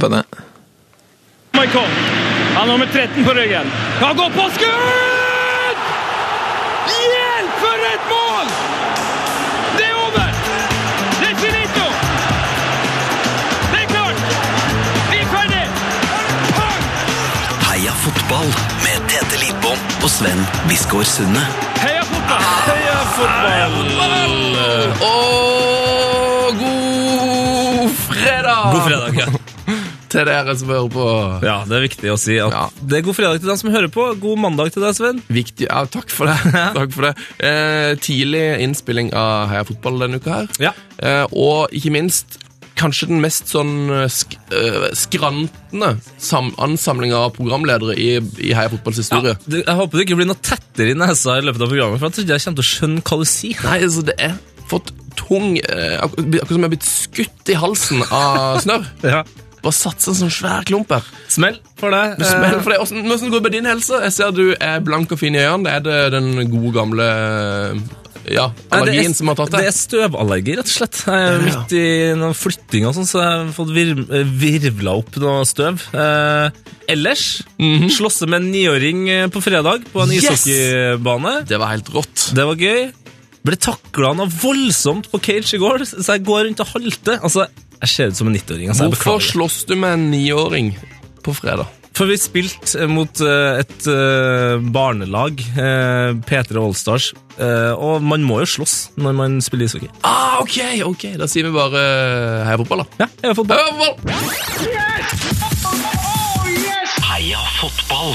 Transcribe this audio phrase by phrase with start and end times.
[0.00, 0.24] på det.
[1.52, 1.90] Michael.
[2.54, 3.66] Han har nummer 13 på ryggen.
[4.00, 5.78] Han går på skudd!
[6.90, 8.46] Hjelp, for et mål!
[9.76, 10.28] Det er over!
[11.20, 11.86] Det er finito!
[13.72, 14.18] Det er klart!
[15.10, 15.64] Vi er ferdig!
[17.68, 18.48] Heia fotball
[18.84, 21.44] med Tete Lidbom og Sven Biskår Sunde.
[21.84, 22.48] Heia fotball!
[22.70, 24.26] Heia fotball!
[25.12, 28.64] Og god fredag!
[28.72, 29.39] God fredag, ja.
[30.10, 31.06] Til dere som hører på.
[31.46, 31.56] ja.
[31.70, 32.64] Det er viktig å si at Ja.
[32.82, 34.08] det er god fredag til deg som hører på.
[34.20, 35.22] God mandag til deg, Sven.
[35.30, 36.36] Viktig, ja, Takk for det.
[36.78, 37.14] takk for det.
[37.46, 40.48] Eh, tidlig innspilling av Heia fotball denne uka her.
[40.62, 40.72] Ja.
[40.98, 42.38] Eh, og ikke minst
[42.80, 48.70] kanskje den mest sånn eh, sk uh, skrantende sam ansamling av programledere i, i Heia
[48.72, 49.34] fotballs historie.
[49.44, 52.08] Du, jeg håper du ikke blir noe tettere i nesa i løpet av programmet, for
[52.08, 53.60] jeg trodde jeg kommer til å skjønne hva du sier.
[53.68, 54.38] Nei, altså det er
[54.70, 58.86] fått tung eh, Akkurat som jeg er blitt skutt i halsen av snørr.
[59.16, 59.22] Ja.
[59.62, 61.04] Bare satt seg en sånn svær klump her.
[61.28, 62.16] Smell for deg.
[62.24, 62.78] Smell for det.
[62.80, 64.02] Hvordan, hvordan går det med din helse?
[64.06, 65.64] Jeg ser du er blank og fin i øynene.
[65.82, 67.08] Det Er det den gode, gamle
[68.30, 69.62] ja, Nei, er- som har tatt deg?
[69.64, 70.98] Det er støvallergi, rett og slett.
[71.06, 71.44] Jeg er Ja.
[71.46, 71.86] midt i
[72.20, 73.94] noen flytting og sånn, så jeg har fått vir
[74.24, 75.80] virvla opp noe støv.
[75.94, 76.50] Eh,
[76.88, 77.42] ellers
[77.96, 80.46] slåsse med en niåring eh, på fredag på en Yes!
[80.46, 81.46] ishockeybane.
[81.48, 82.34] Det var helt rått.
[82.36, 82.92] Det var gøy.
[83.46, 87.20] Ble takla noe voldsomt på cage i går, så jeg går rundt og halter.
[87.24, 87.46] Altså,
[87.80, 88.68] jeg ser ut som en 90-åring.
[88.68, 90.74] Altså, Hvorfor slåss du med en niåring
[91.24, 91.66] på fredag?
[91.96, 98.38] For vi spilte mot eh, et eh, barnelag, eh, P3 Allstars, eh, og man må
[98.44, 99.90] jo slåss når man spiller ishockey.
[100.06, 101.04] Ah, ok, ok.
[101.20, 103.04] Da sier vi bare eh, heia fotball, da.
[103.04, 103.58] Ja, heia fotball.
[103.60, 104.20] Heia fotball!
[107.10, 108.14] Heia fotball!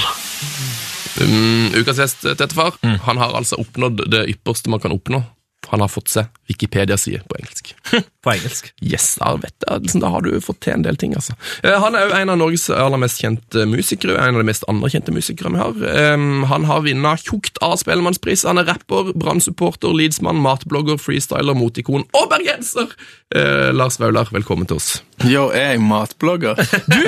[1.26, 3.00] Um, ukas gjest, Tettefar, mm.
[3.06, 5.24] han har altså oppnådd det ypperste man kan oppnå.
[5.70, 7.72] Han har fått seg Wikipedia-side på engelsk.
[8.22, 8.68] på engelsk.
[8.84, 11.34] Yes, da, vet jeg, liksom, da har du fått til en del ting, altså.
[11.66, 14.66] Eh, Han er jo en av Norges aller mest kjente musikere, en av de mest
[14.70, 16.14] anerkjente musikere vi har.
[16.14, 18.46] Um, han har vunnet tjukt av Spellemannspris.
[18.46, 22.94] Han er rapper, brannsupporter, Leedsmann, matblogger, freestyler, motikon og bergenser!
[23.34, 25.00] Uh, Lars Vaular, velkommen til oss.
[25.24, 26.58] Yo, er jeg matblogger?
[26.92, 26.98] Du,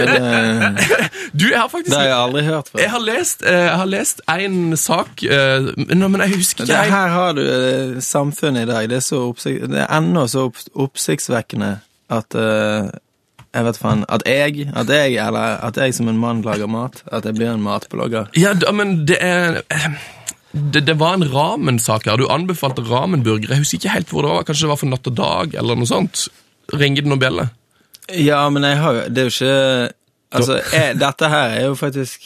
[1.38, 2.80] Du, jeg har faktisk det har jeg aldri hørt før.
[2.80, 6.72] jeg har lest, eh, jeg har lest en sak, eh, men men jeg husker Det,
[6.72, 6.92] ikke jeg.
[6.94, 8.88] her har du eh, samfunnet i dag.
[8.88, 11.74] Det er, så oppsik det er ennå så oppsiktsvekkende
[12.08, 12.88] at uh,
[13.52, 17.02] jeg vet faen At jeg, at jeg, eller at jeg som en mann lager mat,
[17.12, 18.30] at jeg blir en matblogger.
[18.36, 19.90] Ja, da, men det er eh,
[20.52, 22.16] det, det var en ramensak her.
[22.16, 23.52] Du anbefalte ramenburger.
[23.52, 24.48] Jeg husker ikke helt hvor det var.
[24.48, 26.28] Kanskje det var for Natt og Dag eller noe sånt.
[26.72, 27.48] Ringer det noen bjelle?
[28.16, 29.94] Ja, men jeg har jo Det er jo ikke
[30.28, 32.24] Altså, jeg, dette her er jo faktisk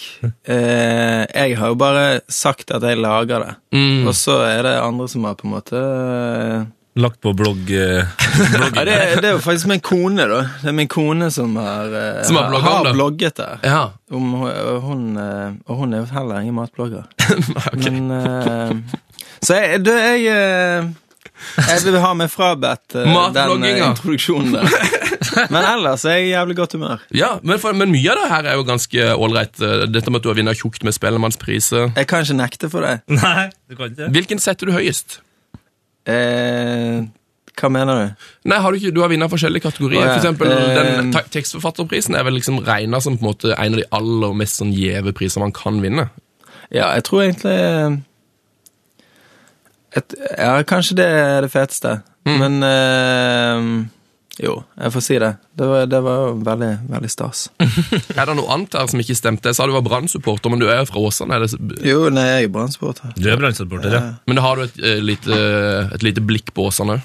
[0.50, 3.52] eh, Jeg har jo bare sagt at jeg lager det.
[3.78, 4.08] Mm.
[4.10, 6.64] Og så er det andre som har på en måte eh,
[6.98, 7.70] Lagt på blogg...
[7.70, 8.02] eh,
[8.74, 10.40] Ja, det, det er jo faktisk min kone, da.
[10.64, 12.92] Det er min kone som har, eh, Som har blogget har det?
[12.98, 13.48] blogget det.
[13.70, 13.84] Ja.
[14.12, 17.06] Om, og hun, eh, og hun er jo heller ingen matblogger.
[17.72, 17.86] ok.
[17.86, 18.74] Men eh,
[19.40, 20.90] Så jeg, du, jeg
[21.56, 24.68] Jeg vil ha meg frabedt den introduksjonen der.
[25.50, 27.02] Men ellers er jeg i jævlig godt humør.
[27.16, 29.58] Ja, men, for, men mye av det her er jo ganske ålreit.
[29.62, 31.92] eh, Dette med at du har vunnet tjukt med Spellemannspriser.
[31.96, 32.98] Jeg kan ikke nekte for det.
[33.22, 34.10] Nei, du kan ikke.
[34.18, 35.20] Hvilken setter du høyest?
[36.08, 37.02] Eh,
[37.60, 38.28] hva mener du?
[38.48, 40.00] Nei, har du, ikke, du har vunnet forskjellige kategorier.
[40.00, 40.14] Oh, ja.
[40.16, 43.82] For eksempel, Eh, den tekstforfatterprisen er vel liksom regnet som på en måte en av
[43.82, 46.08] de aller mest sånn gjeve priser man kan vinne.
[46.72, 47.98] Ja, jeg tror egentlig eh,
[50.00, 51.98] et, Ja, kanskje det er det feteste.
[52.24, 52.38] Mm.
[52.40, 53.66] Men eh,
[54.42, 55.30] Jo, jeg får si det.
[55.54, 57.44] Det var, det var veldig, veldig stas.
[58.18, 59.52] Er det noe annet her som ikke stemte?
[59.52, 61.38] Jeg sa du var brannsupporter, men du er jo fra Åsane.
[61.44, 63.14] Det, Jo, nei, jeg er brannsupporter.
[63.14, 64.02] Du er brannsupporter, ja.
[64.26, 65.38] men har du et, et, lite,
[65.94, 66.98] et lite blikk på Åsane?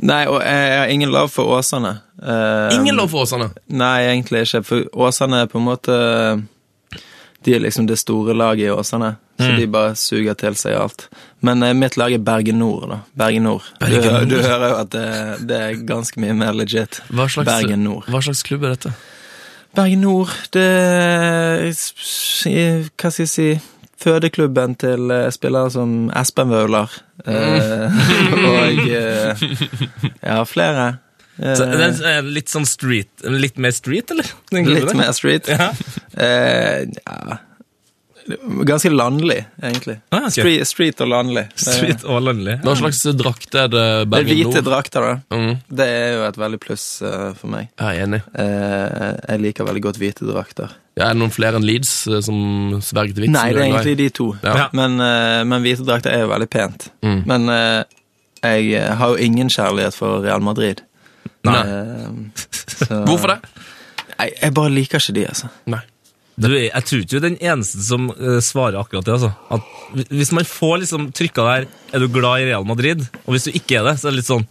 [0.00, 1.96] Nei, og jeg har ingen lov for Åsane.
[2.22, 3.50] Uh, Ingen lov for Åsane!
[3.74, 4.62] Nei, egentlig ikke.
[4.64, 5.94] For Åsane er på en måte
[7.44, 9.14] De er liksom det store laget i Åsane.
[9.40, 9.56] Så Mm.
[9.56, 11.08] de bare suger til seg alt.
[11.40, 12.98] Men eh, mitt lag er Bergen Nord, da.
[13.16, 13.64] Bergen Nord.
[13.80, 14.28] Bergen du, Nord.
[14.28, 15.06] du hører jo at det,
[15.48, 17.00] det er ganske mye mer legit.
[17.08, 18.04] Hva slags, Bergen Nord.
[18.12, 18.92] Hva slags klubb er dette?
[19.74, 23.50] Bergen Nord, det er Hva skal jeg si
[24.00, 26.88] Fødeklubben til eh, spillere som Espen Vaular.
[27.26, 27.98] Mm.
[28.48, 29.42] og eh,
[30.24, 30.86] ja, flere.
[31.36, 34.28] Eh, Så, den er litt sånn street Litt mer street, eller?
[34.56, 35.48] Litt mer street.
[35.52, 35.70] Ja.
[36.16, 37.38] Eh, ja
[38.68, 39.96] Ganske landlig, egentlig.
[40.12, 40.30] Ah, okay.
[40.42, 41.44] street, street og landlig.
[41.58, 42.54] Street og landlig.
[42.64, 45.36] Hva slags drakt er det det er hvite drakter, da.
[45.36, 47.68] Mm, Det er jo et veldig pluss eh, for meg.
[47.78, 48.20] jeg er enig.
[48.34, 50.74] Eh, jeg liker veldig godt hvite drakter.
[50.98, 53.34] Ja, er det noen flere enn Leeds eh, som sverger til vits?
[53.36, 54.28] Nei, det er egentlig de to.
[54.44, 54.68] Ja.
[54.76, 54.96] Men,
[55.48, 56.90] men hvite drakter er jo veldig pent.
[57.06, 57.20] Mm.
[57.30, 57.50] Men
[58.42, 60.82] jeg har jo ingen kjærlighet for Real Madrid.
[61.44, 61.62] Nei.
[62.80, 63.40] Så- Hvorfor det?
[64.20, 65.48] Nei, jeg bare liker ikke de, altså.
[65.72, 65.80] Nei.
[66.40, 69.12] Du, er- jeg tror ikke du er den eneste som eh, svarer akkurat det.
[69.18, 69.32] altså.
[69.52, 73.02] At Hvis man får liksom trykka der Er du glad i Real Madrid?
[73.26, 74.46] Og hvis du ikke er det, så er det litt sånn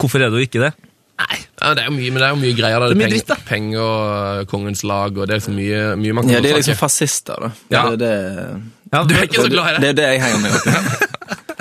[0.00, 0.72] Hvorfor er du ikke det?
[1.20, 1.36] Nei.
[1.60, 2.80] Ja, det er jo mye, men det er jo mye greier.
[2.80, 2.88] der.
[2.88, 3.36] Det er mye Peng- dritt, da.
[3.50, 6.56] Penger og kongens lag, og det er så mye, mye man kan Ja, De er
[6.56, 7.50] liksom fascister, da.
[7.74, 7.82] Ja.
[7.90, 8.62] Det, det,
[8.94, 9.90] Ja, Du er ikke så glad i det det?
[9.90, 10.66] er det jeg henger med opp.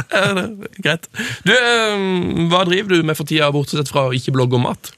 [0.10, 0.48] Ja,
[0.81, 1.04] Greit.
[1.45, 4.89] Du, eh, hva driver du med for tida, bortsett fra å ikke blogge om mat?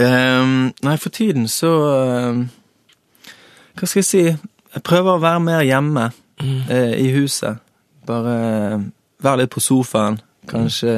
[0.00, 2.40] Um, nei, for tiden så ehm,
[3.78, 4.24] Hva skal jeg si?
[4.74, 7.58] Jeg prøver å være mer hjemme eh, i huset.
[8.06, 8.36] Bare
[8.74, 8.78] eh,
[9.22, 10.20] være litt på sofaen.
[10.50, 10.94] Kanskje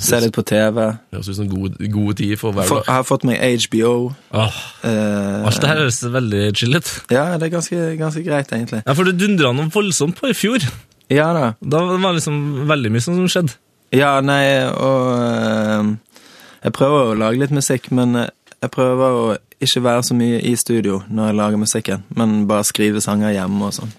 [0.00, 0.80] se litt på TV.
[1.12, 3.92] høres ut som gode, tider for å være For, jeg har fått meg HBO.
[4.32, 6.92] Åh, eh, Alt det her høres veldig chill ut.
[7.12, 8.82] ja, det er ganske, ganske greit, egentlig.
[8.86, 10.64] Ja, For du dundra noe voldsomt på i fjor.
[11.12, 11.52] Ja da.
[11.60, 13.56] Da var det liksom veldig mye som skjedde.
[13.96, 15.94] Ja, nei, og ehm,
[16.64, 18.28] Jeg prøver å lage litt musikk, men eh,
[18.62, 19.26] jeg prøver å
[19.62, 23.68] ikke være så mye i studio når jeg lager musikken, men bare skrive sanger hjemme
[23.68, 23.92] og sånn.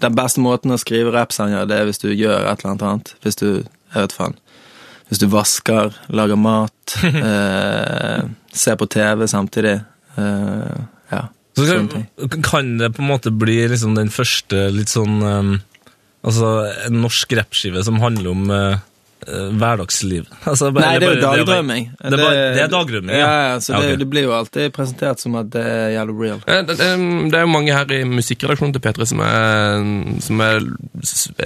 [0.00, 3.14] Den beste måten å skrive rappsanger, det er hvis du gjør et eller annet annet.
[3.24, 3.48] Hvis du
[3.92, 4.38] Jeg vet faen.
[5.10, 8.22] Hvis du vasker, lager mat, eh,
[8.56, 9.74] ser på TV samtidig.
[10.16, 10.78] Eh,
[11.12, 11.26] ja.
[11.52, 11.90] Så kan,
[12.40, 15.52] kan det på en måte bli liksom den første litt sånn um,
[16.22, 16.48] Altså
[16.86, 18.80] en norsk rappskive som handler om uh,
[19.26, 20.26] hverdagsliv?
[20.50, 21.84] Altså, bare- Nei, det er jo bare- dagdrømming.
[21.98, 23.26] Det, er bare- det er dagdrømming, ja.
[23.26, 23.52] ja.
[23.52, 26.40] ja, så Ja, det, det blir jo alltid presentert som at det er jævlig real.
[26.46, 26.88] Eh, Det, det
[27.32, 30.60] det er jo mange her i musikkredaksjonen til P3 som er, som er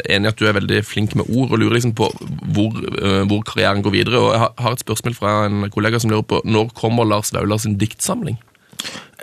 [0.08, 2.11] enig i at du er veldig flink med ord, og lurer liksom på
[2.56, 4.19] hvor, eh, hvor karrieren går videre.
[4.20, 7.58] Og Jeg har- et spørsmål fra en kollega som lurer på når kommer Lars Vaular
[7.58, 8.37] sin diktsamling?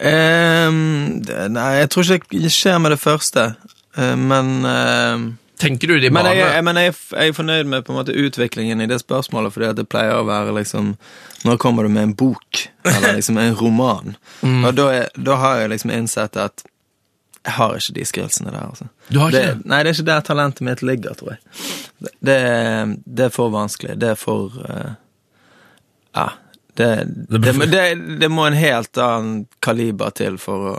[0.03, 1.21] Um,
[1.53, 3.44] nei, jeg tror ikke det skjer med det første,
[3.97, 5.25] eh, men ehm,
[5.63, 8.15] Tenker du de Men, jeg, jeg, men jeg, jeg er fornøyd med på en måte
[8.19, 10.94] utviklingen i det spørsmålet, fordi at det pleier å være liksom
[11.48, 14.18] Når kommer du med en bok, eller liksom en roman?
[14.42, 14.62] Mm.
[14.68, 16.65] Og da, da har jeg liksom innsett at
[17.44, 18.69] jeg har ikke de skillsene der.
[18.69, 18.86] altså.
[19.10, 19.68] Du har ikke det, det?
[19.68, 21.42] Nei, det er ikke der talentet mitt ligger, tror jeg.
[22.00, 22.38] Det, det,
[23.04, 23.98] det er for vanskelig.
[24.00, 24.94] Det er for uh,
[26.15, 26.30] Ja.
[26.74, 27.84] Det, Det det,
[28.20, 30.75] det, må en helt annen kaliber til for å,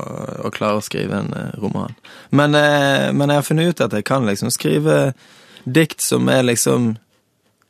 [0.48, 1.94] å klare å skrive en eh, roman.
[2.34, 5.14] Men, eh, men jeg har funnet ut at jeg kan liksom skrive
[5.64, 6.96] dikt som er liksom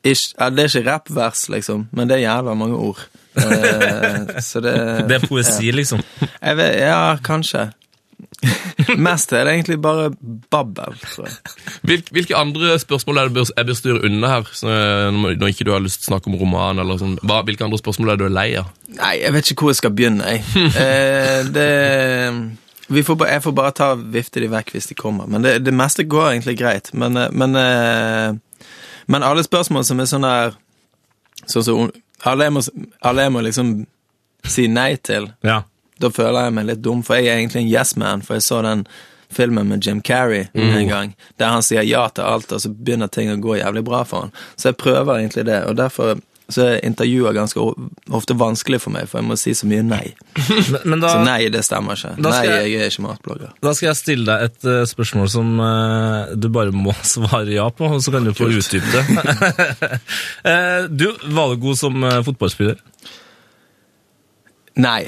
[0.05, 2.99] ikke, Det er ikke rappvers, liksom, men det er jævla mange ord.
[3.41, 4.75] Eh, så det
[5.09, 6.03] Det er poesi, liksom.
[6.21, 7.71] jeg vet, Ja, kanskje.
[9.07, 10.11] Mest er det egentlig bare
[10.51, 10.97] babbel.
[11.87, 15.67] Hvilke, hvilke andre spørsmål er det bør, jeg bør styre unna her, eh, når ikke
[15.69, 16.79] du har lyst til å snakke om roman?
[16.83, 17.17] eller sånn?
[17.23, 18.69] Hva, hvilke andre spørsmål er du lei av?
[18.99, 20.45] Nei, jeg vet ikke hvor jeg skal begynne, jeg.
[20.85, 21.71] Eh, det
[22.93, 25.27] vi får, ba- Jeg får bare ta vifte de vekk hvis de kommer.
[25.31, 26.91] Men det, det meste går egentlig greit.
[26.93, 28.35] Men, eh, men, eh,
[29.09, 30.55] men alle spørsmål som er sånn der
[31.51, 31.89] Sånn som
[32.25, 32.61] alle, jeg må,
[33.05, 33.71] alle jeg må liksom
[34.49, 35.63] si nei til, Ja.
[36.01, 38.43] Da føler jeg meg litt dum, for jeg er egentlig en yes man, for jeg
[38.49, 38.87] så den
[39.35, 43.09] filmen med Jim Carrey en gang, der han sier ja til alt, og så begynner
[43.11, 44.33] ting å gå jævlig bra for han.
[44.57, 46.21] Så jeg prøver egentlig det, og derfor
[46.53, 47.57] så er intervjuer ganske
[48.13, 50.11] ofte vanskelig for meg, for jeg må si så mye nei.
[50.75, 52.13] Men, men da, Så nei, det stemmer ikke.
[52.21, 53.55] Nei, jeg- jeg er ikke matblogger.
[53.65, 57.65] da skal jeg stille deg et uh, spørsmål som uh, du bare må svare ja
[57.73, 60.01] på, og så kan du få utdype det.
[60.45, 62.77] uh, du, var du god som fotballspiller?
[64.85, 65.05] Nei.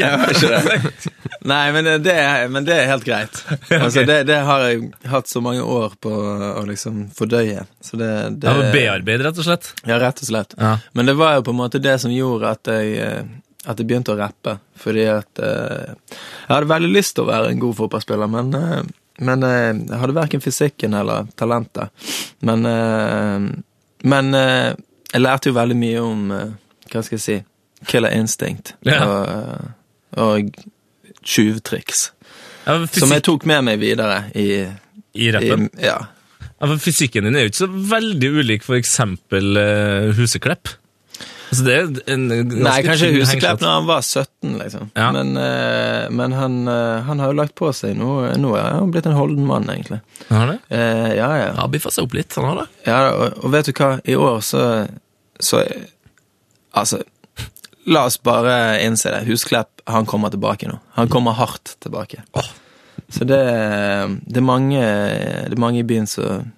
[0.00, 1.10] jeg ikke det.
[1.48, 3.40] Nei, men det, er, men det er helt greit.
[3.80, 7.64] Altså, det, det har jeg hatt så mange år på å liksom fordøye.
[7.84, 9.70] Så det, det Ja, Bearbeide, Bearbeid, rett og slett?
[9.88, 10.56] Ja, rett og slett.
[10.60, 10.74] Ja.
[10.96, 13.88] Men det var jo på en måte det som gjorde at jeg, eh, at jeg
[13.88, 14.58] begynte å rappe.
[14.80, 18.80] Fordi at eh, Jeg hadde veldig lyst til å være en god fotballspiller, men, eh,
[19.28, 21.92] men jeg hadde verken fysikken eller talentet.
[22.48, 22.64] Men,
[24.08, 27.36] men jeg lærte jo veldig mye om Hva skal jeg si
[27.88, 29.04] Killer instinct Ja.
[29.06, 30.50] og, eh, og
[31.24, 32.10] tjuvtriks.
[32.66, 34.66] Ja, Som jeg tok med meg videre i,
[35.16, 35.68] i i?
[35.80, 35.98] Ja.
[36.60, 40.68] Ja, for Fysikken din er jo ikke så veldig ulik for eksempel uh, Huseklepp.
[41.50, 44.90] Altså, det er en Nei, kanskje Huseklepp når han var 17, liksom.
[44.94, 45.08] Ja.
[45.16, 48.92] Men, uh, men han, uh, han har jo lagt på seg Nå, nå er han
[48.92, 50.02] blitt en holden mann, egentlig.
[50.28, 50.58] Har det?
[50.68, 51.48] Uh, ja, ja.
[51.56, 52.68] Ja, biffa seg opp litt, han har det.
[52.86, 54.66] ja og, og vet du hva, i år så,
[55.40, 55.64] så
[56.70, 57.00] Altså,
[57.86, 59.24] la oss bare innse det.
[59.28, 60.78] Husklepp, han kommer tilbake nå.
[60.98, 62.22] Han kommer hardt tilbake.
[63.08, 63.40] Så det,
[64.26, 66.50] det, er mange, det er mange i byen som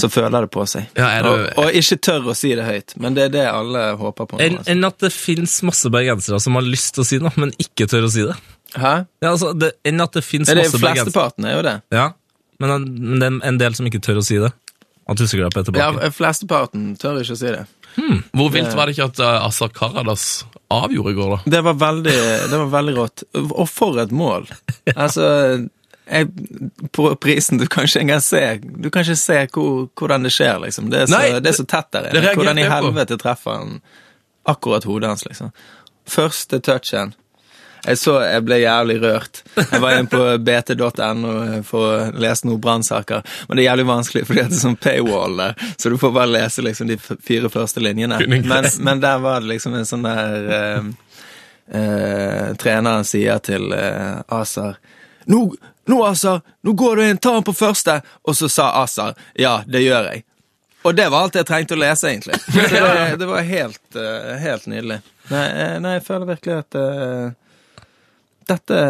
[0.00, 0.86] som føler det på seg.
[0.96, 3.82] Ja, det- og, og ikke tør å si det høyt, men det er det alle
[4.00, 4.38] håper på.
[4.38, 4.70] nå, altså.
[4.72, 7.84] enn at det fins masse bergensere som har lyst til å si noe, men ikke
[7.90, 8.36] tør å si det.
[8.80, 8.94] Hæ?
[9.20, 11.74] Ja, altså, det Enn at det fins masse er bergensere Flesteparten er jo det.
[11.92, 12.06] Ja,
[12.62, 14.52] men, men det er en del som ikke tør å si det.
[15.10, 16.10] At Huseklepp er Ja, tilbake.
[16.16, 17.64] Flesteparten tør ikke å si det.
[17.96, 20.24] Hvor vilt var det ikke at uh, Asa Karadas
[20.70, 21.52] avgjorde i går, da?
[21.56, 22.16] Det var veldig,
[22.50, 23.24] det var veldig rått.
[23.50, 24.48] Og for et mål!
[24.94, 25.26] Altså
[26.10, 26.26] jeg,
[26.92, 30.58] På prisen Du kan ikke engang se Du kan ikke se hvor, hvordan det skjer,
[30.64, 30.88] liksom.
[30.90, 32.34] Det er så, Nei, det er så tett der inne.
[32.38, 33.76] Hvordan i helvete treffer han
[34.48, 35.52] akkurat hodet hans, liksom.
[36.08, 37.12] Første touchen.
[37.86, 39.42] Jeg så jeg ble jævlig rørt.
[39.56, 41.34] Jeg var inne på bt.no
[41.66, 45.36] for å lese noen brannsaker, men det er jævlig vanskelig fordi det er sånn paywall
[45.40, 48.20] der, så du får bare lese liksom de fire første linjene.
[48.28, 50.88] Men, men der var det liksom en sånn der eh,
[51.80, 54.78] eh, Treneren sier til eh, Azar
[55.30, 55.54] nå,
[55.86, 58.00] nå, Azar, nå går du inn, ta han på første!
[58.26, 60.24] Og så sa Azar ja, det gjør jeg.
[60.82, 62.38] Og det var alt jeg trengte å lese, egentlig.
[62.40, 65.00] Så det, det var helt, eh, helt nydelig.
[65.28, 67.26] Nei, eh, nei, jeg føler virkelig at eh,
[68.50, 68.80] dette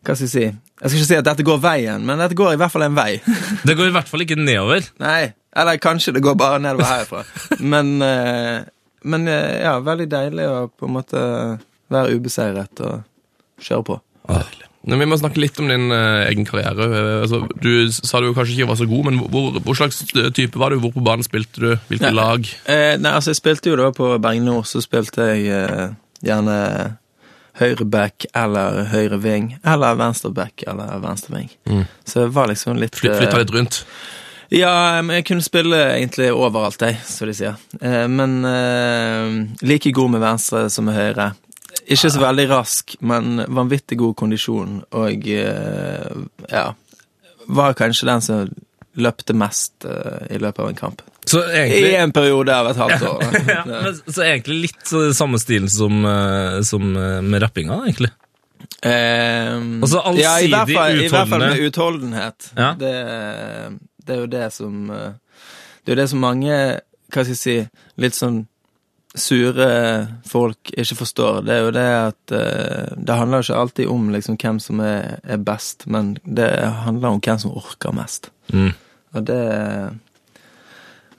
[0.00, 0.46] Hva skal jeg si?
[0.80, 2.96] Jeg skal ikke si at dette går veien, men dette går i hvert fall en
[2.96, 3.18] vei.
[3.68, 4.86] Det går i hvert fall ikke nedover.
[5.02, 7.24] Nei, eller kanskje det går bare nedover herfra.
[7.60, 8.62] Men, eh,
[9.04, 11.20] men eh, ja, veldig deilig å på en måte
[11.92, 13.04] være ubeseiret og
[13.60, 14.00] kjøre på.
[14.88, 16.86] Men vi må snakke litt om din uh, egen karriere.
[17.20, 20.00] Altså, du sa du kanskje ikke var så god, men hvor, hvor slags
[20.36, 20.80] type var du?
[20.80, 21.74] Hvor på banen spilte du?
[21.90, 22.16] Hvilke Nei.
[22.16, 22.48] lag?
[22.64, 25.92] Eh, nei, altså jeg spilte jo da på Bergen Nord, så spilte jeg eh,
[26.24, 26.56] gjerne
[27.58, 31.50] høyre back eller høyre ving, eller venstre back eller venstre ving.
[32.04, 33.84] Så det var liksom litt Flyt, flytta litt rundt?
[34.50, 37.58] Ja, men jeg kunne spille egentlig overalt, jeg, som de sier.
[37.78, 41.30] Eh, men eh, like god med venstre som med høyre.
[41.86, 46.18] Ikke så veldig rask, men vanvittig god kondisjon, og eh,
[46.50, 46.66] ja
[47.50, 48.50] Var kanskje den som
[49.00, 51.02] løpte mest i løpet av en kamp.
[51.30, 53.20] Så I en periode av et halvt år.
[53.54, 58.10] ja, men, så egentlig litt så samme stilen som, eh, som eh, med rappinga, egentlig.
[58.80, 62.50] Um, Altså allsidig ja, i hvert fall, I hvert fall med utholdenhet.
[62.56, 62.72] Ja.
[62.80, 62.92] Det,
[64.02, 65.10] det er jo det som eh,
[65.84, 66.58] Det er jo det som mange,
[67.12, 67.56] hva skal jeg si,
[68.00, 68.42] litt sånn
[69.14, 69.70] sure
[70.30, 71.40] folk ikke forstår.
[71.46, 72.34] Det er jo det at
[72.94, 76.46] det handler jo ikke alltid om liksom hvem som er, er best, men det
[76.84, 78.30] handler om hvem som orker mest.
[78.54, 78.70] Mm.
[79.18, 79.40] Og det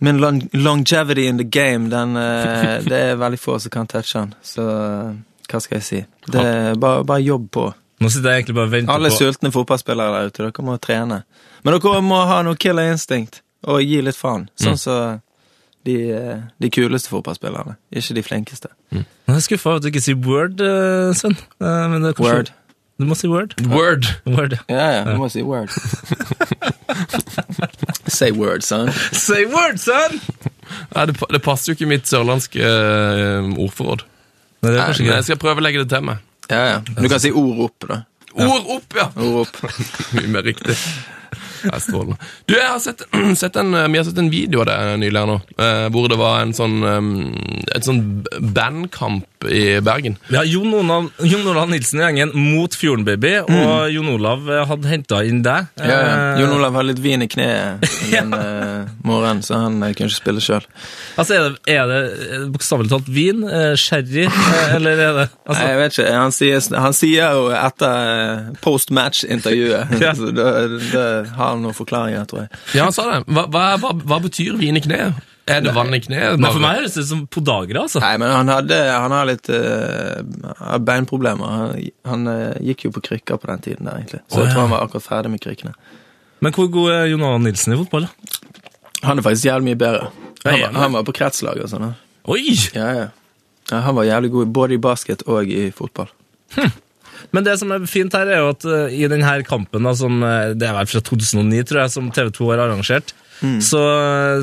[0.01, 4.17] Min long longevity in the game, den, eh, det er veldig få som kan touche
[4.19, 4.33] den.
[4.41, 5.11] Så eh,
[5.51, 5.99] hva skal jeg si?
[6.31, 7.67] Det er bare, bare jobb på.
[8.01, 10.77] Nå sitter jeg egentlig bare og venter Alle på sultne fotballspillere der ute, dere må
[10.81, 11.19] trene.
[11.61, 14.47] Men dere må ha noe killer instinct og gi litt faen.
[14.57, 15.19] Sånn som
[15.85, 18.71] de, eh, de kuleste fotballspillerne, ikke de flinkeste.
[18.93, 19.05] Jeg
[19.37, 20.57] er skuffa over at du ikke sier word,
[21.17, 21.37] Sven.
[21.61, 22.51] Men det er kanskje- Word.
[23.01, 23.55] Du må si word.
[23.65, 24.05] Word!
[24.29, 24.81] Word, ja.
[24.93, 25.73] Ja, du må si word.
[28.11, 28.91] Say word, son.
[29.11, 30.19] Say word, son!
[30.93, 34.03] Nei, det, det passer jo ikke i mitt sørlandske uh, ordforråd.
[34.61, 36.21] Nei, det er Nei, men jeg skal prøve å legge det til meg.
[36.51, 36.77] Ja, ja.
[36.85, 38.03] Du kan si ord opp, da.
[38.35, 39.07] Ord opp, ja!
[39.17, 39.57] Ord opp.
[40.19, 40.77] Mye mer riktig.
[41.61, 42.17] Det er strålende.
[42.49, 43.03] Du, jeg har sett,
[43.41, 46.19] sett en, Vi har sett en video av det nylig her nå, eh, hvor det
[46.21, 47.11] var en sånn eh,
[47.75, 48.01] et sånn
[48.53, 50.17] bandkamp i Bergen.
[50.29, 53.55] Ja, Jon Olav, Jon Olav Nilsen i gjengen mot Fjordenbaby, mm.
[53.57, 55.69] og Jon Olav eh, hadde henta inn deg.
[55.81, 56.11] Ja, ja.
[56.11, 58.41] Eh, Jon Olav har litt vin i kneet den ja.
[59.07, 60.67] morgenen, så han kan ikke spille sjøl.
[61.17, 65.27] Altså, Er det, er det eh, bokstavelig talt vin, eh, sherry, eh, eller er det
[65.47, 66.09] altså, Nei, jeg vet ikke.
[66.17, 70.13] Han sier, han sier jo etter eh, post-match-intervjuet Ja.
[70.17, 70.47] Så da,
[70.91, 71.03] da
[71.37, 72.61] har han noen forklaringer, tror jeg.
[72.77, 73.19] Ja, han sa det.
[73.31, 75.19] Hva, hva, hva, betyr vin i kneet?
[75.51, 76.37] Er det vann i kneet?
[76.39, 78.01] Men for meg høres det ut som dager, altså.
[78.03, 81.55] Nei, men han, hadde, han har litt uh, beinproblemer.
[81.57, 84.21] Han, han uh, gikk jo på krykker på den tiden der, egentlig.
[84.29, 85.73] Så Å, jeg tror han var akkurat ferdig med krykkene.
[86.41, 88.07] Men hvor god er Jon Arne Nilsen i fotball?
[88.07, 88.61] da?
[89.07, 90.11] Han er faktisk jævlig mye bedre.
[90.45, 91.89] Han, er var- han var på kretslag og sånn.
[92.29, 92.53] Oi!
[92.77, 93.09] Ja, ja.
[93.71, 96.09] ja, han var jævlig god både i basket og i fotball.
[97.31, 100.21] Men det som er fint her, er jo at uh, i denne kampen, da, som
[100.25, 103.79] uh, det er vel fra 2009, tror jeg, som TV 2 har arrangert, så,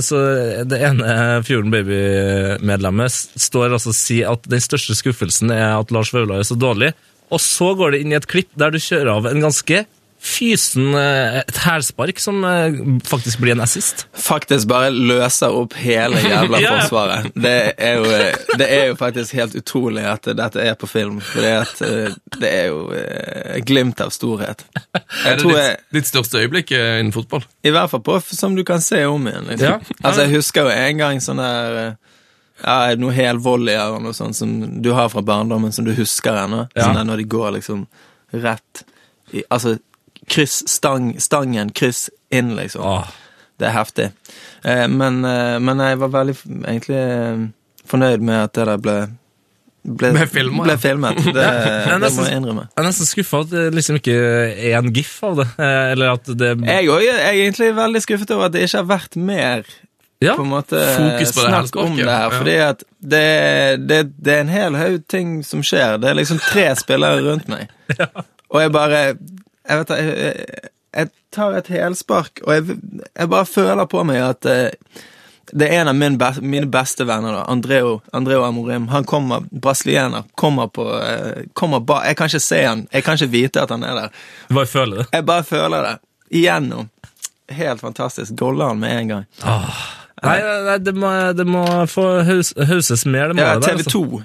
[0.03, 0.21] så
[0.67, 1.13] det ene
[1.47, 6.49] Fjorden Baby-medlemmet står altså og sier at den største skuffelsen er at Lars Vaular er
[6.49, 6.91] så dårlig,
[7.31, 9.85] og så går det inn i et klipp der du kjører av en ganske
[10.19, 12.75] fysen eh, et hælspark som eh,
[13.07, 14.07] faktisk blir en assist.
[14.19, 17.31] Faktisk bare løser opp hele jævla Ja, forsvaret.
[17.39, 21.47] Det er, jo, det er jo faktisk helt utrolig at dette er på film, for
[22.43, 24.67] det er jo eh, glimt av storhet.
[25.25, 27.47] Er det ditt, ditt største øyeblikk eh, innen fotball?
[27.63, 29.49] I hvert fall på som du kan se om igjen.
[29.53, 29.79] Liksom.
[29.79, 30.03] Ja.
[30.03, 31.97] Altså, jeg husker jo en gang sånn der eh,
[32.59, 36.67] ja, Noe helvolley og noe sånt som du har fra barndommen, som du husker ennå.
[36.75, 36.89] Ja.
[36.89, 37.87] Sånn der når de går liksom
[38.35, 38.87] rett
[39.37, 39.77] i Altså
[40.29, 42.83] kryss, stang, stangen, kryss inn, liksom.
[42.85, 43.09] Åh.
[43.59, 44.11] Det er heftig.
[44.65, 47.41] Eh, men, eh, men jeg var veldig egentlig eh,
[47.91, 48.99] fornøyd med at det der ble
[49.89, 50.81] ble, Med filmet, ble ja.
[50.83, 51.19] filmet.
[51.25, 52.65] Det, jeg er det nesten- må jeg innrømme.
[52.69, 54.17] Jeg er nesten skuffa at det liksom ikke
[54.69, 55.47] er en gif av det.
[55.59, 58.89] eh, Eller at det Jeg òg er egentlig veldig skuffet over at det ikke har
[58.91, 59.65] vært mer
[60.21, 62.29] Ja, på en måte fokus på det snakk hælsparket, om det her.
[62.29, 62.39] ja.
[62.39, 65.97] Fordi at det, det, det er en hel haug ting som skjer.
[66.03, 67.71] Det er liksom tre spillere rundt meg.
[68.53, 69.03] Og jeg bare
[69.69, 72.81] Jeg vet jeg, jeg, jeg tar et helspark, og jeg,
[73.13, 75.05] jeg bare føler på meg at eh,
[75.53, 78.89] det er en av min be mine beste venner, da, Andreo, Andreo Amorim.
[78.93, 83.17] Han kommer, brasilianer, kommer på eh, kommer ba Jeg kan ikke se han, jeg kan
[83.17, 84.19] ikke vite at han er der.
[84.49, 85.09] Du bare føler det.
[85.13, 85.95] Jeg bare føler det.
[86.31, 86.91] Igjennom.
[87.49, 88.35] Helt fantastisk.
[88.37, 89.25] Goller han med en gang.
[90.25, 93.91] Nei, nei det, må, det må få haus, hauses mer, det målet ja, TV Altså.
[93.95, 94.23] 2.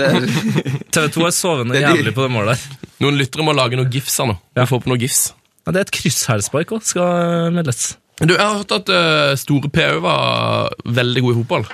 [0.00, 0.18] der.
[0.18, 0.74] Altså.
[0.94, 2.90] TV 2 er sovende er jævlig på det målet der.
[3.04, 4.38] Noen lyttere må lage noen gifs her nå.
[4.56, 4.66] Ja.
[4.70, 5.26] Få på noen gifs.
[5.64, 7.94] Ja, det er et krysshælspark òg, skal meldes.
[8.20, 11.72] Du, Jeg har hørt at uh, Store P òg var veldig god i fotball.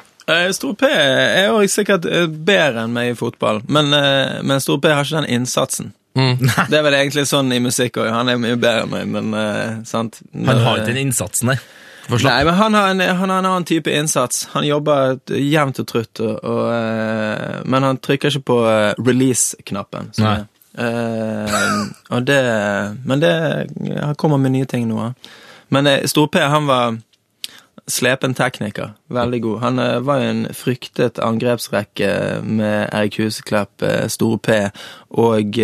[0.55, 4.79] Store P er jo sikkert eh, bedre enn meg i fotball, men, eh, men Store
[4.79, 5.91] P har ikke den innsatsen.
[6.71, 8.11] Det er vel egentlig sånn i musikk òg.
[8.13, 11.53] Han er mye bedre enn meg, men eh, sant Han har ikke den innsatsen
[12.11, 14.49] Nei, men han har, en, han har en annen type innsats.
[14.53, 20.15] Han jobber jevnt og trutt, og, og, eh, men han trykker ikke på eh, release-knappen.
[20.23, 20.41] Nei.
[20.81, 22.43] Og det
[23.05, 23.31] Men det
[23.83, 25.09] Han kommer med nye ting nå.
[25.69, 27.01] Men Stor-P, han var
[27.91, 28.95] slepen tekniker.
[29.11, 29.59] Veldig god.
[29.61, 34.59] Han var jo en fryktet angrepsrekke med Erik Huseklepp, Store P
[35.11, 35.59] og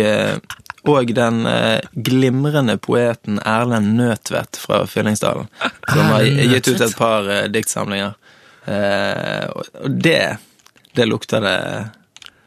[0.87, 5.49] og den eh, glimrende poeten Erlend Nøtvedt fra Fyllingsdalen,
[5.91, 8.15] som har gitt ut et par eh, diktsamlinger.
[8.67, 10.37] Eh, og det
[10.97, 11.59] Det lukter det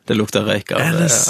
[0.04, 0.82] Det lukter røyk av,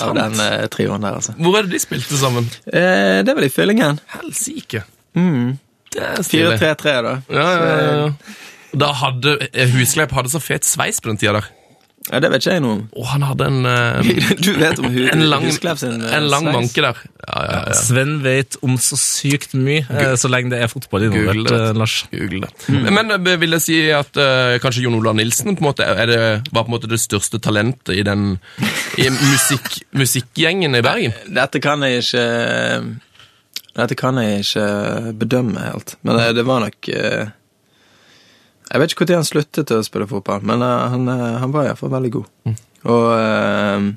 [0.02, 1.34] av den eh, trioen der, altså.
[1.38, 2.48] Hvor er det de spilte sammen?
[2.66, 4.00] Eh, det var i Fyllingen.
[4.16, 4.82] Helsike.
[5.14, 5.58] Mm.
[5.92, 6.56] Det er stilig.
[6.62, 7.14] 4-3-3, da.
[7.28, 8.36] Ja, ja, ja, ja.
[8.80, 9.36] Da hadde
[9.74, 11.48] Husleip hadde så fet sveis på den tida der.
[12.08, 12.80] Ja, det vet ikke jeg noe om.
[12.96, 14.08] Og han hadde en eh,
[14.46, 16.54] Du vet om hu En lang, Husklepp sin eh, en lang sveis.
[16.56, 17.00] manke der.
[17.28, 17.74] Ja, ja, ja.
[17.76, 21.68] Sven vet om så sykt mye, eh, så lenge det er fotball involvert, Google det.
[21.68, 21.98] eh, Lars.
[22.10, 22.80] Google det.
[22.96, 26.08] Men eh, vil jeg si at eh, kanskje Jon Olav Nilsen på en måte er
[26.10, 28.24] det, var på en måte det største talentet i den
[28.98, 29.68] i musikk,
[30.00, 31.14] musikkgjengen i Bergen?
[31.28, 32.26] Dette kan jeg ikke
[33.76, 34.64] Dette kan jeg ikke
[35.20, 35.94] bedømme helt.
[36.02, 37.28] Men det, det var nok eh,
[38.70, 41.66] Jeg vet ikke når han sluttet å spille fotball, men eh, han, eh, han var
[41.70, 42.58] iallfall veldig god.
[42.90, 43.88] Og eh,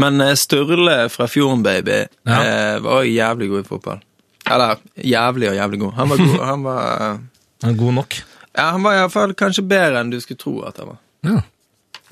[0.00, 2.78] Men Sturle fra Fjorden Baby Ja.
[2.84, 4.02] var jævlig god i fotball.
[4.44, 5.92] Eller jævlig og jævlig god.
[5.98, 6.38] Han var god.
[6.52, 7.18] Han var,
[7.64, 8.16] Han god nok.
[8.54, 10.98] ja, han var iallfall kanskje bedre enn du skulle tro at han var.
[11.24, 11.40] Ja.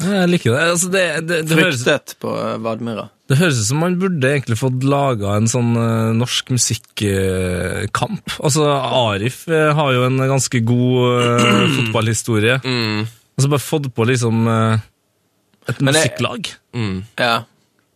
[0.03, 0.63] Jeg liker det.
[0.73, 3.07] Altså, det, det, det, høres, Fryktet på eh, Vadmyra.
[3.31, 8.37] det høres ut som man burde egentlig fått laga en sånn uh, norsk musikkamp.
[8.39, 8.67] altså,
[9.03, 11.31] Arif uh, har jo en ganske god
[11.79, 12.59] fotballhistorie.
[12.65, 13.07] Mm.
[13.37, 16.53] Altså, bare fått på liksom et Men musikklag.
[16.53, 16.53] musikklag.
[16.77, 16.99] Mm.
[17.21, 17.35] Ja.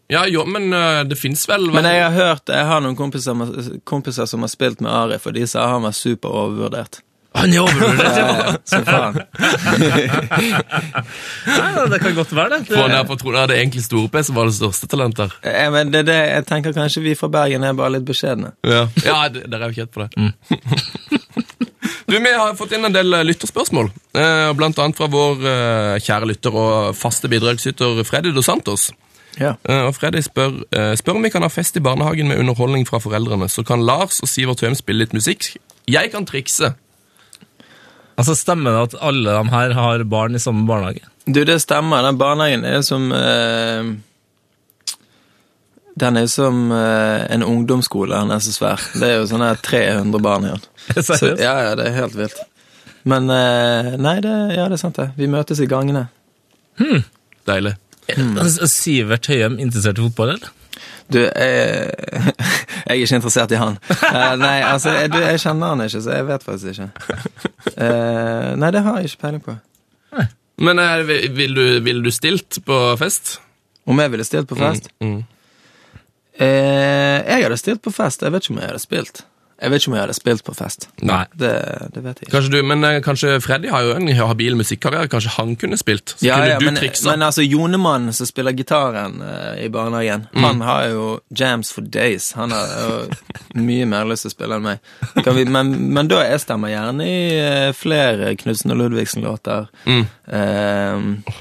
[0.07, 0.71] Ja, jo, men
[1.11, 3.41] det fins vel Men jeg har hørt, jeg har noen kompiser,
[3.83, 7.01] kompiser som har spilt med Arif, og de sa han var super overvurdert.
[7.37, 8.27] Han er overvurdert, ja!
[8.27, 9.15] Ja, faen.
[11.47, 12.67] Nei, Det kan godt være, det.
[12.73, 13.49] Få det på tronen.
[13.51, 15.35] det egentlig Store P som var det største talentet.
[15.47, 18.53] Eh, men det, er det, jeg tenker kanskje vi fra Bergen er bare litt beskjedne.
[18.67, 20.09] Ja, ja dere er jo kjent på det.
[22.09, 25.97] du, Vi har fått inn en del eh, lytterspørsmål, eh, blant annet fra vår eh,
[26.07, 28.89] kjære lytter og faste bidragsyter Freddy Dos Santos.
[29.37, 29.53] Ja.
[29.69, 30.63] Eh, Og Freddy spør,
[30.97, 33.51] spør om vi kan ha fest i barnehagen med underholdning fra foreldrene.
[33.53, 35.53] Så kan Lars og Sivert Høem spille litt musikk.
[35.87, 36.73] Jeg kan trikse.
[38.17, 41.05] Altså, Stemmer det at alle de her har barn i samme barnehage?
[41.27, 42.03] Du, det stemmer.
[42.07, 43.91] Den barnehagen er som eh,
[46.01, 48.15] Den er som eh, en ungdomsskole.
[48.17, 48.83] Den er så svær.
[49.01, 50.67] Det er jo sånne 300 barn i den.
[51.01, 51.43] Så, Seriøst?
[51.45, 52.41] ja, ja, det er helt vilt.
[53.07, 55.11] Men eh, Nei, det, ja, det er sant, det.
[55.19, 56.07] Vi møtes i gangene.
[56.81, 57.05] Hmm.
[57.49, 57.77] Deilig.
[58.13, 60.53] Er Sivert Høyem interessert i fotball, eller?
[61.13, 61.93] Du, jeg,
[62.87, 63.77] jeg er ikke interessert i han.
[63.91, 66.91] Uh, nei, altså, jeg, du, jeg kjenner han ikke, så jeg vet faktisk ikke.
[67.77, 69.57] Uh, nei, det har jeg ikke peiling på.
[70.67, 73.37] Men uh, vil- vil du, vil du stilt på fest?
[73.87, 74.89] Om jeg ville stilt på fest?
[75.05, 75.19] Mm.
[76.37, 78.23] Eh, jeg hadde stilt på fest.
[78.25, 79.23] Jeg vet ikke om jeg hadde spilt.
[79.63, 80.89] Jeg vet ikke om jeg hadde spilt på fest.
[81.01, 81.23] Nei.
[81.33, 81.51] Det,
[81.95, 82.33] det vet jeg ikke.
[82.35, 85.09] Kanskje du, men eh, kanskje Freddy har jo en habil musikkarriere.
[85.09, 86.13] Kanskje han kunne spilt?
[86.19, 87.11] Så Ja, kunne ja, du men, triksa?
[87.11, 90.45] men altså, Jonemannen som spiller gitaren eh, i barnehagen, Mm.
[90.45, 91.07] han har jo
[91.41, 92.33] jams for days.
[92.37, 94.79] Han har jo mye mer lyst til å spille enn meg.
[95.25, 99.71] Kan vi, men, men da jeg stemmer gjerne i eh, flere Knutsen og Ludvigsen-låter.
[99.87, 100.05] Mm.
[100.29, 101.35] Eh,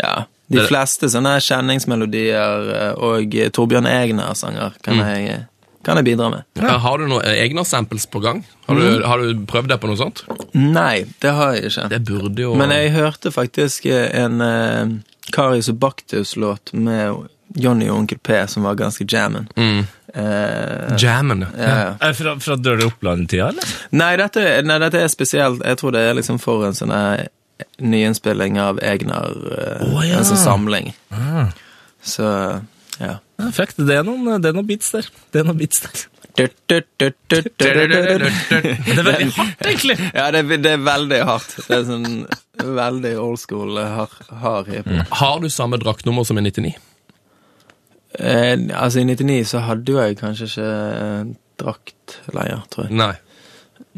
[0.00, 0.16] ja.
[0.48, 5.06] De Det- fleste sånne kjenningsmelodier eh, og Torbjørn Egner-sanger kan, Mm.
[5.26, 5.46] jeg,
[5.86, 6.42] kan jeg bidra med.
[6.58, 8.42] Ja, Har du noen egne samples på gang?
[8.66, 10.24] Har du, har du prøvd deg på noe sånt?
[10.58, 11.88] Nei, det har jeg ikke.
[11.94, 14.96] Det burde jo Men jeg hørte faktisk en uh,
[15.32, 19.48] Karius og Baktus-låt med Johnny og Onkel P som var ganske jammen.
[19.56, 19.86] mm.
[20.14, 21.42] Eh, Jammen.
[21.58, 22.12] ja, ja.
[22.16, 23.72] Fra, fra Dirty Oppland-tida, eller?
[23.92, 25.60] Nei, dette, nei, dette er spesielt.
[25.60, 26.94] Jeg tror det er liksom for en sånn
[27.78, 30.18] nyinnspilling av Egnar, Uh, oh, ja.
[30.18, 30.94] en sånn samling.
[31.12, 31.50] Ah.
[32.02, 32.24] Så
[32.98, 33.18] ja.
[33.38, 35.06] Ja, Fuck, det er noen, det er noen beats der.
[35.32, 36.06] Det er noen beats der.
[36.38, 36.46] Det
[37.68, 39.96] er veldig hardt, egentlig.
[40.14, 41.54] Ja, det, er- det er veldig hardt.
[41.66, 42.26] Det er sånn
[42.78, 45.14] veldig old school eh, hard, hard hiphop.
[45.20, 46.74] Har du samme draktnummer som i 99?
[48.18, 52.94] Eh, altså, i 99 så hadde jo jeg kanskje ikke draktleier, drakt lenger, tror jeg.
[52.94, 53.14] Nei.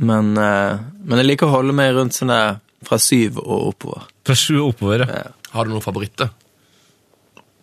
[0.01, 2.55] Men, eh, men jeg liker å holde meg rundt sånn der
[2.89, 4.07] fra syv og oppover.
[4.25, 5.27] Fra sju og oppover, ja.
[5.53, 6.31] Har du noen favoritter?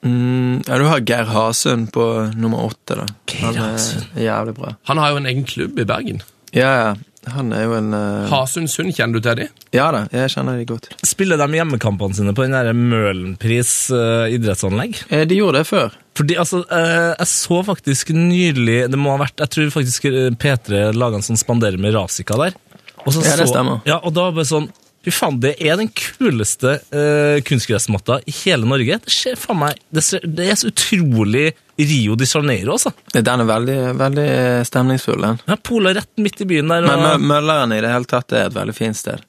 [0.05, 2.05] Mm, ja, du har Geir Hasund på
[2.38, 3.07] nummer åtte, da.
[3.41, 4.75] Han er jævlig bra.
[4.89, 6.21] Han har jo en egen klubb i Bergen.
[6.55, 6.95] Ja, ja.
[7.33, 8.29] Han er jo en uh...
[8.31, 9.47] Hasund-Sund, kjenner du til de?
[9.75, 10.86] Ja da, jeg kjenner de godt.
[11.03, 15.01] Spiller de hjemmekampene sine på den der Møhlenpris uh, idrettsanlegg?
[15.12, 15.97] Eh, de gjorde det før.
[16.15, 20.31] Fordi, altså, uh, jeg så faktisk nylig Det må ha vært Jeg tror faktisk eh,
[20.39, 22.55] P3 laga en sånn spanderer med Rasika der.
[23.03, 23.83] Og så Ja, det så- stemmer.
[23.86, 24.71] Ja, og da var det sånn
[25.05, 28.97] Fy faen, det er den kuleste uh, kunstgressmatta i hele Norge.
[29.05, 32.89] Det skjer faen meg Det, ser, det er så utrolig Rio de Janeiro, altså.
[33.13, 34.27] Den er veldig, veldig
[34.67, 35.39] stemningsfull, den.
[35.47, 36.81] Ja, Pola rett midt i byen der.
[36.88, 39.21] Men Og, Men Mølleren i det hele tatt er et veldig fint sted.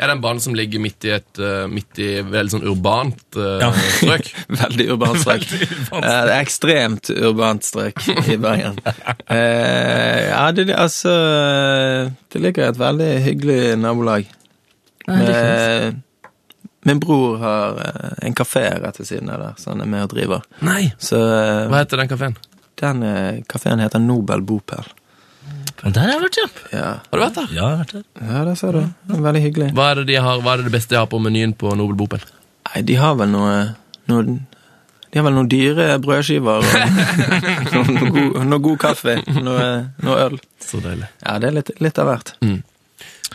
[0.00, 3.36] Er det en bane som ligger midt i et uh, midt i veldig sånn urbant
[3.36, 3.72] uh, Ja.
[3.98, 4.30] strøk?
[4.62, 5.44] Veldig urbant strøk.
[5.90, 8.78] urbant Uh, det er ekstremt urbant strøk i Bergen.
[9.28, 11.12] Eh, ja, det, det- altså
[12.32, 14.28] Det ligger et veldig hyggelig nabolag.
[15.10, 16.00] Med,
[16.88, 20.06] min bror har eh, en kafé rett ved siden av der, så han er med
[20.06, 20.46] og driver.
[20.64, 20.92] Nei.
[20.98, 22.38] Så eh, Hva heter den kafeen?
[22.80, 24.86] den eh, kafeen heter Nobel Bopel.
[25.82, 26.46] Men der har jeg vært, ja.
[26.72, 27.50] Ja, Har du vært der?
[27.56, 28.04] Ja, jeg har vært der.
[28.30, 28.80] ja der ser du.
[29.26, 29.68] Veldig hyggelig.
[29.76, 31.72] Hva er det, de har, hva er det, det beste de har på menyen på
[31.76, 32.24] Nobel Bopel?
[32.70, 33.54] Nei, de har vel noe,
[34.12, 34.24] noe
[35.10, 36.68] De har vel noen dyre brødskiver og
[37.74, 39.16] noe, noe, god, noe god kaffe.
[39.40, 39.68] Noe,
[40.04, 40.36] noe øl.
[40.64, 41.08] Så deilig.
[41.24, 42.34] Ja, det er litt, litt av hvert.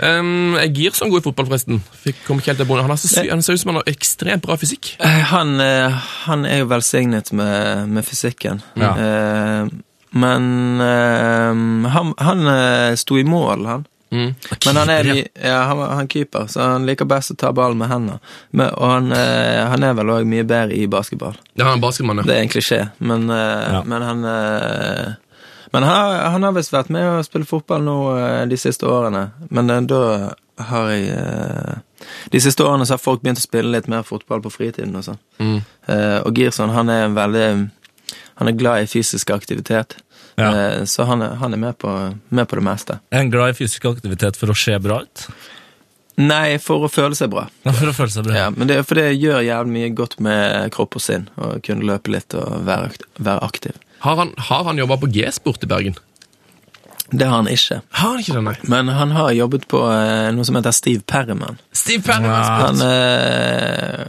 [0.03, 1.79] Um, er Girson god i fotball, forresten?
[2.03, 2.83] Fikk, kom ikke helt til bonde.
[2.83, 4.95] Han, så han ser ut som han har ekstremt bra fysikk.
[4.99, 5.95] Eh, Han, eh,
[6.27, 8.59] han er jo velsignet med, med fysikken.
[8.75, 8.91] Ja.
[8.99, 9.69] Uh,
[10.15, 10.45] men
[10.79, 13.87] uh, han, han sto i mål, han.
[14.15, 14.29] Mm.
[14.65, 15.09] Men han er,
[15.43, 15.57] ja.
[15.67, 18.19] han, han keeper, så han liker best å ta ballen med hendene.
[18.51, 21.35] Men, og han, han er vel òg mye bedre i basketball.
[21.55, 22.27] Det han er basketmann, ja.
[22.29, 23.81] Det er en klisjé, men, Ja.
[23.83, 24.23] men han
[25.71, 29.27] Men han, han har visst vært med å spille fotball nå eh, de siste årene.
[29.49, 30.01] Men eh, da
[30.69, 34.43] har jeg eh, De siste årene så har folk begynt å spille litt mer fotball
[34.45, 35.21] på fritiden og sånn.
[35.41, 35.57] Mm.
[36.27, 37.47] Og Girson, han er veldig
[38.37, 39.97] Han er glad i fysisk aktivitet.
[40.35, 40.83] Ja.
[40.85, 41.89] Så han er, han er med, på,
[42.29, 42.97] med på det meste.
[43.09, 45.25] Er han glad i fysisk aktivitet for å se bra ut?
[46.19, 47.47] Nei, for å føle seg bra.
[47.65, 48.35] Ja, for å føle seg bra.
[48.37, 51.87] Ja, men det, for det gjør jævlig mye godt med kropp og sinn å kunne
[51.89, 53.79] løpe litt og være, være aktiv.
[54.05, 55.95] Har han, har han jobba på G-sport i Bergen?
[57.09, 57.79] Det har han ikke.
[57.89, 58.55] Har han ikke det, nei?
[58.69, 61.57] Men han har jobbet på eh, noe som heter Steve Perriman.
[61.73, 62.29] Steve Perry.
[62.29, 62.43] Ja.
[62.65, 64.05] Han eh,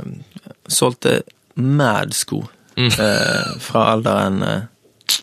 [0.68, 1.20] solgte
[1.56, 2.42] mad sko
[2.76, 5.16] eh, fra alderen eh,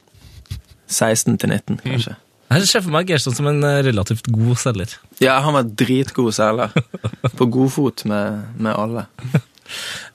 [0.89, 2.17] 16 til 19, kanskje.
[2.53, 4.97] Jeg ser for meg Gerson som en eh, relativt god selger.
[5.21, 6.73] Ja, han var dritgod selger.
[7.39, 9.07] På godfot med, med alle.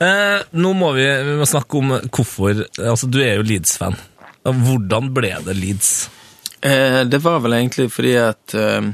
[0.03, 3.97] Eh, nå må vi, vi må snakke om hvorfor Altså, du er jo Leeds-fan.
[4.55, 5.93] Hvordan ble det Leeds?
[6.61, 8.89] Eh, det var vel egentlig fordi at eh,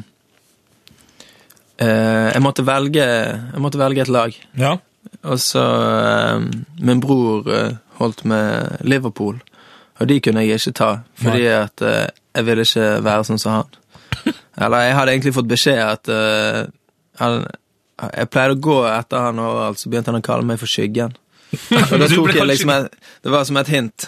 [1.78, 4.36] eh, jeg, måtte velge, jeg måtte velge et lag.
[4.60, 4.76] Ja.
[5.24, 6.44] Og så eh,
[6.84, 9.40] Min bror eh, holdt med Liverpool,
[9.98, 10.90] og de kunne jeg ikke ta,
[11.22, 13.76] fordi at eh, jeg ville ikke være sånn som han.
[14.64, 16.10] Eller jeg hadde egentlig fått beskjed at
[17.18, 17.44] han,
[18.14, 21.14] Jeg pleide å gå etter han overalt, så begynte han å kalle meg for Skyggen.
[21.70, 24.06] Og da tok jeg liksom et, Det var som et hint.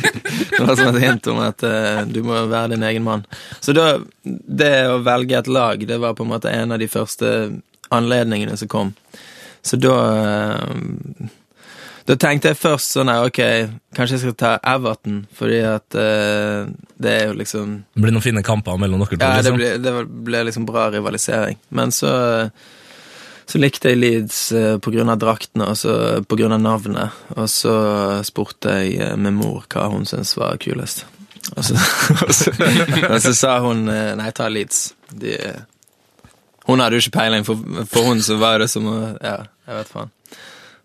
[0.56, 3.24] det var som et hint om at uh, du må være din egen mann.
[3.60, 6.88] Så da Det å velge et lag, det var på en måte en av de
[6.90, 7.34] første
[7.94, 8.94] anledningene som kom.
[9.62, 11.28] Så da uh,
[12.08, 13.40] Da tenkte jeg først sånn her, ok,
[13.96, 16.64] kanskje jeg skal ta Everton, fordi at uh,
[16.96, 19.20] det er jo liksom Det blir noen fine kamper mellom dere to.
[19.20, 19.60] Ja, det liksom.
[19.60, 21.60] ble, det ble liksom bra rivalisering.
[21.68, 22.12] Men så
[23.48, 24.92] så likte jeg Leeds pga.
[24.92, 27.20] grunn av draktene og så av navnet.
[27.36, 27.76] Og så
[28.26, 31.06] spurte jeg med mor hva hun syntes var kulest.
[31.56, 31.74] Og så,
[32.26, 32.52] og så,
[33.08, 34.92] og så sa hun eh, nei, ta Leeds.
[35.08, 35.36] De,
[36.68, 39.80] hun hadde jo ikke peiling, for, for hun så var det som å Ja, jeg
[39.80, 40.12] vet faen.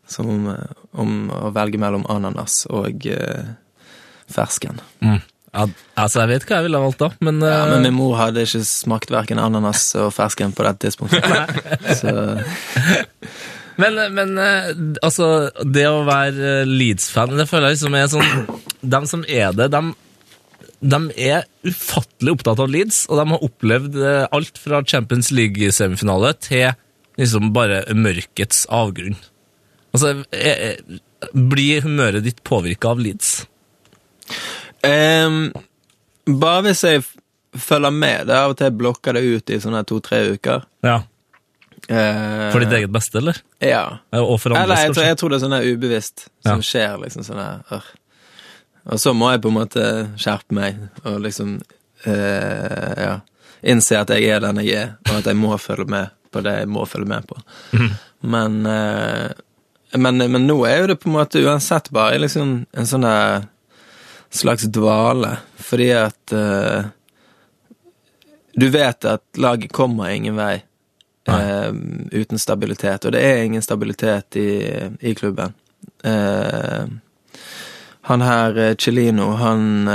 [0.07, 3.53] Som om, eh, om å velge mellom ananas og eh,
[4.31, 4.79] fersken.
[5.03, 5.19] Mm.
[5.53, 5.67] Ja,
[6.01, 8.41] altså, jeg vet hva jeg ville valgt, da, men, Ja, eh, men min mor hadde
[8.45, 11.27] ikke smakt verken ananas og fersken på det tidspunktet.
[11.99, 12.13] Så
[13.81, 18.59] Men, men eh, altså, det å være eh, Leeds-fan, det føler jeg liksom er sånn
[18.81, 19.81] De som er det, de,
[20.93, 26.35] de er ufattelig opptatt av Leeds, og de har opplevd eh, alt fra Champions League-semifinale
[26.43, 26.73] til
[27.19, 29.17] liksom bare mørkets avgrunn.
[29.93, 31.01] Altså, er, er,
[31.33, 33.35] blir humøret ditt påvirka av Leeds?
[34.83, 35.51] Ehm,
[36.27, 37.03] bare hvis jeg
[37.59, 38.27] følger med.
[38.27, 40.63] Det er av og til blokker det ut i sånne to-tre uker.
[40.83, 41.01] Ja.
[41.89, 43.37] Eh, For ditt eget beste, eller?
[43.59, 43.83] Ja.
[44.15, 46.67] Og for andres, Eller jeg tror, jeg tror det er sånn ubevisst som Ja.
[46.69, 47.83] skjer, liksom sånn der,
[48.85, 49.83] Og så må jeg på en måte
[50.17, 51.61] skjerpe meg og liksom
[52.05, 53.19] eh, ja,
[53.63, 56.57] innse at jeg er den jeg er, og at jeg må følge med på det
[56.59, 57.37] jeg må følge med på.
[58.23, 59.31] Men, eh,
[59.95, 63.45] men, men nå er jo det på en måte uansett bare liksom en sånn der
[64.33, 66.85] slags dvale, fordi at uh,
[68.53, 70.55] du vet at laget kommer ingen vei
[71.29, 71.69] uh,
[72.11, 74.49] uten stabilitet, og det er ingen stabilitet i,
[74.99, 75.53] i klubben.
[76.05, 76.89] Uh,
[78.01, 79.89] han her, Celino, han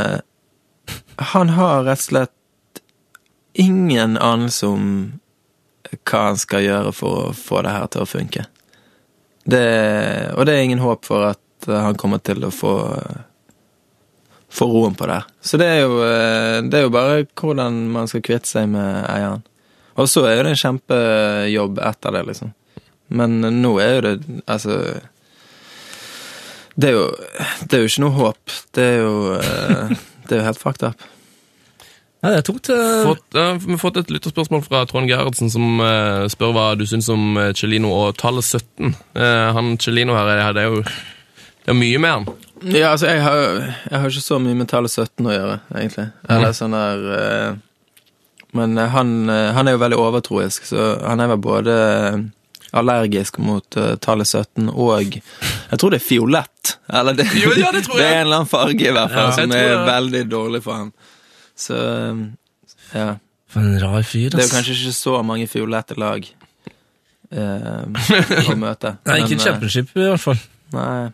[1.18, 2.81] Han har rett og slett
[3.59, 4.85] ingen anelse om
[6.07, 8.44] hva han skal gjøre for å få det her til å funke.
[9.42, 9.64] Det,
[10.37, 12.77] og det er ingen håp for at han kommer til å få
[14.51, 15.21] få roen på det.
[15.45, 19.05] Så det er jo, eh, det er jo bare hvordan man skal kvitte seg med
[19.11, 19.43] eieren.
[19.99, 22.53] Og så er jo det en kjempejobb etter det, liksom.
[23.11, 24.75] Men nå er jo det Altså
[26.79, 27.07] Det er jo,
[27.65, 28.57] det er jo ikke noe håp.
[28.77, 29.95] Det er jo eh,
[30.29, 31.07] Det er jo helt fucked up.
[32.19, 32.67] Ja, det er tungt.
[33.07, 37.07] Fått, vi har fått et lytterspørsmål fra Trond Gerhardsen, som eh, spør hva du syns
[37.15, 38.91] om eh, Celino og tallet 17.
[39.15, 40.83] Eh, han Celino her, er- det er jo
[41.74, 42.26] er mye med han.
[42.74, 43.37] Ja, altså, jeg har,
[43.90, 46.09] jeg har ikke så mye med tallet 17 å gjøre, egentlig.
[46.28, 47.52] Eller sånn der eh,
[48.57, 51.76] Men eh, han, eh, han er jo veldig overtroisk, så han er vel både
[52.09, 52.18] eh,
[52.78, 56.74] allergisk mot eh, tallet 17 og Jeg tror det er fiolett.
[56.88, 58.02] Eller det, Jo, ja, det tror jeg.
[58.02, 59.87] det er en eller annen farge, i hvert fall, Ja, jeg som tror er det.
[59.92, 60.90] veldig dårlig for ham.
[61.59, 62.24] Så eh,
[62.98, 63.09] ja.
[63.48, 64.50] For en rar fyr, Det er ass.
[64.50, 66.26] jo kanskje ikke så mange fiolette lag
[67.31, 67.81] eh,
[68.52, 68.96] å møte.
[69.09, 70.42] Nei, ikke Men, eh, championship, i hvert fall.
[70.74, 71.09] Nei.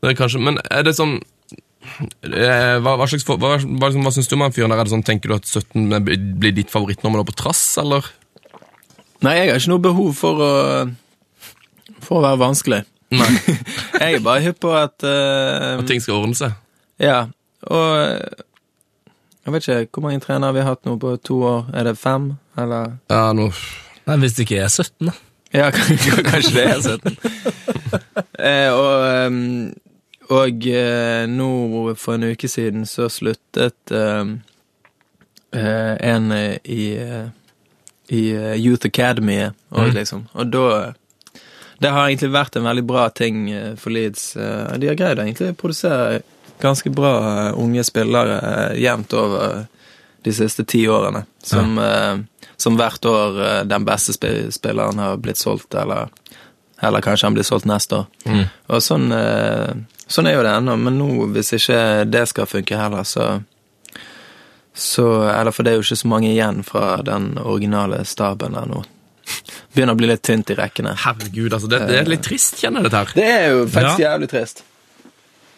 [0.00, 4.30] Det er kanskje, men er det sånn eh, hva, hva, slags, hva, hva, hva syns
[4.30, 4.80] du om han fyren der?
[4.80, 6.00] Er det sånn, Tenker du at 17
[6.40, 8.08] blir ditt favorittnummer da på trass, eller?
[9.20, 10.52] Nei, jeg har ikke noe behov for å
[12.00, 12.84] For å være vanskelig.
[13.12, 13.28] Nei.
[14.00, 16.54] Jeg er bare hypp på at uh, At ting skal ordne seg?
[17.02, 17.24] Ja.
[17.68, 18.44] Og eh,
[19.44, 21.66] jeg vet ikke hvor mange trenere vi har hatt nå på to år.
[21.74, 22.94] Er det fem, eller?
[23.10, 23.50] Ja, nå
[24.06, 25.14] Nei, Hvis det ikke er 17, da.
[25.52, 25.70] Ja,
[26.30, 27.16] kanskje det er 17.
[28.50, 29.72] eh, og ehm,
[30.30, 31.50] og eh, nå
[31.98, 34.36] for en uke siden så sluttet ehm,
[35.52, 37.28] eh, en eh, i eh,
[38.10, 40.26] i eh, Youth Academy og liksom.
[40.32, 40.92] Og da
[41.80, 44.36] Det har egentlig vært en veldig bra ting eh, for Leeds.
[44.36, 46.18] Eh, de har greid å egentlig produsere
[46.60, 47.12] ganske bra
[47.48, 49.62] eh, unge spillere eh, jevnt over
[50.22, 51.22] de siste ti årene.
[51.42, 52.18] Som, eh,
[52.60, 56.10] som hvert år eh, den beste sp spilleren har blitt solgt, eller,
[56.82, 58.06] eller kanskje han blir solgt neste år.
[58.68, 59.72] Og sånn, eh,
[60.10, 63.30] sånn er jo det ennå, men nå, hvis ikke det skal funke heller, så
[64.80, 68.68] så, eller for det er jo ikke så mange igjen fra den originale staben der
[68.70, 68.82] nå.
[69.74, 70.94] Begynner å bli litt tynt i rekkene.
[71.04, 71.68] Herregud, altså.
[71.68, 73.14] Det, det er litt trist, kjenner jeg dette her.
[73.18, 74.12] Det er jo faktisk Ja.
[74.12, 74.62] jævlig trist.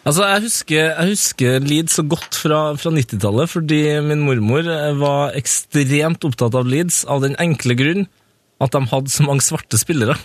[0.03, 4.89] Altså, Jeg husker, jeg husker Leeds så godt fra, fra 90-tallet, fordi min mormor eh,
[4.99, 8.03] var ekstremt opptatt av Leeds av den enkle grunn
[8.59, 10.17] at de hadde så mange svarte spillere.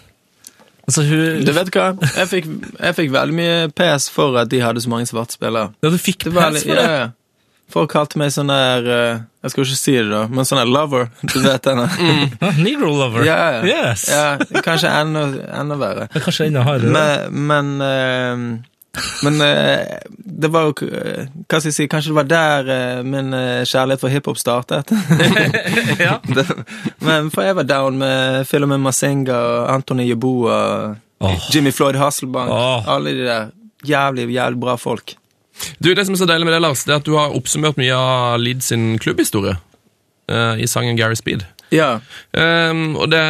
[0.88, 1.90] Altså, hun, Du vet hva?
[2.16, 2.46] Jeg fikk,
[2.81, 5.74] jeg fikk veldig mye PS for at de hadde så mange svarte spillere.
[5.85, 6.85] ja, du fikk PS for ja, det.
[6.96, 7.09] ja.
[7.68, 10.62] Folk kalte meg sånn der eh, Jeg skal jo ikke si det, da, men sånn
[10.62, 11.11] der lover.
[11.20, 11.85] Du vet henne.
[12.01, 12.38] Mm.
[12.64, 13.27] Negro lover.
[13.29, 13.61] Ja, ja.
[13.68, 14.07] Yes.
[14.09, 14.62] ja.
[14.64, 15.27] Kanskje enda,
[15.61, 16.09] enda verre.
[16.09, 16.94] Det er Kanskje enda hardere.
[16.96, 18.78] Men, men, eh,
[19.23, 21.87] men eh, det var jo eh, Hva skal jeg si?
[21.91, 23.33] Kanskje det var der eh, min
[23.67, 24.93] kjærlighet for hiphop startet.
[26.07, 26.19] ja.
[26.37, 26.47] det,
[27.05, 31.49] men for jeg var down med filmen Masinga og Anthony Yeboah, oh.
[31.55, 32.89] Jimmy Floyd Hasselbank, Oh.
[32.89, 33.51] alle de der
[33.87, 35.15] jævlig, jævlig bra folk.
[35.79, 37.79] Du, Det som er så deilig med det, Lars, det er at du har oppsummert
[37.81, 39.57] mye av Leeds sin klubbhistorie
[40.31, 41.43] uh, i sangen Gary Speed.
[41.75, 41.89] Ja.
[42.33, 43.21] Um, og det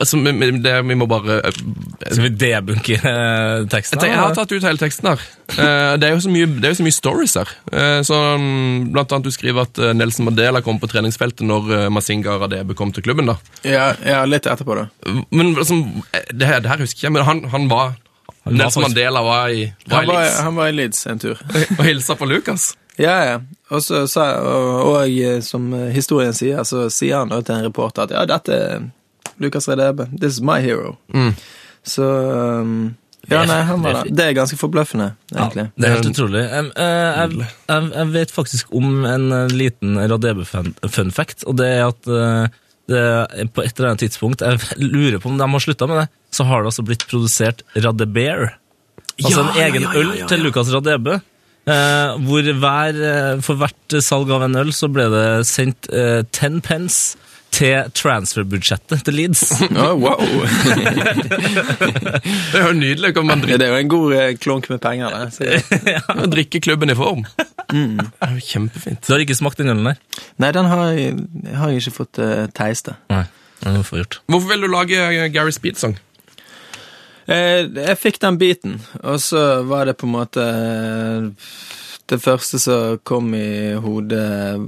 [0.00, 1.58] Altså, vi, det, vi må bare uh,
[2.06, 4.00] Skal vi debunke uh, teksten?
[4.00, 5.24] Jeg, jeg har tatt ut hele teksten her.
[5.52, 7.50] Uh, det, er jo så mye, det er jo så mye stories her.
[7.72, 11.88] Eh, så, um, blant annet du skriver at Nelson Mandela kom på treningsfeltet når uh,
[11.92, 13.28] Mazinga Radebe kom til klubben.
[13.28, 13.36] da.
[13.68, 14.86] Ja, ja, litt etterpå, da.
[15.30, 15.76] Men altså,
[16.32, 17.94] det, her- det her husker jeg, men han, han var
[18.48, 21.42] Nelson Mandela var i, var Han i var, Leeds han var i Leeds en tur.
[21.78, 22.72] og hilsa på Lucas.
[23.00, 23.36] Ja, ja.
[23.72, 27.66] Og så så, og, og eh, som historien sier, så sier han da til en
[27.68, 28.90] reporter at ja, dette er
[29.42, 30.08] Lukas Redebe.
[30.18, 30.96] This is my hero.
[31.14, 31.32] Mm.
[31.82, 32.04] Så
[32.62, 32.94] um,
[33.30, 34.14] Ja, nei, han var det.
[34.18, 35.68] Det er ganske forbløffende, egentlig.
[35.78, 36.42] Det er helt utrolig.
[36.58, 41.68] Em, eh, jeg, jeg, jeg vet faktisk om en eh, liten Radebe-fun fact, og det
[41.70, 42.56] er at eh,
[42.90, 43.02] det,
[43.54, 44.58] på et eller annet tidspunkt Jeg
[44.94, 46.08] lurer på om de har slutta med det.
[46.34, 48.56] Så har det altså blitt produsert Radebeer.
[49.22, 50.42] Altså Ja, en ja, egen ja, ja, øl til.
[50.42, 51.20] Lukas Radebe.
[51.62, 56.24] Eh, hvor hver, eh, for hvert salg av en øl så ble det sendt eh,
[56.26, 57.18] 10 pence
[57.52, 59.44] til transferbudsjettet til Leeds.
[59.82, 60.18] Oh, wow.
[62.52, 63.12] Det er jo nydelig.
[63.22, 65.34] Man det er jo en god klunk med penger, det.
[65.36, 65.42] Så,
[66.34, 67.26] drikke klubben i form?
[67.70, 69.04] Det er jo kjempefint.
[69.06, 70.00] Du har ikke smakt den ølen der?
[70.42, 71.14] nei, den har jeg,
[71.56, 72.96] har jeg ikke fått uh, teiste.
[73.12, 73.24] Nei.
[73.64, 74.20] den får gjort.
[74.32, 75.96] Hvorfor vil du lage Gary Speed-sang?
[77.26, 81.28] Eh, jeg fikk den biten, og så var det på en måte eh,
[82.10, 84.58] Det første som kom i hodet,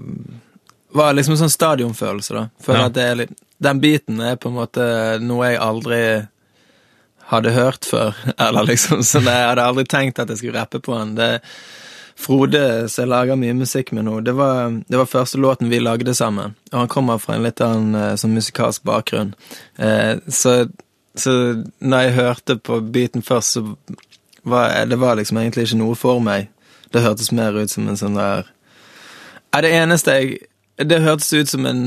[0.95, 2.45] var liksom sånn stadionfølelse, da.
[2.63, 2.85] For Ja.
[2.87, 4.85] at det er litt Den biten er på en måte
[5.23, 6.27] noe jeg aldri
[7.31, 10.95] hadde hørt før, eller liksom sånn Jeg hadde aldri tenkt at jeg skulle rappe på
[10.99, 11.15] den.
[11.17, 11.41] Det
[12.15, 15.81] Frode, som jeg lager mye musikk med nå, det var, det var første låten vi
[15.83, 16.53] lagde sammen.
[16.71, 19.33] Og han kommer fra en litt annen eh, sånn musikalsk bakgrunn.
[19.83, 20.69] Eh, så,
[21.15, 21.33] så
[21.79, 23.77] når jeg hørte på beaten først, så
[24.45, 26.51] var det var liksom egentlig ikke noe for meg.
[26.93, 28.51] Det hørtes mer ut som en sånn der
[29.55, 30.37] Nei, det eneste jeg
[30.91, 31.85] Det hørtes ut som en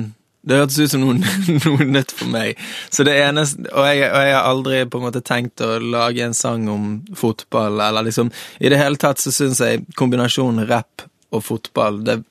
[0.47, 1.17] det hørtes ut som noe,
[1.65, 2.59] noe nytt for meg.
[2.93, 6.23] Så det eneste, og, jeg, og jeg har aldri på en måte tenkt å lage
[6.23, 6.85] en sang om
[7.19, 8.29] fotball, eller liksom
[8.63, 11.03] I det hele tatt så syns jeg kombinasjonen rap
[11.35, 12.21] og fotball, det,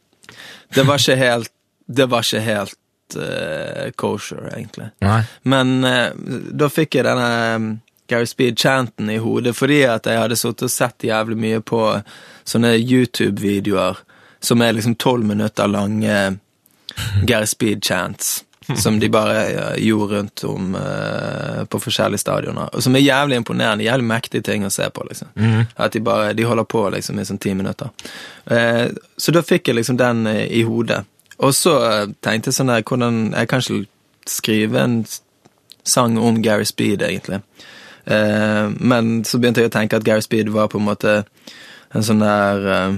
[0.73, 1.53] det var ikke helt
[1.87, 2.79] Det var ikke helt
[3.15, 4.91] eh, kosher, egentlig.
[5.05, 5.21] Nei.
[5.43, 6.11] Men uh,
[6.51, 7.69] da fikk jeg denne um,
[8.11, 11.81] Gary Speed-chanten i hodet fordi at jeg hadde sittet og sett jævlig mye på
[12.47, 14.03] sånne YouTube-videoer
[14.43, 16.19] som er liksom tolv minutter lange
[17.27, 18.43] Gary Speed-chants.
[18.77, 22.71] Som de bare eh, gjorde rundt om uh, på forskjellige stadioner.
[22.75, 23.85] Og som er jævlig imponerende.
[23.87, 25.05] Jævlig mektige ting å se på.
[25.07, 25.29] liksom.
[25.77, 27.93] At de bare de holder på liksom i sånn ti minutter.
[28.51, 31.05] Uh, så da fikk jeg liksom den eh, i hodet.
[31.39, 33.85] Og så eh, tenkte jeg sånn der, hvordan Jeg kan ikke
[34.27, 35.01] skrive en
[35.87, 37.41] sang om Gary Speed, egentlig.
[38.05, 41.17] Eh, men så begynte jeg å tenke at Gary Speed var på en måte
[41.95, 42.95] en sånn der eh,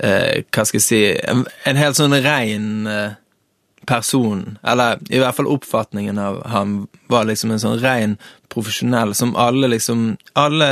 [0.00, 3.18] eh, Hva skal jeg si En, en helt sånn rein eh,
[3.86, 4.58] person.
[4.62, 6.76] Eller i hvert fall oppfatningen av ham
[7.10, 8.16] var liksom en sånn rein
[8.52, 10.70] profesjonell som alle liksom Alle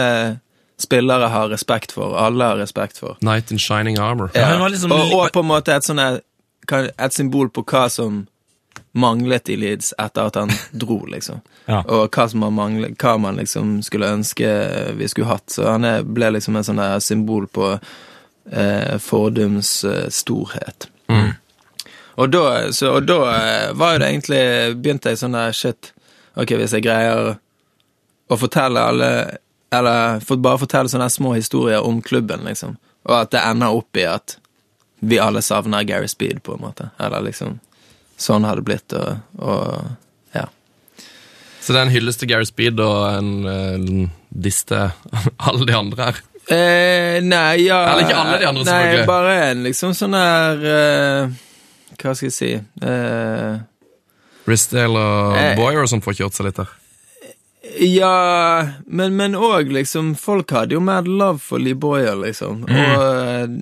[0.81, 2.15] spillere har respekt for.
[2.17, 3.19] Alle har respekt for.
[3.21, 4.31] Night in Shining Armor.
[4.33, 6.01] Ja, Ja, liksom og, og på en måte et sånn
[6.69, 8.27] Et symbol på hva som
[8.93, 10.51] manglet i Leeds etter at han
[10.83, 11.41] dro, liksom.
[11.67, 11.83] Ja.
[11.87, 14.49] Og hva, som man manglet, hva man liksom skulle ønske
[14.99, 15.49] vi skulle hatt.
[15.51, 20.91] Så han ble liksom en sånn symbol på eh, fordums eh, storhet.
[22.21, 24.41] Og da, så, og da eh, var jo det egentlig
[24.83, 25.93] Begynte jeg sånn der Shit,
[26.35, 27.37] ok, hvis jeg greier
[28.31, 29.11] å fortelle alle
[29.75, 32.77] Eller for, bare fortelle sånne små historier om klubben, liksom.
[33.07, 34.37] Og at det ender opp i at
[35.01, 36.91] vi alle savner Gary Speed, på en måte.
[37.01, 37.59] Eller liksom
[38.21, 40.43] Sånn har det blitt, og, og ja.
[41.61, 44.91] Så det er en hyllest til Gary Speed og en, eh, en diss til
[45.49, 46.19] alle de andre her.
[46.51, 49.07] Eh, nei, ja Eller ikke alle de andre, Nei, selvfølgelig.
[49.09, 51.35] bare en liksom sånn der eh,
[52.01, 53.59] Hva skal jeg si eh,
[54.51, 55.53] Risdale og Eh.
[55.61, 56.73] Boyer som får kjørt seg litt her?
[57.87, 62.65] Ja, men men òg liksom Folk hadde jo mad love for Lee Boyer, liksom.
[62.67, 63.55] Og,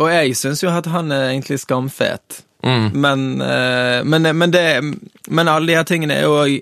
[0.00, 2.42] og jeg syns jo at han er egentlig skamfet.
[2.62, 2.90] Mm.
[2.94, 4.82] Men, eh, men, men det
[5.26, 6.60] Men alle de her tingene er jo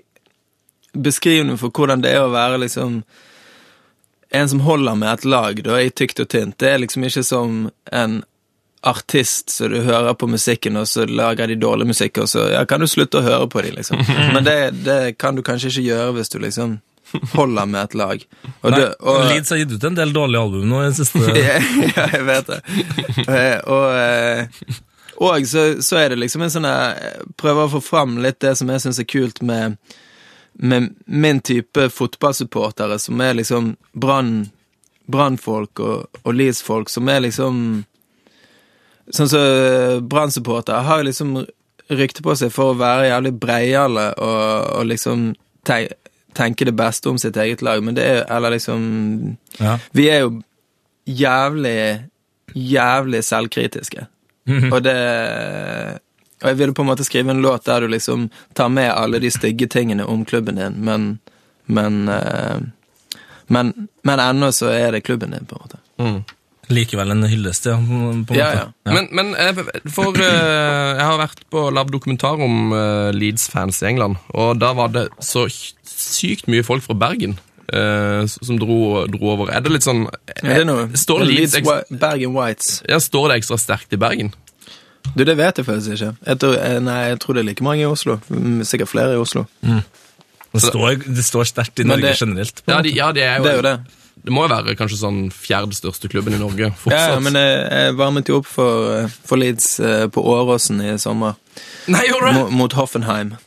[0.93, 3.03] beskrivende for hvordan det er å være liksom
[4.31, 6.57] en som holder med et lag, da, i tykt og tynt.
[6.59, 8.21] Det er liksom ikke som en
[8.81, 12.63] artist så du hører på musikken, og så lager de dårlig musikk, og så ja,
[12.65, 13.99] kan du slutte å høre på dem, liksom.
[14.33, 16.79] Men det, det kan du kanskje ikke gjøre hvis du liksom
[17.33, 18.23] holder med et lag.
[18.61, 20.95] Og Nei, det, og, Leeds har gitt ut en del dårlige album nå i det
[20.99, 21.19] siste.
[21.95, 22.61] ja, jeg vet det.
[23.27, 24.79] Eh, Og, eh,
[25.21, 28.55] og så, så er det liksom en sånn Jeg Prøver å få fram litt det
[28.57, 29.77] som jeg syns er kult med,
[30.57, 37.63] med min type fotballsupportere, som er liksom Brann-folk og, og Leeds-folk, som er liksom
[39.11, 41.41] Sånn som så Brann-supportere har liksom
[41.91, 44.43] rykte på seg for å være jævlig breiale og,
[44.77, 45.31] og liksom
[45.67, 45.83] te,
[46.37, 49.77] tenke det beste om sitt eget lag, men det er Eller liksom Ja.
[49.93, 50.41] vi er jo
[51.07, 52.03] jævlig,
[52.55, 54.07] jævlig selvkritiske.
[54.71, 54.95] Og det
[56.41, 59.19] Og jeg ville på en måte skrive en låt der du liksom tar med alle
[59.19, 61.19] de stygge tingene om klubben din, men
[61.67, 62.59] Men eh,
[63.47, 66.23] Men, men ennå så er det klubben din, på en måte.
[66.71, 67.75] Likevel en hyllest, ja.
[67.75, 68.73] På, på en Ja, måte.
[68.85, 68.93] ja.
[68.93, 69.55] Men, men eh,
[69.91, 72.71] for eh, jeg har vært på lagd dokumentar om
[73.13, 75.45] Leeds-fans i England, og da var det så
[76.01, 77.37] sykt mye folk fra Bergen
[77.71, 79.47] Uh, som dro, dro over.
[79.55, 80.01] Er det litt sånn
[80.43, 80.89] Er det noe?
[80.99, 82.81] Står det Leeds Leeds Bergen Whites.
[82.89, 84.33] ja, står det ekstra sterkt i Bergen?
[85.15, 86.09] Du, det vet jeg faktisk ikke.
[86.27, 88.17] Jeg tror, eh, nei, jeg tror det er like mange i Oslo.
[88.27, 89.45] Mm, Sikkert flere i Oslo.
[89.63, 92.59] Det står, det står sterkt i Norge det- generelt.
[92.65, 93.77] på Ja, de, ja, det er jo, Det er jo det.
[94.25, 97.13] Det må jo være kanskje sånn fjerde største klubben i Norge Ja, fortsatt.
[97.15, 100.97] ja, men jeg, jeg varmet jo opp for, eh, for Leeds eh, på Åråsen i
[100.99, 101.39] sommer.
[101.87, 102.51] Nei, gjorde du?
[102.51, 103.37] Mot Hoffenheim.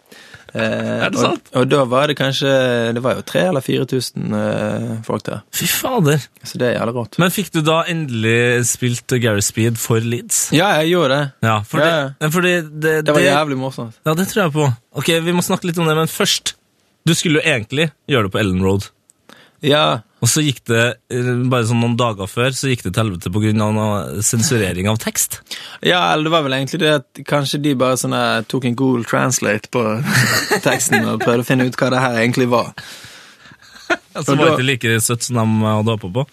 [0.54, 1.48] Eh, Er det sant?
[1.50, 2.50] Og, og da var det kanskje
[2.94, 5.40] Det var jo 3000 eller 4000 eh, folk der.
[5.50, 6.22] Fy fader.
[6.46, 7.18] Så det er jævlig rått.
[7.18, 10.44] Men fikk du da endelig spilt Gary Speed for Leeds?
[10.54, 11.24] Ja, jeg gjorde det.
[11.48, 13.98] Ja, for Ja, det, fordi det, Det var jævlig morsomt.
[14.06, 14.68] Ja, det tror jeg på.
[15.02, 16.54] Ok, Vi må snakke litt om det, men først
[17.04, 18.86] Du skulle jo egentlig gjøre det på Ellen Road.
[19.64, 23.02] Ja, Og så gikk det, eh, bare sånn noen dager før, så gikk det til
[23.02, 24.22] helvete pga.
[24.24, 25.42] sensurering av tekst.
[25.82, 28.76] ja, eller det var vel egentlig det at kanskje de bare sånn eh, tok en
[28.76, 29.82] Google Translate på
[30.68, 32.72] teksten og prøvde å finne ut hva det her egentlig var.
[33.84, 36.26] Så altså, var det ikke like søtt som de hadde håpa på.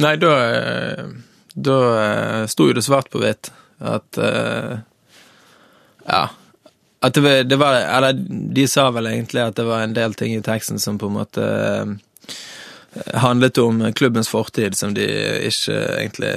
[0.00, 1.08] Nei, da, eh,
[1.54, 4.78] da eh, sto jo det svart på hvitt at eh,
[6.08, 6.28] Ja.
[7.00, 8.12] At det var, det var Eller
[8.56, 11.16] de sa vel egentlig at det var en del ting i teksten som på en
[11.16, 11.92] måte eh,
[13.22, 15.06] handlet om klubbens fortid, som de
[15.46, 16.32] ikke egentlig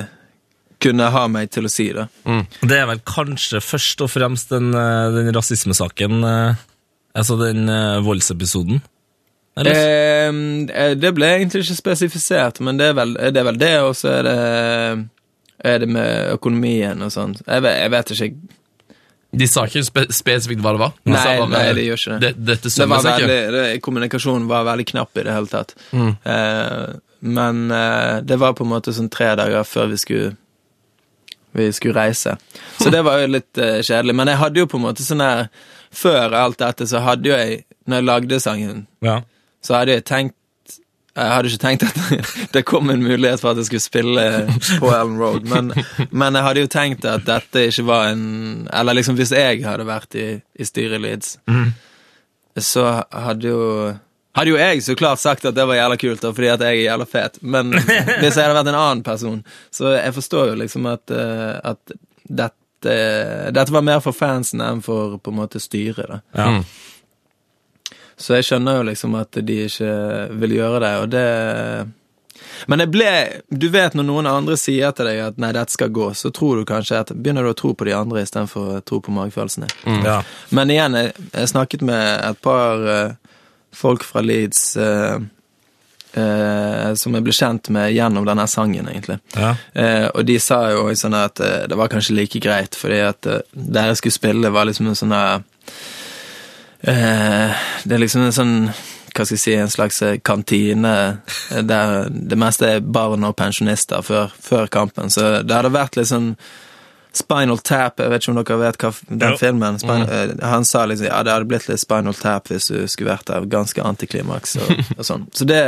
[0.84, 2.08] kunne ha meg til å si, da.
[2.62, 6.64] Det er vel kanskje først og fremst den, eh, den rasismesaken, eh,
[7.16, 8.82] altså den eh, voldsepisoden?
[9.58, 9.80] Eller?
[9.80, 13.94] Eh, det ble egentlig ikke spesifisert, men det er vel det, er vel det og
[13.98, 14.38] så er det
[15.64, 17.38] er det med økonomien og sånn.
[17.46, 18.30] Jeg, jeg vet ikke.
[19.34, 20.92] De sa ikke spe spesifikt hva det var.
[21.02, 22.32] De Nei, bare, nei, de gjør ikke det.
[22.52, 25.74] Dette Det var veldig, det, kommunikasjonen var veldig knapp i det hele tatt.
[25.94, 26.94] Eh,
[27.26, 30.36] men eh, det var på en måte sånn tre dager før vi skulle
[31.54, 32.36] vi skulle reise.
[32.82, 34.16] Så det var jo litt eh, kjedelig.
[34.18, 35.44] Men jeg hadde jo på en måte sånn her
[35.94, 39.20] Før alt dette så hadde jo jeg, når jeg lagde sangen, Ja.
[39.62, 40.34] så hadde jeg tenkt
[41.14, 41.98] jeg hadde ikke tenkt at
[42.56, 44.24] det kom en mulighet for at jeg skulle spille
[44.80, 45.70] på Ellen Road, men,
[46.10, 48.24] men jeg hadde jo tenkt at dette ikke var en
[48.74, 51.36] Eller liksom hvis jeg hadde vært i, i styret i Leeds,
[52.58, 53.62] så hadde jo
[54.34, 56.80] hadde jo jeg så klart sagt at det var jævla kult, da, fordi at jeg
[56.80, 57.38] er jævla fet.
[57.42, 57.70] Men
[58.22, 61.94] hvis jeg hadde vært en annen person Så jeg forstår jo liksom at, eh, at
[62.24, 62.96] dette,
[63.54, 66.10] dette var mer for fansen enn for på en måte styret.
[66.10, 66.20] da.
[66.34, 66.50] Ja.
[68.24, 68.28] Mm.
[68.28, 69.92] Så jeg skjønner jo liksom at de ikke
[70.40, 71.26] vil gjøre det, og det
[72.68, 73.12] Men jeg ble
[73.52, 76.58] Du vet når noen andre sier til deg at 'nei, dette skal gå', så tror
[76.58, 79.68] du kanskje at Begynner du å tro på de andre istedenfor å tro på magefølelsen
[79.68, 80.04] din.
[80.06, 80.24] Ja.
[80.50, 83.16] Men igjen, jeg, jeg snakket med et par uh,
[83.74, 85.20] folk fra Leeds uh,
[86.14, 89.18] eh, som jeg ble kjent med gjennom denne sangen, egentlig.
[89.36, 89.56] Ja.
[89.74, 93.22] Eh, og de sa jo også sånn at det var kanskje like greit, fordi at
[93.52, 95.18] det jeg skulle spille, var liksom en sånn
[96.84, 98.58] Det er liksom en sånn
[99.14, 100.94] hva skal jeg si, en slags eh, kantine
[101.52, 105.14] eh, der det meste er barn og pensjonister før, før kampen.
[105.14, 106.34] Så det hadde vært litt sånn
[107.14, 109.38] Spinal Tap, jeg vet ikke om dere vet hva den Jo.
[109.38, 110.40] filmen Spinal, mm.
[110.50, 113.46] Han sa liksom ja, det hadde blitt litt Spinal Tap hvis du skulle vært der.
[113.54, 115.28] Ganske antiklimaks og, og sånn.
[115.30, 115.62] Så det,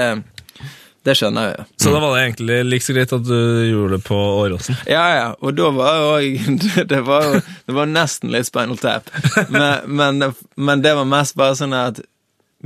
[1.06, 1.66] det skjønner jeg.
[1.78, 3.38] Så da var det egentlig like så greit at du
[3.70, 4.78] gjorde det på Åråsen.
[4.90, 6.56] Ja, ja, og da var jo
[6.92, 9.12] Det var jo det var nesten litt Spinal Tap.
[9.54, 12.02] Men, men, men det var mest bare sånn at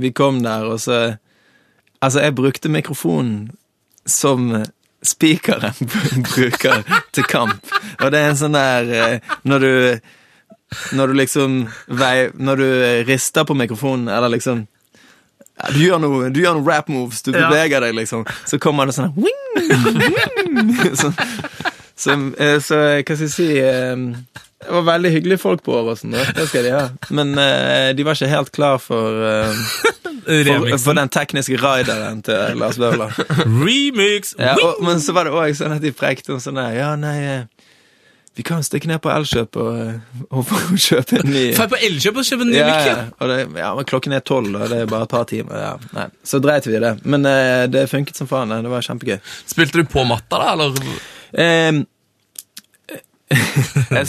[0.00, 1.18] vi kom der, og så
[2.00, 3.50] Altså, jeg brukte mikrofonen
[4.08, 4.46] som
[5.04, 5.76] spikeren
[6.30, 6.80] bruker
[7.12, 7.60] til kamp.
[8.00, 9.72] Og det er en sånn der eh, Når du
[10.96, 11.56] Når du liksom
[11.88, 12.68] vei, Når du
[13.08, 14.66] rister på mikrofonen, eller liksom
[15.60, 18.24] ja, du gjør noe, du gjør noe rap moves, du beveger deg, liksom.
[18.48, 21.12] Så kommer det sånn wing, wing, så,
[22.00, 23.92] Så, eh, så hva skal jeg si eh,
[24.64, 26.86] Det var veldig hyggelige folk på Åråsen, det skal de ha.
[27.12, 29.64] Men eh, de var ikke helt klar for, eh,
[30.48, 33.12] for, for den tekniske rideren til Lars Vaular.
[33.64, 34.32] Remix!
[34.38, 36.94] Ja, og, men så var det òg sånn at de prekte om sånn der Ja,
[37.00, 37.42] nei eh,
[38.38, 39.78] Vi kan stikke ned på Elkjøp og,
[40.30, 42.96] og, og få kjøpe en ny jeg på Elkjøp og kjøpe en ny ja, ja.
[43.18, 45.58] Og det, ja, men klokken er tolv, og det er bare et par timer.
[45.60, 45.72] Ja.
[45.96, 46.06] Nei.
[46.26, 46.94] Så dreit vi i det.
[47.04, 48.52] Men eh, det funket som faen.
[48.54, 49.18] Det Det var kjempegøy.
[49.50, 50.78] Spilte du på matta, da, eller?
[51.30, 51.70] Eh,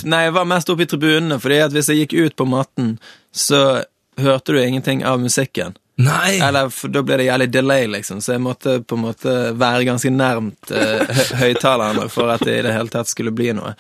[0.10, 2.96] nei, jeg var mest oppe i tribunene, fordi at hvis jeg gikk ut på matten,
[3.30, 3.84] så
[4.18, 5.76] hørte du ingenting av musikken.
[6.02, 6.40] Nei!
[6.42, 9.84] Eller, for da ble det jævlig delay, liksom, så jeg måtte på en måte være
[9.86, 13.76] ganske nærmt eh, høyttalerne for at det i det hele tatt skulle bli noe.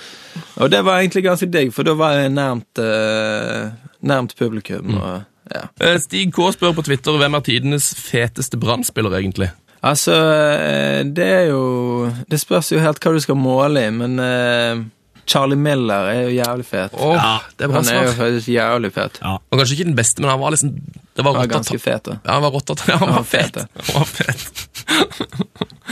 [0.62, 3.72] Og det var egentlig ganske digg, for da var jeg nærmt, eh,
[4.12, 4.93] nærmt publikum.
[4.99, 5.24] Og,
[5.55, 5.66] ja.
[5.82, 9.49] Eh, Stig K spør på Twitter hvem er tidenes feteste brannspiller, egentlig.
[9.82, 14.20] Altså, eh, det er jo Det spørs jo helt hva du skal måle i, men
[14.22, 14.84] eh,
[15.26, 16.93] Charlie Miller er jo jævlig fet.
[16.93, 19.18] Åh, Ja, det er bra Han er jo faktisk jævlig fet.
[19.24, 19.38] Ja.
[19.39, 20.76] Og kanskje ikke den beste, men han var liksom
[21.16, 22.20] Det var Han var ganske fete.
[22.24, 23.57] Ja, han var rått at han Han var fet.
[23.57, 24.68] Han var fet.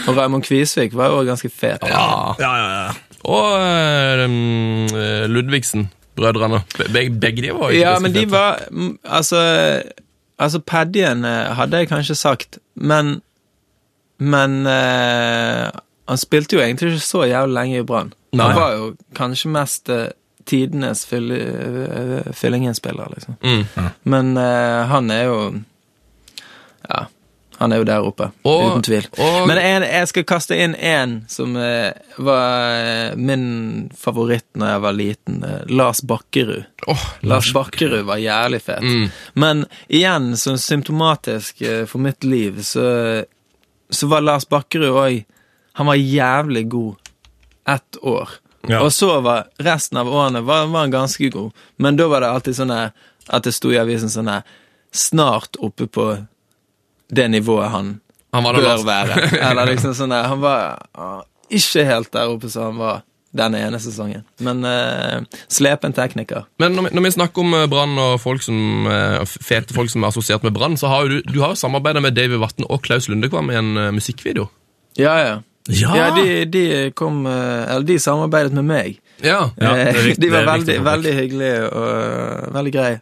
[0.08, 1.84] Og Raymond Kvisvik var jo også ganske fet.
[1.90, 2.36] Ja.
[2.40, 2.92] Ja, ja, ja.
[3.28, 6.62] og mm, eh, Ludvigsen-brødrene.
[6.78, 8.32] Be- Begge, de var jo Ja, men de fete.
[8.32, 9.42] var mm, Altså,
[10.40, 13.22] altså Paddien eh, hadde jeg kanskje sagt, men
[14.20, 15.70] Men uh,
[16.10, 18.10] han spilte jo egentlig ikke så jævlig lenge i Brann.
[18.36, 19.90] Han var jo kanskje mest
[20.50, 22.32] tidenes eh,
[23.14, 23.38] liksom.
[23.46, 23.64] Mm.
[24.04, 25.40] Men uh, han er jo
[26.90, 27.06] Ja,
[27.60, 29.08] han er jo der oppe, Og- uten tvil.
[29.20, 34.82] og- Men en, jeg skal kaste inn én som uh, var min favoritt når jeg
[34.86, 35.42] var liten.
[35.44, 36.64] Uh, Lars Bakkerud.
[36.88, 38.82] Oh, Lars Bakkerud var jævlig fet.
[38.82, 39.10] Mm.
[39.36, 43.26] Men igjen, som symptomatisk eh, for mitt liv, så,
[43.92, 45.26] så var Lars Bakkerud òg
[45.80, 46.96] Han var jævlig god
[47.68, 48.30] ett år.
[48.68, 48.82] Ja.
[48.84, 51.56] Og så var resten av årene var, var han ganske god.
[51.78, 54.32] Men da var det alltid sånn at det sto i avisen sånn
[54.90, 56.06] Snart oppe på
[57.14, 58.00] det nivået han
[58.34, 58.86] Han bør last.
[58.86, 59.30] være.
[59.50, 63.60] Eller liksom sånn der Han var ah, ikke helt der oppe som han var denne
[63.62, 64.24] ene sesongen.
[64.42, 65.22] Men uh,
[65.54, 66.48] slepen tekniker.
[66.62, 69.92] Men når vi, når vi snakker om eh, Brann og folk som, uh, fete folk
[69.94, 72.42] som er assosiert med Brann, så har jo du, du har jo samarbeidet med David
[72.42, 74.48] Vatn og Klaus Lundekvam i en uh, musikkvideo.
[74.98, 75.36] Ja, ja.
[75.70, 75.94] Ja!
[75.98, 76.64] Ja, de, de
[76.98, 79.00] kom eh, Eller de samarbeidet med meg.
[79.22, 79.50] Ja.
[79.60, 83.00] Ja, det er Eh, de var veldig, veldig hyggelige og eh, veldig greie.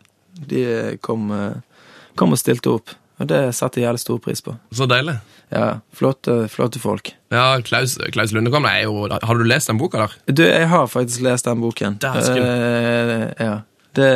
[0.51, 0.63] De
[1.01, 1.81] kom, eh,
[2.19, 4.55] kom og stilte opp, og det satte jeg jævlig stor pris på.
[4.75, 5.17] Så deilig.
[5.53, 7.13] Ja, flotte, flotte folk.
[7.31, 10.15] Ja, Klaus, Klaus Lundekvam er jo Har du lest den boka der?
[10.27, 11.97] Du, jeg har faktisk lest den boken.
[12.03, 12.43] Dæsken.
[12.43, 13.55] Eh, ja.
[13.97, 14.09] Det,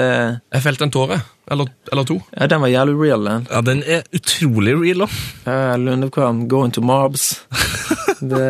[0.54, 1.22] Jeg felte en tåre.
[1.52, 2.20] Eller, eller to.
[2.36, 3.47] ja, den var jævlig real, den.
[3.49, 5.16] Ja, den er utrolig real òg.
[5.47, 7.41] Uh, Lundekvam, going to Marbs.
[8.22, 8.47] det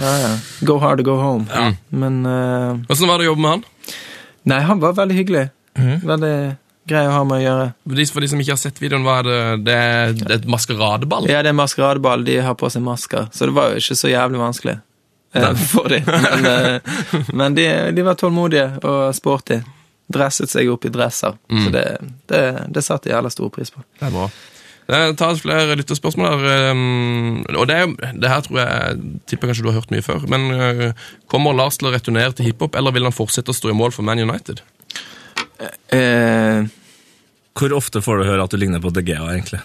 [0.00, 0.32] Ja, ja.
[0.64, 1.44] Go hard go home.
[1.88, 3.64] Men uh, Hvordan var det å jobbe med han?
[4.48, 5.42] Nei, han var veldig hyggelig.
[5.78, 5.98] Mm.
[6.08, 6.36] Veldig
[6.88, 7.66] grei å ha med å gjøre.
[7.84, 9.42] For de, for de som ikke har sett videoen, hva er det?
[9.66, 11.28] Det er, det er et maskeradeball?
[11.30, 12.24] Ja, det er maskeradeball.
[12.26, 14.78] De har på seg masker, så det var jo ikke så jævlig vanskelig
[15.32, 16.02] Uh, for dem.
[16.04, 17.64] Men, uh, men de,
[17.96, 19.62] de var tålmodige og sporty.
[20.12, 21.38] Dresset seg opp i dresser.
[21.48, 21.84] Så det,
[22.28, 23.80] det, det satte jeg jævla stor pris på.
[23.96, 24.26] Det er bra.
[24.92, 26.70] Eh, Ta flere lytterspørsmål her.
[26.72, 27.78] um, Og det,
[28.20, 30.26] det her tror jeg tipper kanskje du har hørt mye før.
[30.28, 30.92] Men eh,
[31.32, 33.94] kommer Lars til å returnere til hiphop, eller vil han fortsette å stå i mål
[33.96, 34.60] for Man United?
[35.88, 36.64] Eh,
[37.58, 39.62] Hvor ofte får du høre at du ligner på DGA, egentlig?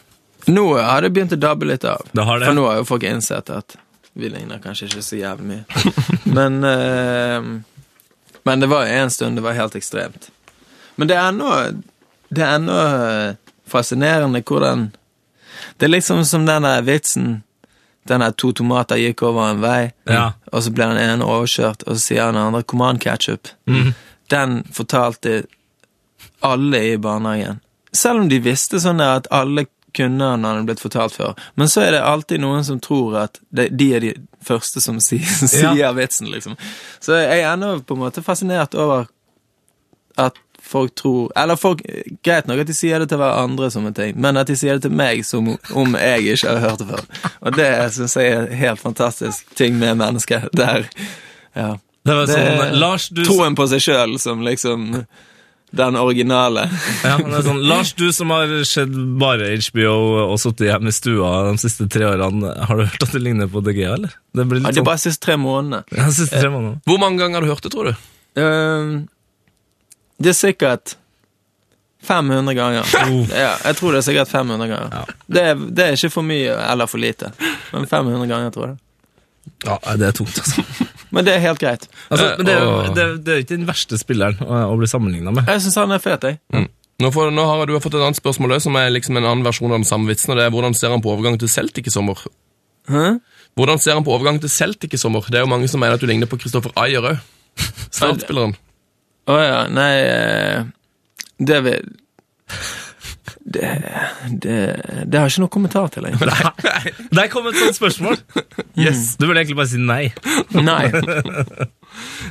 [0.48, 2.06] nå har det begynt å dabbe litt av.
[2.16, 2.46] Det har det.
[2.48, 3.74] For nå har jo folk innsett at
[4.16, 5.82] vi ligner kanskje ikke så jævlig mye.
[6.38, 7.50] men, eh,
[8.48, 10.30] men det var en stund det var helt ekstremt.
[10.96, 11.50] Men det er ennå
[12.32, 12.78] Det er ennå
[13.68, 14.88] fascinerende hvordan
[15.78, 17.44] Det er liksom som den der vitsen
[18.08, 20.32] Den der to tomater gikk over en vei, Ja.
[20.54, 23.52] og så ble den ene overkjørt, og så sier den andre 'command ketchup'.
[24.30, 25.44] Den fortalte
[26.42, 27.60] alle i barnehagen.
[27.94, 31.34] Selv om de visste sånn der at alle kunne den hadde blitt fortalt før.
[31.56, 34.14] Men så er det alltid noen som tror at det, de er de
[34.46, 36.56] første som sier, sier vitsen, liksom.
[37.02, 39.08] Så jeg er ennå på en måte fascinert over
[40.18, 40.34] at
[40.68, 41.82] folk tror Eller folk,
[42.24, 44.78] greit nok at de sier det til hverandre som en ting, men at de sier
[44.78, 47.32] det til meg som om jeg ikke har hørt det før.
[47.42, 50.50] Og det syns jeg er en helt fantastisk ting med mennesker.
[50.54, 50.88] Der,
[51.56, 51.74] ja.
[52.08, 55.06] Det var Det- sånn, Lars, du, Troen på seg sjøl som liksom
[55.76, 56.62] den originale.
[57.04, 59.92] ja, det er sånn, Lars, du som har sett bare HBO
[60.32, 63.50] og sittet hjemme i stua de siste tre årene, har du hørt at det ligner
[63.52, 64.14] på DG, eller?
[64.34, 65.84] Det blir Ja, litt det er sånn bare de siste tre månedene.
[65.92, 66.80] ja, siste tre månedene.
[66.88, 67.96] Hvor mange ganger har du hørt det, tror du?
[68.40, 68.94] Ehm,
[70.22, 70.96] det er sikkert
[72.08, 72.84] 500 ganger.
[73.44, 75.14] Ja, jeg tror det er sikkert 500 ganger.
[75.28, 77.32] Det, er, det er ikke for mye eller for lite,
[77.74, 78.78] men 500 ganger, tror jeg.
[79.66, 80.64] Ja, det er tungt, altså.
[81.16, 81.86] Men det er helt greit.
[82.12, 84.58] altså men det, er, jo- og- det, er- det er ikke den verste spilleren å,
[84.74, 85.48] å bli sammenligna med.
[85.48, 86.66] Jeg syns han er fet, jeg.
[87.00, 89.72] Nå, får, nå har du fått et annet spørsmål som er liksom en annen versjon
[89.72, 90.34] av den samme vitsen.
[90.34, 92.20] og det er Hvordan ser han på overgangen til Celtic i sommer?
[92.92, 93.06] Hæ?
[93.56, 95.24] Hvordan ser han på overgangen til Celtic i sommer?
[95.32, 97.24] Det er jo mange som mener at du ligner på Kristoffer Ayer òg.
[98.02, 98.58] Startspilleren.
[99.28, 100.60] Å ja, nei eh,
[101.38, 101.90] Det vil
[103.54, 103.68] det,
[104.44, 104.76] det,
[105.08, 106.34] det har jeg ikke noe kommentar til, egentlig.
[106.36, 106.92] Nei.
[107.16, 108.18] Der kom et sånt spørsmål!
[108.76, 109.16] Yes.
[109.16, 110.10] Du burde egentlig bare si nei.
[110.52, 110.84] Nei.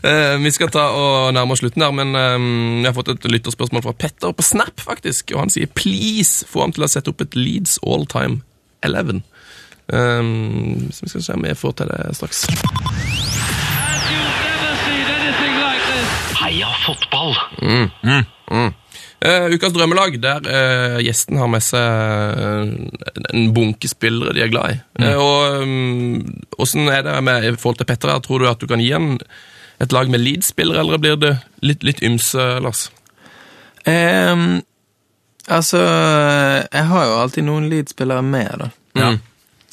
[0.04, 3.28] Uh, vi skal ta og nærme oss slutten der, men um, jeg har fått et
[3.32, 5.32] lytterspørsmål fra Petter på Snap, faktisk.
[5.32, 8.42] Og han sier 'please få ham til å sette opp et Leeds all time
[8.84, 9.24] 11'.
[9.88, 12.44] Um, så vi skal se om vi får til det straks.
[16.56, 17.34] Heia fotball!
[19.20, 24.48] Eh, ukas drømmelag, der uh, gjesten har med seg eh, en bunke spillere de er
[24.48, 24.78] glad i.
[25.04, 28.22] Eh, og um, er det med i forhold til Petter her?
[28.24, 29.18] Tror du at du kan gi ham
[29.84, 32.86] et lag med Leeds-spillere, eller blir det litt, litt ymse, Lars?
[33.84, 34.62] Um,
[35.52, 38.70] altså Jeg har jo alltid noen Leeds-spillere med, da.
[38.96, 39.10] Ja.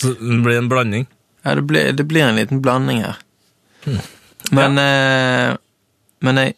[0.04, 1.08] Så det blir en blanding.
[1.48, 3.24] Ja, det blir, det blir en liten blanding her.
[4.52, 5.56] Men eh,
[6.24, 6.58] Men jeg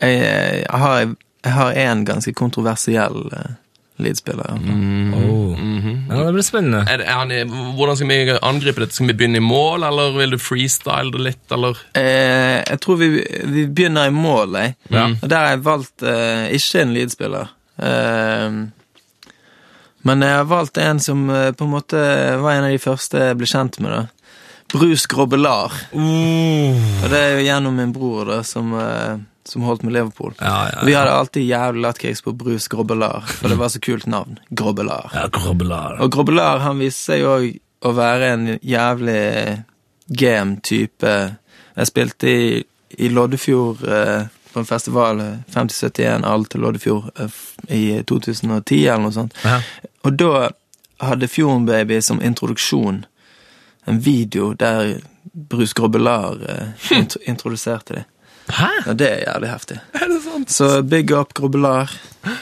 [0.00, 3.56] Jeg, jeg har Jeg har en ganske kontroversiell uh,
[4.02, 4.58] Leeds-spiller.
[4.58, 5.30] Mm fall.
[5.30, 6.18] Oh.
[6.18, 6.84] Ja, det blir spennende.
[6.90, 8.94] Er det, er han, hvordan skal vi angripe dette?
[8.94, 11.78] Skal vi begynne i mål, eller vil du freestyle det litt, eller?
[11.98, 13.10] Eh, jeg tror vi,
[13.44, 14.74] vi begynner i mål, jeg.
[14.94, 15.06] Ja.
[15.14, 17.54] Og der har jeg valgt eh, ikke en Leeds-spiller.
[17.78, 18.60] Eh,
[20.08, 22.04] men jeg har valgt en som eh, på en måte
[22.42, 23.96] var en av de første jeg ble kjent med.
[23.96, 24.06] da.
[24.68, 25.72] Bruce Grobelar.
[25.96, 29.16] Og det er jo gjennom min bror, da, som, eh,
[29.48, 30.34] som holdt med Liverpool.
[30.40, 34.06] Ja, ja, Vi hadde alltid jævlig lattkicks på Bruce Grobbelar, for det var så kult
[34.06, 34.38] navn.
[34.48, 35.10] Grobbelar.
[35.14, 36.00] Ja, Grobbelar.
[36.04, 37.34] Og Grobbelar han viste seg jo
[37.80, 39.62] å være en jævlig
[40.08, 41.14] game type.
[41.78, 42.62] Jeg spilte i,
[42.98, 49.04] i Loddefjord eh, på en festival, eh, 5071 alt til Loddefjord, eh, i 2010 eller
[49.06, 49.36] noe sånt.
[49.44, 49.60] Ja.
[50.04, 50.48] Og da
[51.00, 53.04] hadde Fjorden Baby som introduksjon
[53.88, 54.98] en video der
[55.32, 58.04] Bruce Grobbelar eh, introduserte dem.
[58.48, 58.68] Hæ?
[58.86, 59.76] Ja, det er jævlig heftig.
[59.94, 60.50] Er det sant?
[60.54, 61.90] Så big up Grobelar.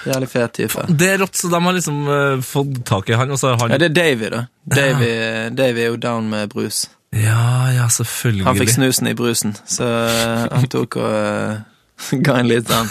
[0.06, 0.84] Jævlig fet type.
[0.88, 3.58] Det er rått, så de har liksom uh, fått tak i han, og så har
[3.64, 4.44] han Ja, det er Davy, da.
[4.66, 5.10] Davy,
[5.58, 6.84] Davy er jo down med brus.
[7.14, 8.44] Ja, ja, selvfølgelig.
[8.46, 11.60] Han fikk snusen i brusen, så eh, han tok og uh,
[12.26, 12.90] ga en litt sånn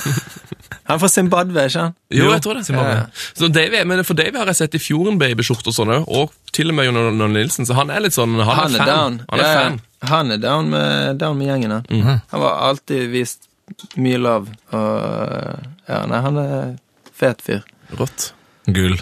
[0.85, 1.97] Han er fra Zimbabwe, ikke sant?
[2.13, 2.63] Jo, jeg tror det.
[2.67, 2.95] Zimbabwe.
[2.95, 3.33] Ja.
[3.37, 6.69] Så Davy, men for Davy har jeg sett i Fjorden Baby-skjorte og sånne, og til
[6.71, 8.89] og med Jon Arne Nilsen, så han er litt sånn Han, Han er er fan.
[8.93, 9.19] down.
[9.31, 9.61] Han er Ja, ja.
[9.69, 9.79] fan.
[10.09, 11.71] Han er down med, down med gjengen.
[11.71, 11.85] han.
[11.89, 12.19] Mhm.
[12.31, 13.47] Han var alltid vist
[13.97, 16.77] mye love, og Ja, nei, han er
[17.13, 17.61] fet fyr.
[17.97, 18.31] Rått.
[18.67, 18.95] Gull.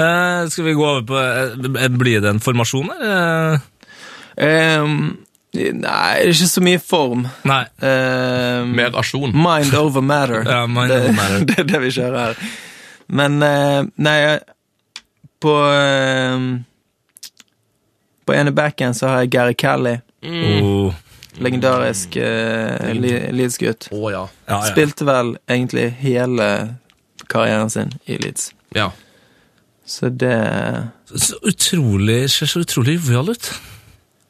[0.00, 3.60] Eh, skal vi gå over på eh, Blir det en formasjon eller?
[4.36, 4.86] Eh,
[5.52, 7.26] nei, ikke så mye form.
[7.44, 7.64] nei.
[8.72, 9.34] Mer asjon.
[9.36, 10.44] Mind over matter.
[10.54, 11.44] Ja, mind det, over matter.
[11.50, 12.36] det er det vi kjører her.
[13.12, 14.16] Men eh, Nei,
[15.42, 16.46] på eh,
[18.24, 19.96] På ene backen så har jeg Gary Kelly.
[20.22, 20.94] Oh.
[21.42, 22.92] Legendarisk uh,
[23.32, 23.88] Leeds-gutt.
[23.90, 24.26] Å ja.
[24.46, 24.60] Ja, ja.
[24.68, 26.48] Spilte vel egentlig hele
[27.32, 28.50] karrieren sin i Leeds.
[28.76, 28.90] Ja.
[29.84, 33.52] Så det Så utrolig, ser så utrolig jovial ut.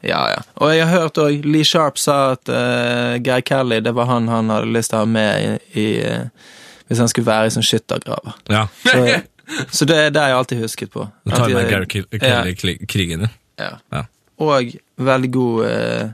[0.02, 0.40] Ja, ja.
[0.54, 4.26] Og jeg har hørt òg Lee Sharp sa at uh, Gary Kelly det var han
[4.30, 6.56] han hadde lyst til å ha med i, i uh,
[6.88, 8.34] Hvis han skulle være i sånn skyttergraver.
[8.50, 8.64] Ja.
[8.82, 9.04] Så,
[9.78, 11.06] så det, det har jeg alltid husket på.
[11.22, 13.30] Du tar med Geir Gary Kelly i krigene
[13.60, 13.76] Ja.
[13.94, 14.06] Ja.
[14.42, 16.08] Og veldig god eh,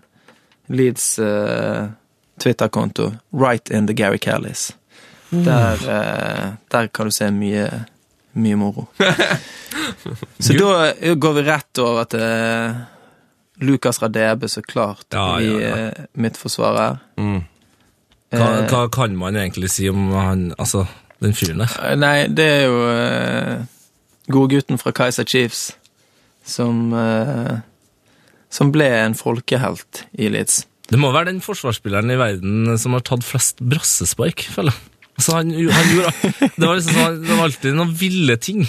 [0.68, 1.86] Leeds eh,
[2.42, 3.12] Twitter-konto.
[3.32, 4.72] Right in the Gary Kellys.
[5.30, 7.66] Der, eh, der kan du se mye,
[8.32, 8.86] mye moro.
[10.38, 12.78] så da eh, går vi rett over til eh,
[13.60, 15.76] Lukas Radebe, så klart, Ja, i ja, ja.
[15.88, 16.98] eh, mitt forsvar her.
[17.16, 17.40] Mm.
[18.30, 20.84] Hva, Eh, hva kan man egentlig si om han, altså,
[21.24, 21.72] den fyren der?
[21.82, 23.62] Eh, Nei, det er jo uh,
[24.28, 25.70] godgutten fra Kaiser Chiefs
[26.44, 27.58] som uh,
[28.50, 30.62] Som ble en folkehelt i Leeds.
[30.88, 34.84] Det må være den forsvarsspilleren i verden som har tatt flest brassespark, føler jeg.
[35.18, 36.12] Altså, han, han gjorde,
[36.56, 38.62] det, var liksom sånn, det var alltid noen ville ting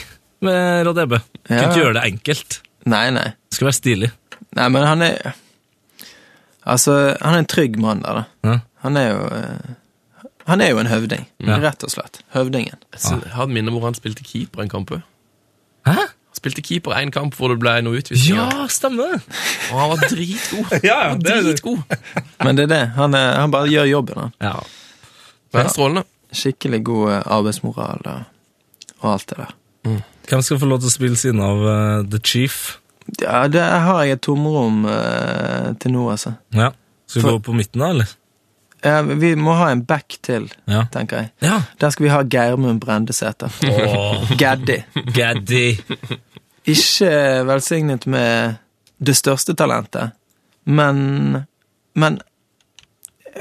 [0.43, 1.19] med Radebe.
[1.45, 1.69] Kunne Ja.
[1.69, 2.57] ikke gjøre det enkelt.
[2.89, 3.27] Nei, nei.
[3.47, 4.09] Det skulle være stilig.
[4.57, 5.35] Nei, men han er
[6.69, 8.49] Altså, han er en trygg mann der, da.
[8.49, 8.55] Ja.
[8.83, 11.59] Han er jo eh, Han er jo en høvding, Ja.
[11.61, 12.19] rett og slett.
[12.33, 12.77] Høvdingen.
[12.97, 14.91] Jeg har et minne hvor han spilte keeper en kamp.
[14.91, 15.05] også.
[16.37, 18.37] Spilte keeper en kamp hvor det ble noe utvisning.
[18.37, 19.21] Ja, stemmer det!
[19.71, 20.75] Og han var dritgod.
[20.85, 21.79] Ja, ja, Han var er dritgod.
[22.45, 22.81] Men det er det.
[22.99, 24.35] Han, er, han bare gjør jobben, han.
[24.45, 24.53] Ja.
[25.49, 26.05] Det er strålende.
[26.29, 28.19] Skikkelig god eh, arbeidsmoral og,
[29.01, 29.55] og alt det der.
[30.29, 32.59] Hvem skal få lov til å spille siden av uh, The Chief?
[33.23, 36.35] Ja, der har jeg et tomrom uh, til nå, altså.
[36.53, 36.69] Ja.
[37.09, 38.11] Skal vi For- gå på midten, da, eller?
[38.83, 40.85] Ja, vi må ha en back til, Ja.
[40.91, 41.29] tenker jeg.
[41.41, 41.61] Ja.
[41.81, 43.51] Der skal vi ha Geirmund Brendesæter.
[43.67, 44.77] Åh, Gaddi.
[45.13, 45.77] Gaddy.
[46.65, 48.55] Ikke velsignet med
[48.99, 50.11] det største talentet,
[50.65, 51.45] men
[51.95, 52.21] Men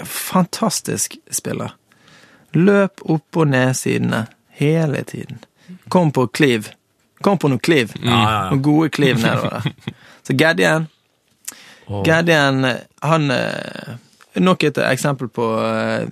[0.04, 1.70] fantastisk spiller.
[2.52, 4.26] Løp opp og ned sidene
[4.58, 5.38] hele tiden.
[5.88, 6.70] Kom på kliv.
[7.22, 7.92] Kom på noe kliv.
[8.02, 8.48] Ja.
[8.50, 9.94] Noen gode kliv nedover der.
[10.26, 10.86] Så Gaddien
[11.86, 12.02] oh.
[12.04, 12.64] Gaddien,
[13.02, 13.94] han eh,
[14.40, 16.06] Nok et eksempel på uh,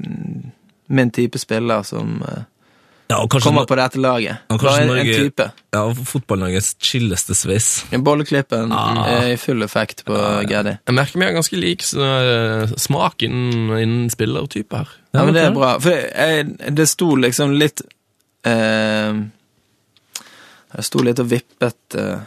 [0.89, 2.45] min type spiller som uh,
[3.09, 4.41] Ja, kommer på dette laget.
[4.51, 5.45] Ja, Bare en, en type.
[5.75, 7.85] ja, Fotball-Norges chilleste sveis.
[7.93, 9.05] Bolleklippen Ah.
[9.07, 10.17] er i full effekt på
[10.51, 10.73] Gaddi.
[10.87, 14.89] Jeg merker vi har ganske lik eh, smak innen, innen spillertype her.
[15.15, 15.77] Ja, men det er bra.
[15.79, 17.85] For jeg, det sto liksom litt
[18.45, 19.23] eh,
[20.77, 22.19] Det sto litt og vippet eh.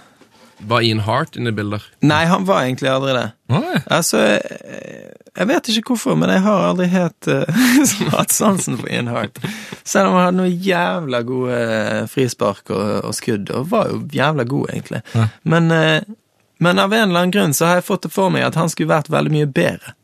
[0.68, 1.84] Var Ian Hart inne i bilder?
[2.04, 3.28] Nei, han var egentlig aldri det.
[3.50, 3.78] Nei.
[3.96, 7.62] Altså, jeg, jeg vet ikke hvorfor, men jeg har aldri helt uh,
[8.18, 9.40] hatt sansen for Ian Hart.
[9.88, 14.02] Selv om han hadde noen jævla gode eh, frispark og, og skudd, og var jo
[14.12, 15.02] jævla god, egentlig.
[15.16, 15.30] Ja.
[15.44, 16.18] Men, uh,
[16.60, 18.68] men av en eller annen grunn så har jeg fått det for meg at han
[18.70, 19.96] skulle vært veldig mye bedre.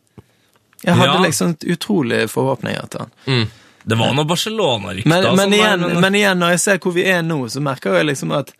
[0.86, 1.22] Jeg hadde Ja.
[1.28, 3.47] liksom utrolig forhåpninger til han.
[3.86, 5.10] Det var noe Barcelona-rykter.
[5.36, 8.08] Men, der, men- men igjen, når jeg ser hvor vi er nå, så merker jeg
[8.14, 8.53] liksom at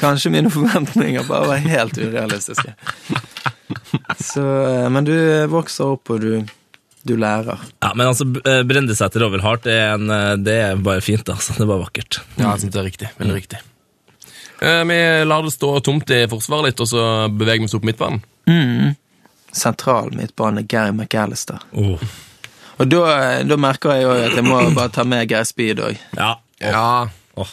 [0.00, 2.72] kanskje mine forventninger bare var helt urealistiske.
[4.18, 5.14] Så, eh, men du
[5.52, 6.46] vokser opp, og du,
[7.06, 7.60] du lærer.
[7.84, 11.28] Ja, men altså, eh, Brendesæter over Hart det er, en, eh, det er bare fint.
[11.28, 11.54] altså.
[11.56, 12.20] Det er bare vakkert.
[12.36, 13.12] Ja, jeg synes det er riktig.
[13.20, 13.60] Veldig riktig.
[14.60, 17.86] Eh, vi lar det stå tomt i forsvaret litt, og så beveger vi oss opp
[17.88, 18.20] midtbanen.
[19.52, 21.62] Sentral midtbane, Gary McAllister.
[21.72, 21.98] Oh.
[22.80, 23.00] Og da,
[23.44, 25.98] da merker jeg jo at jeg må bare ta med Geir Speed òg.
[26.16, 26.34] Ja.
[26.62, 26.84] Ja.
[27.40, 27.50] Åh.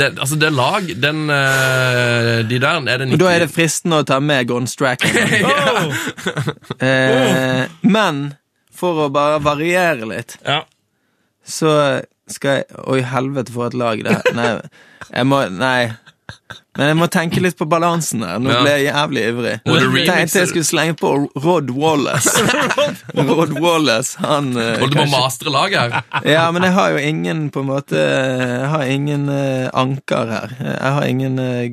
[0.00, 4.00] Det, altså, det lag, den uh, De der er det Og da er det fristende
[4.00, 5.12] å ta med Gone Strachan.
[6.88, 8.22] eh, men
[8.80, 10.62] for å bare variere litt, Ja.
[11.44, 11.74] så
[12.30, 14.32] skal jeg Oi, helvete, for et lag det her.
[14.36, 14.50] Nei,
[15.10, 15.90] jeg må Nei.
[16.78, 18.38] Men jeg må tenke litt på balansen her.
[18.40, 19.54] Nå ble jeg jævlig ivrig.
[19.66, 21.10] Jeg Tenkte jeg skulle slenge på
[21.44, 22.30] Rod Wallace.
[23.16, 25.98] Rod Wallace, han eh, du må mastre lag her?
[26.24, 30.56] Ja, men jeg har jo ingen på en måte Jeg har ingen eh, anker her.
[30.62, 31.68] Jeg har ingen uh,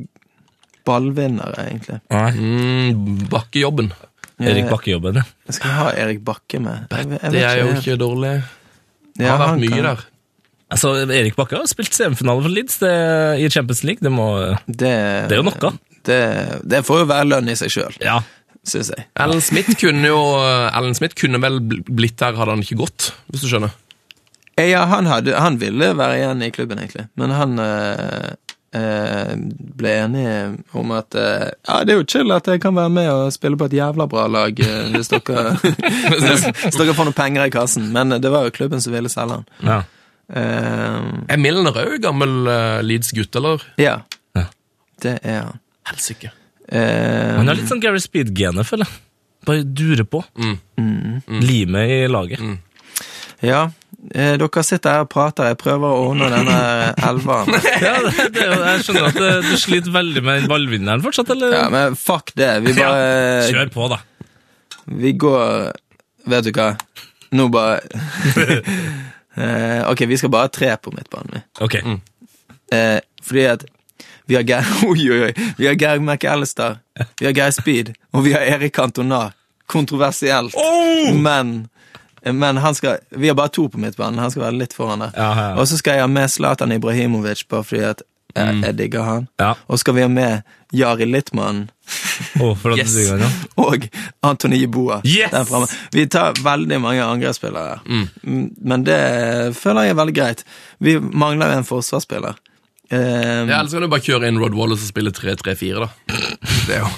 [0.87, 2.01] ballvinnere, egentlig.
[2.11, 3.93] Mm, bakkejobben.
[4.37, 5.23] Erik Bakke-jobben, ja.
[5.49, 6.83] Jeg skal ha Erik Bakke med.
[6.93, 8.33] Jeg, vet- jeg Det er jo ikke dårlig.
[9.17, 10.03] Ja, har vært mye kan- der.
[10.69, 12.93] Altså, Erik Bakke har spilt semifinale for Leeds det,
[13.39, 14.03] i Champions League.
[14.03, 14.25] Det må
[14.67, 14.89] Det,
[15.29, 15.71] Det er jo noe.
[16.07, 16.17] Det,
[16.67, 18.17] det får jo være lønn i seg sjøl, Ja.
[18.67, 19.05] syns jeg.
[19.15, 23.43] Alan Smith kunne jo Alan Smith kunne vel blitt der, hadde han ikke gått, hvis
[23.45, 23.71] du skjønner.
[24.57, 28.29] Eh, Ja, han, hadde, han ville være igjen i klubben, egentlig, men han øh,
[28.75, 29.33] øh,
[29.79, 30.27] ble enig
[30.73, 33.57] om at øh, Ja, det er jo chill at jeg kan være med og spille
[33.59, 34.51] på et jævla bra lag
[34.95, 35.53] hvis dere,
[36.21, 39.39] hvis dere får noen penger i kassen, men det var jo klubben som ville selge
[39.39, 39.47] han.
[39.63, 39.81] ja.
[40.27, 40.99] Eh,
[41.31, 43.63] Er Milner òg gammel uh, Leeds-gutt, eller?
[43.79, 43.99] ja.
[44.37, 44.45] Ja.
[45.01, 45.59] Det er han.
[45.87, 46.31] Helsike.
[46.67, 49.03] Eh, Han har litt sånn Gary Speed-genet, føler jeg.
[49.47, 50.19] Bare durer på.
[50.35, 51.21] Mm.
[51.45, 52.41] Limet i laget.
[53.45, 53.67] ja.
[54.13, 56.57] Eh, dere sitter her og prater, jeg prøver å ordne denne
[57.07, 57.55] elveren.
[57.85, 61.55] Ja, det, det, jeg skjønner at du sliter veldig med den ballvinneren fortsatt, eller?
[61.55, 62.51] Ja, men fuck det.
[62.65, 63.97] Vi Ja, bare Kjør på, da.
[65.01, 65.71] Vi går
[66.27, 66.69] Vet du hva?
[67.35, 67.81] Nå bare
[69.37, 71.31] eh, Ok, vi skal bare ha tre på midtbanen.
[71.33, 71.41] vi.
[71.65, 71.75] Ok.
[72.73, 73.65] Eh, fordi at
[74.27, 75.33] vi har Geir Oi, oi, oi.
[75.57, 76.77] Vi har Geir McAllister,
[77.19, 79.31] vi har Geir Speed, og vi har Erik Cantona.
[79.67, 80.55] Kontroversielt,
[81.13, 81.67] men
[82.23, 84.19] men han skal, vi har bare to på midtbanen.
[84.19, 85.11] Han skal være litt foran der.
[85.15, 85.55] Ja, ja, ja.
[85.59, 88.01] Og så skal jeg ha med Zlatan Ibrahimovic, bare fordi at
[88.37, 89.27] jeg, jeg digger han.
[89.41, 89.53] Ja.
[89.67, 90.43] Og skal vi ha med
[90.75, 91.65] Jari Littmann
[92.35, 92.95] at Yes.
[92.95, 93.29] digger ja.
[93.63, 93.85] og
[94.27, 95.31] Antony Boa Yes!
[95.95, 98.99] Vi tar veldig mange angrepsspillere, Mm, men det
[99.55, 100.43] føler jeg er veldig greit.
[100.83, 102.35] Vi mangler jo en forsvarsspiller.
[102.91, 105.89] Um, Ja, Ellers kan du bare kjøre inn Rod Wallace og spille 3-3-4, da.
[106.67, 106.91] Det er jo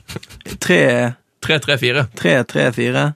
[0.64, 0.80] tre,
[1.46, 2.06] 3-3-4.
[2.20, 3.06] tre, tre, fire.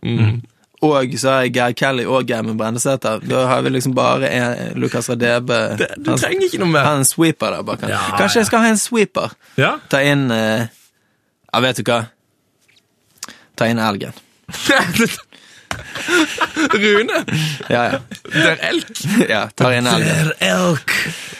[0.85, 3.22] Og så har jeg Geir Kelly og Geirmund Brendesæter.
[3.24, 5.59] Da har vi liksom bare en, Lukas Radebe.
[5.97, 6.85] Du trenger ikke noe mer.
[6.91, 7.87] Han sweeper der bak.
[7.89, 9.32] Ja, Kanskje jeg skal ha en sweeper?
[9.61, 10.66] Ja, Ta inn eh,
[11.55, 12.03] Ja, vet du hva?
[13.57, 14.12] Ta inn elgen.
[16.74, 17.24] Rune,
[17.68, 17.99] Ja, ja.
[18.30, 18.91] det er elk.
[19.28, 20.30] ja tar inn elgen.
[20.45, 20.93] elk.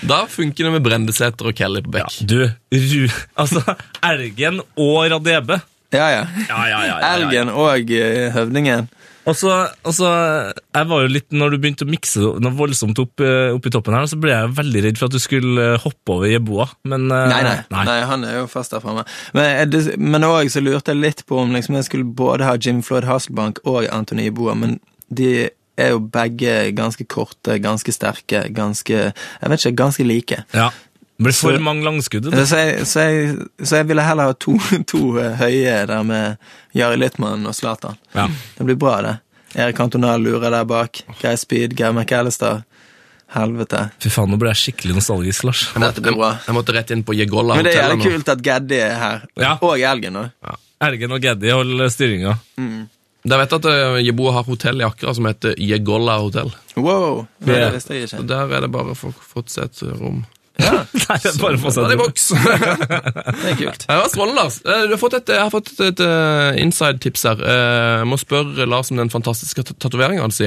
[0.09, 2.17] Da funker det med Brendesæter og Kelly på bekk.
[2.29, 2.41] Du,
[2.75, 3.05] Ru...
[3.41, 3.63] Altså,
[4.05, 5.61] elgen og radebe.
[5.95, 6.25] Ja, ja.
[6.49, 7.13] Ja, ja, ja, ja, ja.
[7.15, 8.89] Elgen og eh, høvdingen.
[9.25, 9.51] Og så,
[9.89, 10.09] altså,
[10.53, 13.73] jeg var jo litt, når du begynte å mikse noe voldsomt opp, eh, opp i
[13.73, 16.69] toppen her, så ble jeg veldig redd for at du skulle eh, hoppe over Jeboa,
[16.91, 17.99] men nei, Nei, nei, nei.
[18.11, 19.07] han er jo fast der framme.
[19.37, 23.09] Men, òg så lurte jeg litt på om liksom, jeg skulle både ha Jim Floyd
[23.09, 25.49] Hasselbank og Anthony Jeboa, men de
[25.81, 30.45] er jo begge ganske korte, ganske sterke, ganske Jeg vet ikke, ganske like.
[30.55, 30.69] Ja.
[31.17, 32.25] Det blir for Så- mange langskudd.
[32.31, 32.49] vet.
[32.49, 34.57] Så jeg, så jeg, så jeg ville heller ha to,
[34.91, 36.37] to eh, høye der med
[36.75, 37.97] Jari Littmann og Zlatan.
[38.15, 38.27] Ja.
[38.59, 39.17] Det blir bra, det.
[39.55, 41.05] Erik Antonal lurer der bak.
[41.23, 42.65] Guy Speed, Geir McAllister.
[43.35, 43.91] Helvete.
[44.03, 45.63] Fy faen, nå ble jeg skikkelig nostalgisk, Lars.
[45.75, 48.43] Jeg måtte, jeg, Jeg måtte rett inn på Jegolla Men det er jævlig kult at
[48.47, 49.25] Geddi er her.
[49.41, 49.55] Ja.
[49.61, 50.53] Og Elgen òg.
[50.85, 52.35] Elgen og Geddi holder styringa.
[53.25, 56.53] Vet jeg at Jebo Jeboa har hotell i Akra som heter Jegolla hotell.
[56.77, 57.27] Wow.
[57.41, 57.71] Det Ja.
[57.71, 58.27] visste jeg Så ikke.
[58.29, 59.49] der er det bare å få fått
[60.59, 60.77] rom.
[61.09, 62.27] Nei, det er bare å er boks.
[63.43, 63.87] Det er kult.
[63.91, 64.61] Ja, Strålende, Lars.
[64.65, 67.43] Eh, Du har fått et, jeg har fått et, et eh, inside-tips her.
[67.43, 70.41] Eh, Jeg må spørre Lars om den fantastiske tat- tatoveringa hans.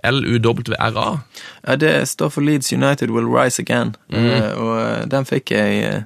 [0.00, 1.20] LUWRA.
[1.66, 3.92] Ja, det står for Leeds United Will Rise Again.
[4.08, 6.00] Eh, og eh, den fikk jeg eh,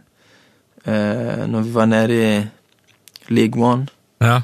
[0.91, 2.33] eh, når vi var nede i
[3.31, 3.87] League One.
[4.21, 4.41] Ja.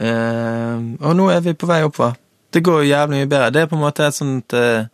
[0.00, 2.16] Eh, og nå er vi på vei oppover.
[2.54, 3.50] Det går jo jævlig mye bedre.
[3.54, 4.88] Det er på en måte et sånt eh,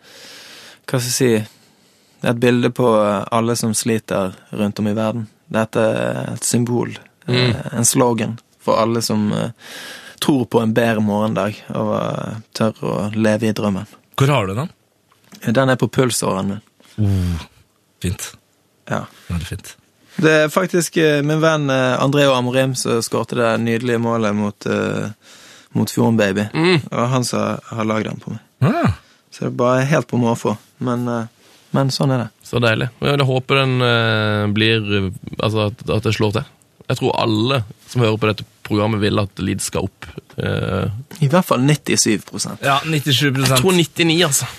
[0.91, 1.33] Hva skal jeg si
[2.23, 5.27] Et bilde på eh, alle som sliter rundt om i verden.
[5.51, 6.93] Dette er et symbol.
[7.27, 7.55] mm.
[7.73, 9.51] En slogan for alle som eh,
[10.21, 13.87] tror på en bedre morgendag og eh, tør å leve i drømmen.
[14.21, 14.69] Hvor har du den?
[15.47, 16.51] Den er på pulsåren
[16.99, 17.39] min.
[18.03, 18.33] Fint.
[18.91, 19.05] Ja.
[19.29, 19.77] Veldig fint.
[20.21, 24.67] Det er faktisk eh, min venn eh, Andreo Amorim som skårte det nydelige målet mot,
[24.67, 25.09] uh,
[25.73, 26.45] mot Fjorden Baby.
[26.91, 28.43] Og han som har lagd den på meg.
[28.61, 28.99] Ah,
[29.31, 30.57] Så det er bare helt på måfå.
[30.85, 31.29] Men, eh,
[31.77, 32.31] men sånn er det.
[32.47, 32.89] Så deilig.
[33.05, 34.89] Jeg håper den eh, blir
[35.39, 36.49] Altså at, at det slår til.
[36.91, 37.61] Jeg tror alle
[37.91, 40.09] som hører på dette programmet, vil at Leeds skal opp.
[40.39, 40.91] Eh,
[41.23, 44.51] I hvert fall 97% ja, 97 jeg tror 99, altså.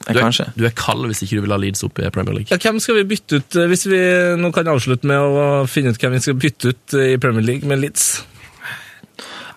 [0.00, 2.48] Du er, du er kald hvis ikke du vil ha Leeds opp i Premier League.
[2.50, 4.00] ja, Hvem skal vi bytte ut, eh, hvis vi
[4.40, 7.68] nå kan avslutte med å finne ut hvem vi skal bytte ut i Premier League
[7.68, 8.08] med Leeds?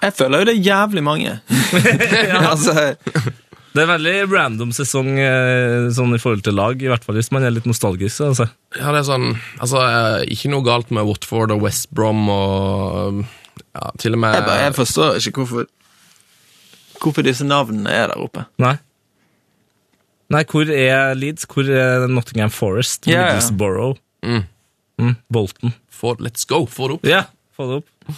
[0.03, 1.37] Jeg føler jo det er jævlig mange.
[2.51, 2.73] altså,
[3.73, 7.31] Det er veldig random sesong eh, sånn i forhold til lag, i hvert fall hvis
[7.33, 8.21] man er litt nostalgisk.
[8.27, 8.45] Altså.
[8.77, 13.23] Ja, det er sånn, altså, eh, Ikke noe galt med Watford og West Brom og
[13.73, 15.69] ja, til og med jeg, bare, jeg forstår ikke hvorfor
[17.03, 18.45] Hvorfor disse navnene er der oppe.
[18.63, 18.77] Nei.
[20.31, 21.43] Nei, hvor er Leeds?
[21.51, 23.09] Hvor er Nottingham Forest?
[23.09, 23.25] Ja.
[23.25, 23.97] Middlesbrough?
[24.23, 24.45] Mm.
[25.01, 25.73] Mm, Bolton?
[25.91, 26.63] For, Let's go!
[26.69, 27.09] Få det opp.
[27.09, 27.25] Ja,
[27.57, 28.15] få det opp.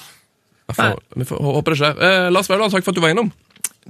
[0.69, 1.97] Jeg får, vi får håpe det skjer.
[2.05, 3.33] Eh, Lars Vaular, takk for at du var innom.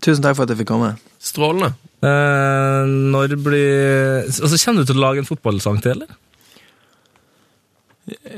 [0.03, 0.95] Tusen takk for at jeg fikk komme.
[1.23, 1.71] Strålende.
[2.03, 2.83] Eh,
[3.15, 6.09] når blir Altså, Kommer du til å lage en fotballsang til, eller?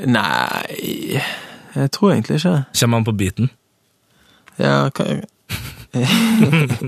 [0.07, 1.19] Nei
[1.75, 2.63] Jeg tror egentlig ikke det.
[2.79, 3.49] Kommer han på beaten?
[4.61, 5.09] Ja, hva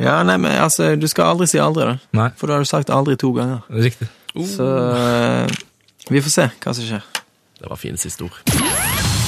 [0.00, 1.98] Ja, nei, men altså, du skal aldri si aldri, da.
[2.16, 3.60] Nei, For da har du sagt aldri to ganger.
[3.68, 4.08] riktig.
[4.32, 4.64] Så
[4.96, 5.58] eh,
[6.08, 7.04] vi får se hva som skjer.
[7.60, 8.38] Det var fine siste ord.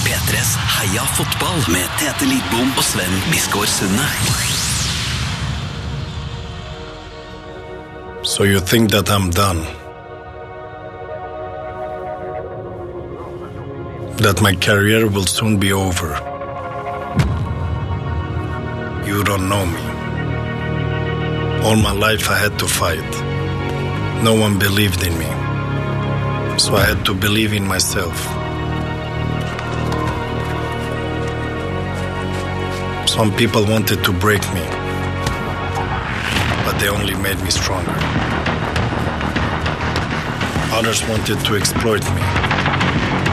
[0.05, 4.07] P3s Heia fotball med Tete Lidbom og Sven Biskår Sunde.
[8.23, 9.63] So you think that I'm done?
[14.17, 16.11] That my career will soon be over?
[19.07, 19.83] You don't know me.
[21.65, 23.13] All my life I had to fight.
[24.25, 25.31] No one believed in me.
[26.59, 28.42] So I had to believe in myself.
[33.13, 34.65] Some people wanted to break me,
[36.65, 37.93] but they only made me stronger.
[40.73, 42.23] Others wanted to exploit me.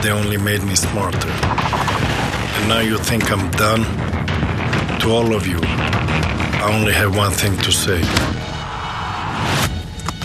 [0.03, 1.29] They only made me smarter.
[1.29, 3.85] And now you think I'm done?
[4.99, 8.01] To all of you, I only have one thing to say.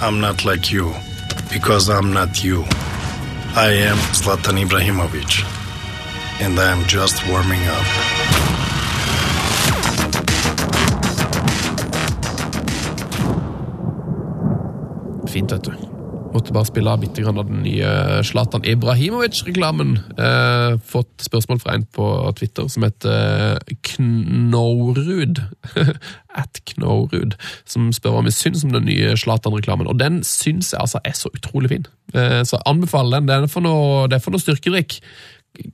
[0.05, 0.93] I'm not like you,
[1.53, 2.65] because I'm not you.
[3.55, 5.45] I am Zlatan Ibrahimovic,
[6.43, 8.54] and I am just warming up.
[15.35, 15.95] Fint, vet du.
[16.35, 17.89] Måtte bare spille av bitte grann av den nye
[18.27, 19.93] Zlatan Ibrahimovic-reklamen.
[20.19, 22.07] Eh, fått spørsmål fra en på
[22.39, 25.43] Twitter som heter Knorud.
[26.43, 27.37] At Knorud.
[27.71, 29.91] Som spør hva vi syns om den nye Zlatan-reklamen.
[29.91, 31.89] Og den syns jeg altså er så utrolig fin.
[32.15, 33.31] Eh, så anbefaler den.
[33.31, 35.01] Den er for noe, det er for noe styrkedrikk.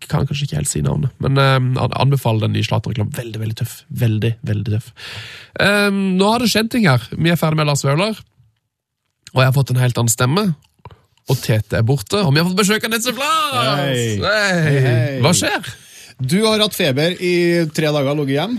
[0.09, 3.17] Kan kanskje ikke helt si navnet, men eh, anbefaler den nye Zlatan-reklamen.
[3.17, 3.79] Veldig, veldig tøff.
[4.05, 4.93] Veldig, veldig tøff.
[5.57, 7.09] Eh, nå har det skjedd ting her.
[7.17, 8.21] Vi er ferdig med Lars Vaular.
[9.35, 10.47] Og jeg har fått en helt annen stemme.
[11.31, 13.57] Og Tete er borte, og vi har fått besøk av Netze Flas!
[13.79, 14.05] Hei.
[14.25, 14.79] Hei.
[14.87, 15.17] hei.
[15.23, 15.73] Hva skjer?
[16.21, 17.35] Du har hatt feber i
[17.75, 18.57] tre dager, ligget hjem.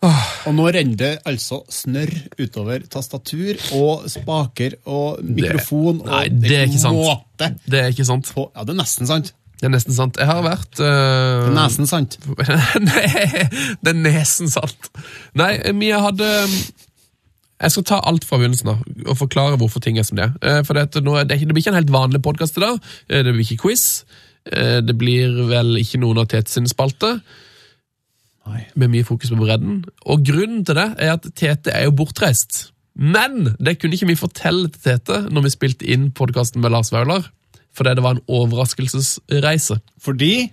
[0.00, 6.00] Og nå renner det altså snørr utover tastatur og spaker og mikrofon.
[6.08, 6.96] Nei, det er ikke sant.
[6.96, 8.32] Måte Det er ikke sant.
[8.32, 9.34] på, ja, det er nesten sant.
[9.60, 10.16] Det er nesten sant.
[10.16, 10.86] Jeg har vært uh...
[11.44, 12.16] Det er nesten sant.
[12.88, 13.04] Nei,
[13.84, 14.88] det er nesen sant.
[15.36, 16.30] Nei, vi hadde
[17.60, 18.80] Jeg skal ta alt fra begynnelsen av
[19.10, 20.32] og forklare hvorfor ting er som det er.
[20.42, 22.78] Eh, For det, nå, det, det blir ikke en helt vanlig podkast i dag.
[23.10, 24.04] Eh, Det blir ikke quiz.
[24.50, 27.20] Eh, Det blir vel ikke noen av Tete sine spalter.
[28.74, 29.84] Med mye fokus på bredden.
[30.10, 32.70] Og grunnen til det er at Tete er jo bortreist.
[32.96, 36.90] Men det kunne ikke vi fortelle til Tete når vi spilte inn podkasten med Lars
[36.92, 37.28] Vaular.
[37.76, 39.76] Fordi det var en overraskelsesreise.
[40.02, 40.50] Fordi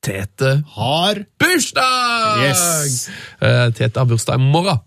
[0.00, 2.46] Tete har bursdag!
[2.46, 3.08] Yes.
[3.76, 4.78] Tete har bursdag i morgen.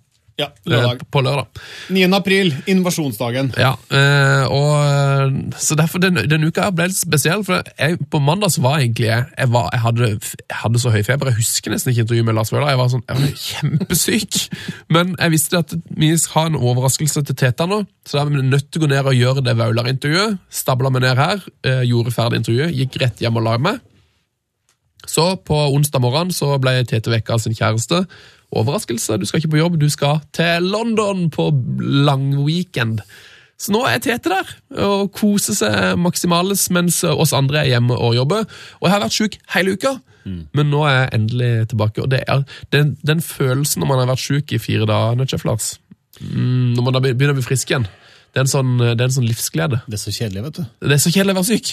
[0.42, 1.04] Ja, eh, lørdag.
[1.14, 1.62] På lørdag.
[1.94, 2.08] 9.
[2.18, 3.52] april, invasjonsdagen.
[3.62, 7.46] Ja, eh, og eh, Så derfor den, den uka ble litt spesiell.
[7.48, 10.94] For jeg, på mandag så var egentlig jeg Jeg, var, jeg, hadde, jeg hadde så
[10.94, 11.32] høy feber.
[11.32, 14.42] Jeg husker nesten ikke intervjuet med Lars Vøler, Jeg var sånn, jeg var kjempesyk.
[14.98, 18.32] Men jeg visste at vi skal ha en overraskelse til Teta nå, så da er
[18.32, 20.42] vi nødt til å gå ned og gjøre det Vaular-intervjuet.
[20.62, 23.82] Stabla meg ned her, eh, gjorde ferdig intervjuet, gikk rett hjem og la meg.
[25.10, 28.06] Så på onsdag morgen så ble Tete vekka av sin kjæreste.
[28.52, 31.49] Overraskelse, du skal ikke på jobb, du skal til London på
[31.80, 32.99] lang weekend.
[33.62, 34.47] Så nå er Tete der
[34.88, 38.47] og koser seg maksimales mens oss andre er hjemme og jobber.
[38.82, 39.99] Og jeg har vært sjuk hele uka.
[40.54, 42.02] men nå er jeg endelig tilbake.
[42.04, 42.43] Og det er
[42.74, 45.72] den, den følelsen når man har vært syk i fire dager, Nødtjef Lars,
[46.20, 47.88] mm, når man da begynner å bli frisk igjen,
[48.32, 49.82] det er en sånn, det er en sånn livsglede.
[49.88, 50.64] Det er så kjedelig, vet du.
[50.88, 51.72] Det er så kjedelig å være syk.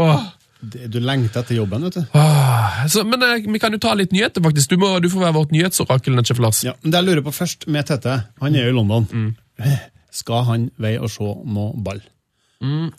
[0.00, 0.24] Åh.
[0.60, 2.02] Du lengter etter jobben, vet du.
[2.18, 4.74] Ah, Så, men eh, vi kan jo ta litt nyheter, faktisk.
[4.74, 6.60] Du, må, du får være vårt nyhetsorakel, Nødtjef Lars.
[6.66, 9.30] Ja, men det jeg lurer på først med Tete, han er jo i London.
[10.12, 12.02] Skal han veie og se noe ball?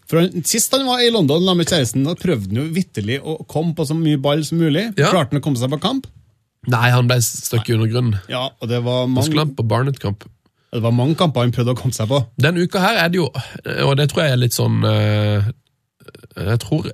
[0.09, 3.37] For han, Sist han var i London med kjæresten, da prøvde han jo vitterlig å
[3.45, 4.87] komme på så mye ball som mulig.
[4.97, 5.11] Ja.
[5.13, 6.07] Klarte han å komme seg på kamp?
[6.71, 8.17] Nei, han ble stukket under grunnen.
[8.29, 10.25] Ja, og det var skulle mange, han på Barnet-kamp.
[10.73, 12.23] det var mange kamper han prøvde å komme seg på.
[12.41, 13.29] Denne uka her er det jo,
[13.85, 15.49] og det tror jeg er litt sånn eh,
[16.37, 16.89] Jeg tror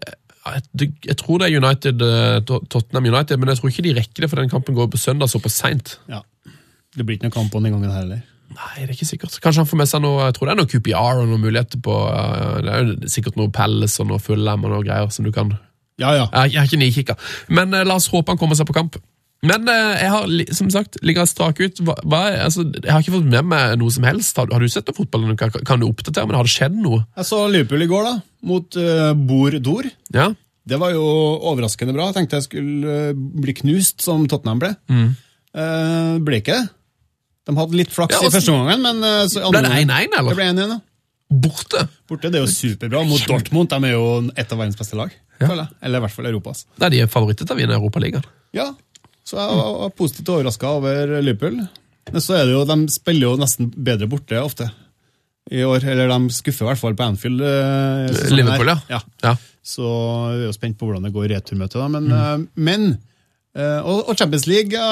[0.56, 4.30] jeg, tror det er United, eh, Tottenham United, men jeg tror ikke de rekker det,
[4.32, 5.98] for den kampen går på søndag såpass seint.
[6.12, 6.24] Ja.
[6.98, 8.26] Det blir ikke noe kamp på den gangen her heller.
[8.58, 9.36] Nei, det er ikke sikkert.
[9.44, 11.82] Kanskje han får med seg noe Jeg tror det er noe QPR og noen muligheter
[11.84, 15.28] på eh, Det er jo sikkert noe Palace og noe Fullham og noe greier som
[15.28, 15.52] du kan
[16.00, 16.30] Ja, ja.
[16.46, 17.18] Jeg, har ikke nikikka.
[17.52, 18.96] Men eh, la oss håpe han kommer seg på kamp.
[19.46, 21.82] Men eh, jeg har som sagt ligger strak ut.
[21.86, 24.40] Hva, altså, jeg har ikke fått med meg noe som helst.
[24.40, 25.30] Har, har du sett noe fotball?
[25.38, 25.54] Kan.
[25.68, 26.26] Kan du oppdatere?
[26.30, 27.04] Men har det skjedd noe?
[27.20, 28.16] Jeg så Liverpool i går, da,
[28.50, 29.90] mot uh, Bor Dor.
[30.16, 30.32] Ja?
[30.68, 31.04] Det var jo
[31.48, 32.10] overraskende bra.
[32.10, 34.74] Jeg tenkte jeg skulle eh, bli knust, som Tottenham ble.
[34.92, 36.74] Eh, ble ikke det.
[37.48, 40.18] De hadde litt flaks Ja, i altså- første omgang, men eh, så, Ble det 1-1,
[40.20, 40.34] eller?
[40.34, 40.80] Det ble 1-1, ja.
[41.28, 41.86] Borte?
[42.08, 43.04] Borte, det er jo superbra.
[43.08, 44.04] Mot Dortmund, de er jo
[44.36, 45.16] et av verdens beste lag.
[45.40, 45.68] Ja.
[45.84, 46.66] Eller i hvert fall Europas.
[46.82, 48.28] Nei, de er favoritter til å vinne Europaligaen.
[48.56, 48.70] Ja,
[49.28, 51.60] så jeg var, positivt overraska over Liverpool.
[52.14, 54.70] Men så er det jo, de spiller jo nesten bedre borte ofte
[55.52, 55.84] i år.
[55.84, 57.44] Eller de skuffer i hvert fall på Anfield.
[57.44, 58.78] eh, Liverpool, ja.
[58.94, 59.02] ja.
[59.26, 59.34] ja.
[59.68, 61.76] Så vi er jo spent på hvordan det går i returmøtet.
[61.82, 62.46] da, Men, mm.
[62.56, 62.86] men
[63.58, 64.86] eh, og, Champions League,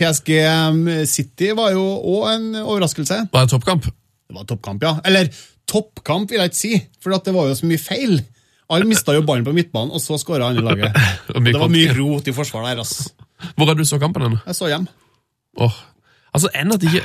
[0.00, 1.84] PSG eh, City var jo
[2.16, 3.20] òg en overraskelse.
[3.30, 3.86] Var det toppkamp?
[3.86, 4.96] Det var toppkamp, ja.
[5.06, 5.30] Eller
[5.70, 8.18] toppkamp, vil jeg ikke si, for det var jo så mye feil.
[8.68, 10.98] Alle mista jo ballen på midtbanen, og så skåra andre laget.
[11.46, 13.14] Det var mye rot i forsvaret der, ass.
[13.56, 14.38] Hvor er du så kampen hen?
[14.46, 14.86] Jeg så hjem.
[15.58, 15.76] Åh,
[16.34, 17.04] altså enn at ikke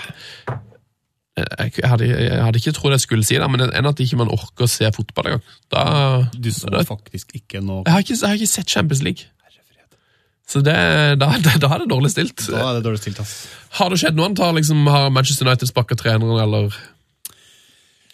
[1.34, 4.30] jeg hadde, jeg hadde ikke trodd jeg skulle si det, men enn at ikke man
[4.30, 5.46] orker å se fotball engang.
[5.74, 5.84] Da,
[6.38, 9.30] Du så da, faktisk ikke noe jeg, har ikke, jeg har ikke sett Champions League.
[10.46, 10.76] Så det,
[11.18, 12.44] da, da, da er det dårlig stilt.
[12.52, 13.32] Da er det dårlig stilt, ass.
[13.80, 14.42] Har det skjedd noe annet?
[14.60, 16.76] Liksom, har Manchester United sparka treneren, eller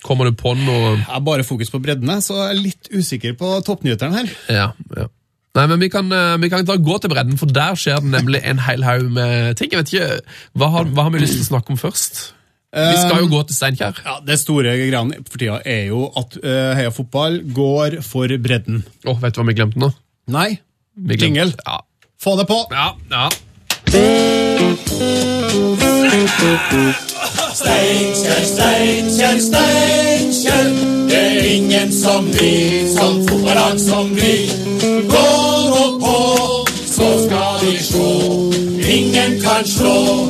[0.05, 3.33] kommer du på noe Jeg har bare fokus på breddene, så jeg er litt usikker
[3.39, 4.29] på toppnyhetene her.
[4.47, 5.09] Ja, ja.
[5.57, 8.11] Nei, men vi kan, eh, vi kan ta gå til bredden, for der skjer det
[8.13, 9.71] nemlig en hel haug med ting.
[9.73, 10.19] Jeg vet ikke,
[10.55, 12.19] Hva har, hva har vi lyst til å snakke om først?
[12.69, 13.97] Vi skal jo gå til Steinkjer.
[14.05, 18.83] Ja, Det store greiene for tida er jo at uh, Heia Fotball går for bredden.
[19.09, 19.89] Åh, vet du hva vi glemte nå?
[20.29, 20.59] Nei,
[20.95, 21.53] Vi glemte- jingle.
[21.65, 21.79] Ja,
[22.21, 22.59] Få det på!
[22.69, 23.29] ja, ja.
[27.53, 30.98] Steinkjer, Steinkjer, Steinkjer.
[31.49, 34.51] Ingen som vi, som fotballag som vi.
[35.09, 35.27] Gå
[35.69, 36.17] nå på,
[36.85, 38.11] så skal vi slå.
[38.89, 40.27] Ingen kan slå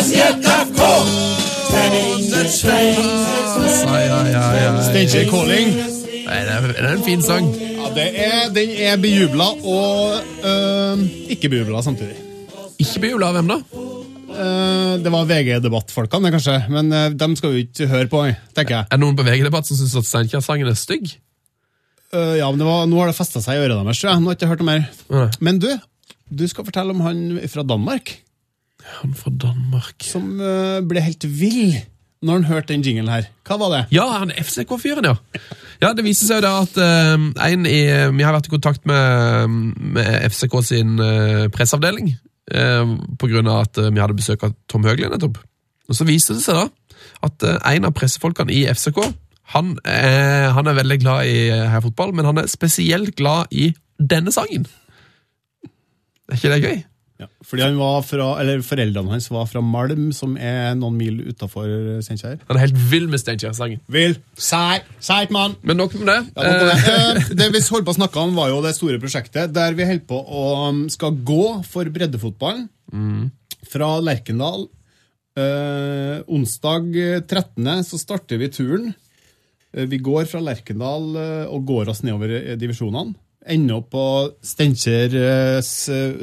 [0.00, 0.82] SJFK.
[1.68, 2.48] Steinkjer,
[4.90, 5.68] Steinkjer, Calling.
[6.28, 7.48] Nei, det, er, det er en fin sang.
[7.56, 10.98] Ja, det er, den er bejubla og øh,
[11.28, 12.16] ikke bejubla samtidig.
[12.78, 13.62] Ikke bejubla av hvem da?
[14.38, 18.20] Eh, det var VG-debattfolkene, kanskje, men uh, dem skal vi ikke høre på,
[18.54, 18.86] tenker jeg.
[18.86, 21.10] Er det noen på VG-debatt som syns at Steinkjer-sangen er stygg?
[22.14, 24.16] Eh, ja, men det var, Nå har det festa seg i øret deres, Ja.
[24.16, 24.88] Nå har jeg ikke hørt noe mer.
[25.12, 25.28] Nei.
[25.44, 25.68] Men du,
[26.30, 27.20] du skal fortelle om han
[27.52, 28.14] fra Danmark
[29.02, 31.80] Han fra Danmark som eh, ble helt vill
[32.18, 33.28] når han hørte den jinglen her.
[33.46, 33.80] Hva var det?
[33.94, 35.12] Ja, han FCK-fyren, ja.
[35.78, 37.76] Ja, Det viser seg jo da at uh, en i,
[38.16, 39.52] Vi har vært i kontakt med,
[39.94, 42.16] med FCK sin uh, presseavdeling
[42.50, 45.38] grunn av at eh, vi hadde besøk av Tom Høgli nettopp.
[45.88, 46.66] Og Så viser det seg da
[47.28, 48.98] at eh, en av pressefolkene i FCK
[49.54, 54.32] han, er- han er veldig glad i herrefotball, men han er spesielt glad i denne
[54.34, 54.66] sangen.
[56.28, 56.82] Er ikke det gøy?
[57.18, 61.18] Ja, fordi han var fra, eller Foreldrene hans var fra Malm, som er noen mil
[61.32, 61.66] utafor
[62.06, 62.38] Steinkjer.
[62.46, 63.82] Han er helt vill med Steinkjer-sangen.
[63.90, 64.14] Vill!
[64.38, 65.56] Sei, Seigt mann!
[65.66, 66.20] Men nok om det.
[66.36, 66.78] Ja, nok om det.
[66.78, 69.76] Eh, Eh, det vi holdt på å snakke om, var jo det store prosjektet der
[69.78, 72.68] vi holder på å um, skal gå for breddefotballen.
[73.68, 74.68] Fra Lerkendal.
[75.38, 77.84] Eh, onsdag eh, 13.
[77.86, 78.92] så starter vi turen.
[79.74, 81.10] Eh, vi går fra Lerkendal
[81.48, 83.14] og går oss nedover divisjonene.
[83.48, 84.04] Ender opp på
[84.44, 85.14] Steinkjer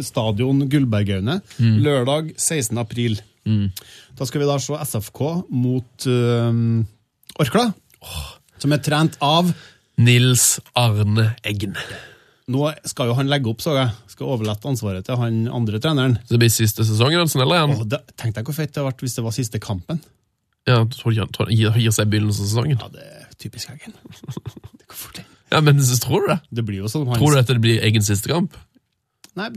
[0.06, 1.78] stadion Gullbergaune mm.
[1.84, 2.78] Lørdag 16.
[2.78, 3.18] april.
[4.16, 5.22] Da skal vi da se SFK
[5.54, 6.60] mot eh,
[7.42, 7.70] Orkla,
[8.62, 9.52] som er trent av
[10.02, 11.76] Nils Arne Eggen.
[12.52, 13.94] Nå skal jo han legge opp, så jeg.
[14.16, 16.20] Skal overlate ansvaret til han andre treneren.
[16.24, 17.76] Så det blir siste sesongen, hans, eller er han?
[17.76, 20.00] Åh, tenk deg hvor fett det hadde vært hvis det var siste kampen.
[20.66, 22.80] Ja, tror ikke han tror gir, gir seg i begynnelsen av sesongen.
[22.82, 23.98] Ja, det er typisk Eggen.
[24.06, 25.26] Det går fort, det.
[25.56, 26.40] Ja, men så tror du det?
[26.60, 28.58] Det blir jo sånn han Tror du at det blir egen siste kamp?
[29.40, 29.50] Nei,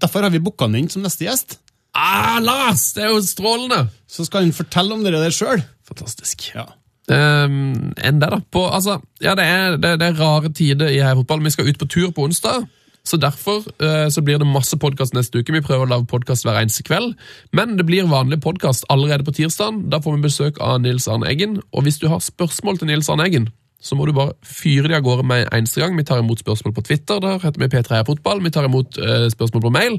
[0.00, 1.58] Derfor har vi booka han inn som neste gjest.
[1.96, 2.90] Ah, Lars!
[2.94, 3.86] Det er jo strålende!
[4.08, 5.64] Så skal han fortelle om det der sjøl.
[5.88, 6.50] Fantastisk.
[6.54, 6.68] Ja.
[7.10, 8.38] Um, enn det, da.
[8.52, 11.42] På, altså, ja, det er, det, det er rare tider i fotball.
[11.42, 12.68] Vi skal ut på tur på onsdag.
[13.02, 15.56] Så Derfor uh, så blir det masse podkast neste uke.
[15.56, 17.16] Vi prøver å lage podkast hver eneste kveld.
[17.56, 19.82] Men det blir vanlig podkast allerede på tirsdag.
[19.90, 21.58] Da får vi besøk av Nils Arne Eggen.
[21.74, 24.98] Og hvis du har spørsmål til Nils Arne Eggen, så må du bare fyre de
[24.98, 25.94] av gårde med en eneste gang.
[25.96, 27.20] Vi tar imot spørsmål på Twitter.
[27.24, 28.42] Der heter vi P3 Heia Fotball.
[28.44, 29.96] Vi tar imot eh, spørsmål på mail.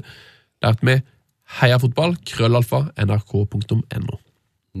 [0.62, 1.00] Der heter vi
[1.60, 4.18] heiafotball, krøllalfa, nrk.no.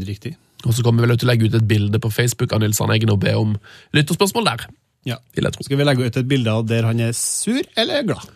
[0.08, 0.36] Riktig.
[0.64, 2.80] Og så kommer vi vel til å legge ut et bilde på Facebook av Nils
[2.80, 3.56] Arne og be om
[3.96, 4.66] lytterspørsmål der.
[5.08, 5.18] Ja.
[5.34, 8.30] Skal vi legge ut et bilde av der han er sur eller glad?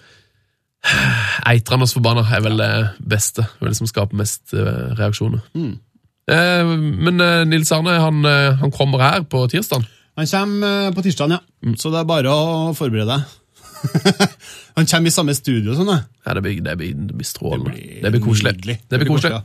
[1.46, 3.46] Eitrende forbanna er vel det beste.
[3.62, 5.42] Det som skaper mest eh, reaksjoner.
[5.54, 6.72] Eh,
[7.06, 8.26] men eh, Nils Arne han,
[8.60, 9.86] han kommer her på tirsdag.
[10.16, 11.40] Han kommer eh, på tirsdag, ja.
[11.76, 13.34] Så det er bare å forberede deg.
[14.76, 15.98] han kommer i samme studio sånn, da.
[16.24, 17.74] Ja, det, blir, det, blir, det blir strålende.
[18.02, 18.78] Det blir koselig.
[18.88, 19.42] Det blir koselig.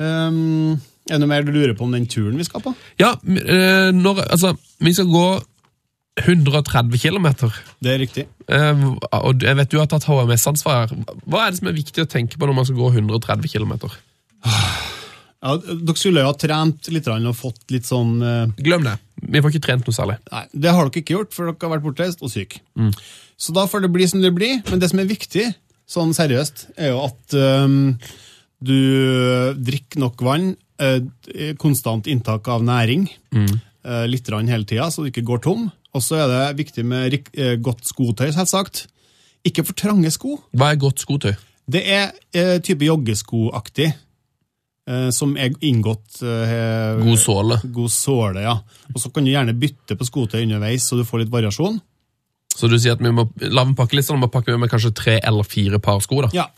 [0.00, 2.74] Um, er det noe mer du lurer på om den turen vi skal på?
[3.00, 5.24] Ja, eh, når, altså, vi skal gå
[6.20, 7.28] 130 km.
[7.80, 8.26] Det er riktig.
[8.50, 8.84] Eh,
[9.16, 10.92] og jeg vet du har tatt HMS-ansvar.
[11.24, 13.76] Hva er det som er viktig å tenke på når man skal gå 130 km?
[15.40, 18.58] Ja, dere skulle jo ha trent litt og fått litt sånn uh...
[18.60, 18.98] Glem det.
[19.20, 20.18] Vi får ikke trent noe særlig.
[20.32, 22.58] Nei, det har dere ikke gjort, for dere har vært bortreist og syk.
[23.40, 24.60] Så da får det bli som det blir.
[24.70, 25.46] Men det som er viktig,
[25.90, 27.96] sånn seriøst, er jo at um,
[28.60, 28.76] du
[29.56, 33.08] drikker nok vann, eh, konstant inntak av næring,
[33.84, 35.70] eh, litt rann hele tida, så du ikke går tom.
[35.94, 38.86] Og så er det viktig med eh, godt skotøy, selvsagt.
[39.44, 40.38] Ikke for trange sko.
[40.52, 41.34] Hva er godt skotøy?
[41.70, 42.10] Det er
[42.60, 43.92] type joggeskoaktig,
[45.14, 47.60] som er inngått eh, God såle.
[47.64, 48.56] God såle, ja.
[48.94, 51.78] Og så kan du gjerne bytte på skotøy underveis, så du får litt variasjon.
[52.56, 55.18] Så du sier at vi må la en pakkeliste, og må pakke med kanskje tre
[55.20, 56.24] eller fire par sko?
[56.26, 56.32] da?
[56.34, 56.48] Ja.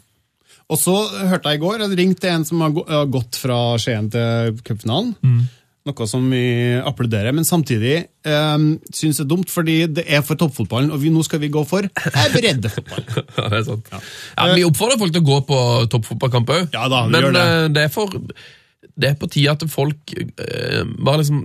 [0.72, 0.94] Og så
[1.28, 5.12] hørte jeg i går, jeg ringte en som har gått fra Skien til cupfinalen.
[5.82, 6.40] Noe som vi
[6.78, 11.10] applauderer, men samtidig um, syns det er dumt, fordi det er for toppfotballen, og vi,
[11.10, 11.88] nå skal vi gå for
[12.36, 13.08] breddefotball.
[13.38, 13.90] Ja, det er sant.
[13.90, 15.58] Ja, Vi oppfordrer folk til å gå på
[15.90, 17.42] toppfotballkamp òg, Ja da, men det.
[17.42, 18.14] eh, det er, for,
[18.94, 21.42] det er på tide at folk uh, bare liksom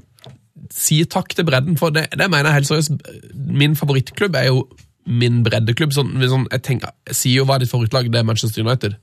[0.73, 1.77] sier takk til bredden.
[1.79, 3.09] For det, det mener jeg helt seriøst.
[3.33, 4.67] Min favorittklubb er jo
[5.07, 5.93] min breddeklubb.
[5.95, 8.97] Sånn, sånn, jeg, tenker, jeg sier jo hva er ditt favorittlag, det er Manchester United.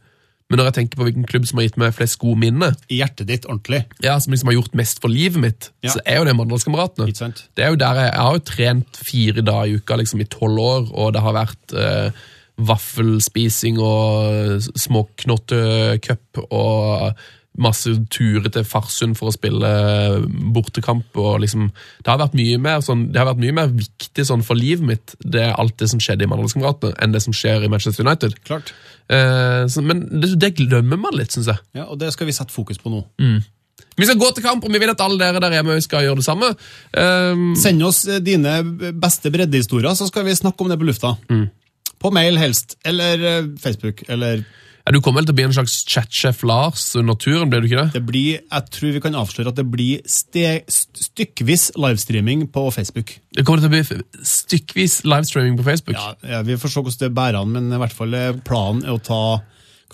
[0.51, 2.99] Men når jeg tenker på hvilken klubb som har gitt meg flest gode minner, I
[3.01, 3.85] hjertet ditt, ordentlig.
[4.05, 5.91] ja, som liksom har gjort mest for livet mitt, Ja.
[5.95, 7.09] så er jo det Mandalskameratene.
[7.09, 7.45] Ikke sant?
[7.57, 10.25] Det er jo der jeg, jeg har jo trent fire dager i uka liksom i
[10.29, 12.11] tolv år, og det har vært eh,
[12.61, 17.17] vaffelspising og småknottecup og
[17.59, 19.69] masse turer til Farsund for å spille
[20.55, 21.07] bortekamp.
[21.17, 21.69] og liksom,
[22.03, 24.85] Det har vært mye mer, sånn, det har vært mye mer viktig sånn, for livet
[24.87, 28.07] mitt, det er alt det som skjedde i Mandalskameratene, enn det som skjer i Manchester
[28.07, 28.35] United.
[28.45, 28.73] Klart.
[29.09, 31.63] Eh, så, men det, det glemmer man litt, syns jeg.
[31.79, 33.05] Ja, Og det skal vi sette fokus på nå.
[33.95, 36.19] Vi skal gå til kamp, og vi vil at alle dere der hjemme skal gjøre
[36.19, 36.49] det samme.
[36.91, 38.57] Eh, Send oss eh, dine
[38.99, 41.15] beste breddehistorier, så skal vi snakke om det på lufta.
[42.03, 44.43] På mail helst, eller eh, Facebook, eller
[44.85, 47.71] Ja, du kommer vel til å bli en slags chatsjef Lars under turen, blir du
[47.71, 47.95] ikke det?
[47.95, 52.67] Det blir, jeg tror vi kan avsløre at det blir ste, st- stykkvis livestreaming på
[52.75, 53.15] Facebook.
[53.33, 55.97] Det kommer til å bli stykkvis livestreaming på Facebook.
[55.97, 58.85] Ja, ja, Vi får se hvordan det bærer an, men i hvert fall eh, planen
[58.85, 59.23] er å ta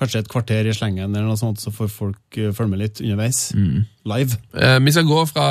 [0.01, 3.03] kanskje et kvarter i slengen, eller noe sånt, så får folk eh, følge med litt
[3.05, 3.45] underveis.
[4.11, 4.38] Live.
[4.59, 5.46] Eh, vi skal gå fra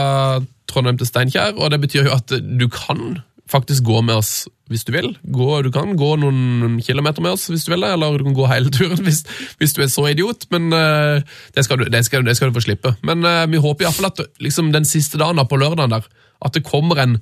[0.70, 4.86] Trondheim til Steinkjer, og det betyr jo at du kan faktisk gå med oss hvis
[4.86, 5.10] du vil.
[5.34, 8.48] Gå, du kan gå noen kilometer med oss hvis du vil, eller du kan gå
[8.52, 9.24] hele turen hvis,
[9.58, 11.18] hvis du er så idiot, men uh,
[11.56, 12.94] det, skal du, det, skal, det skal du få slippe.
[13.06, 15.98] Men uh, vi håper i hvert fall at liksom, den siste dagen da, på lørdagen
[15.98, 16.06] der,
[16.40, 17.18] at det kommer en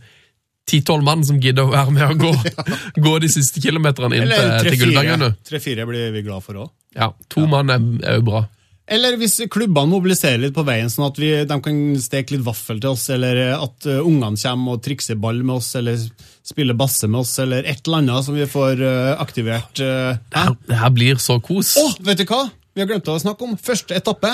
[0.68, 2.66] 10-12 mann som gidder å være med og gå,
[3.08, 4.82] gå de siste kilometerne inn til, Eller til tre-fire.
[4.84, 5.32] Gullbergene.
[5.48, 6.74] Tre-fire blir vi glad for òg.
[6.98, 7.84] Ja, to mann er,
[8.18, 8.44] jo bra.
[8.88, 12.78] Eller hvis klubbene mobiliserer litt på veien, sånn at vi, de kan steke litt vaffel
[12.80, 16.00] til oss, eller at uh, ungene kommer og trikser ball med oss, eller
[16.48, 19.82] spiller basse med oss, eller et eller annet som vi får uh, aktivert.
[19.84, 20.56] Uh, Det her,
[20.86, 21.74] her blir så kos.
[21.82, 22.46] Å, vet du hva?
[22.72, 24.32] Vi har glemt å snakke om første etappe,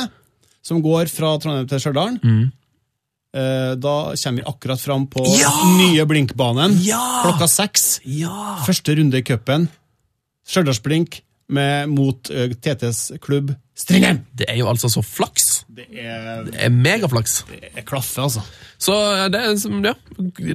[0.61, 2.19] som går fra Trondheim til Stjørdal.
[2.21, 2.51] Mm.
[3.33, 5.23] Da kommer vi akkurat fram på
[5.79, 7.85] nye Blinkbanen klokka seks.
[8.67, 9.65] Første runde i cupen.
[10.45, 14.19] Stjørdalsblink med- mot uh, TTs klubb Strindheim.
[14.37, 15.65] Det er jo altså så flaks.
[15.73, 17.43] Det er, Det er megaflaks.
[17.49, 18.43] det er klaffe, altså.
[18.77, 19.41] Så eh, det,
[19.87, 19.93] ja,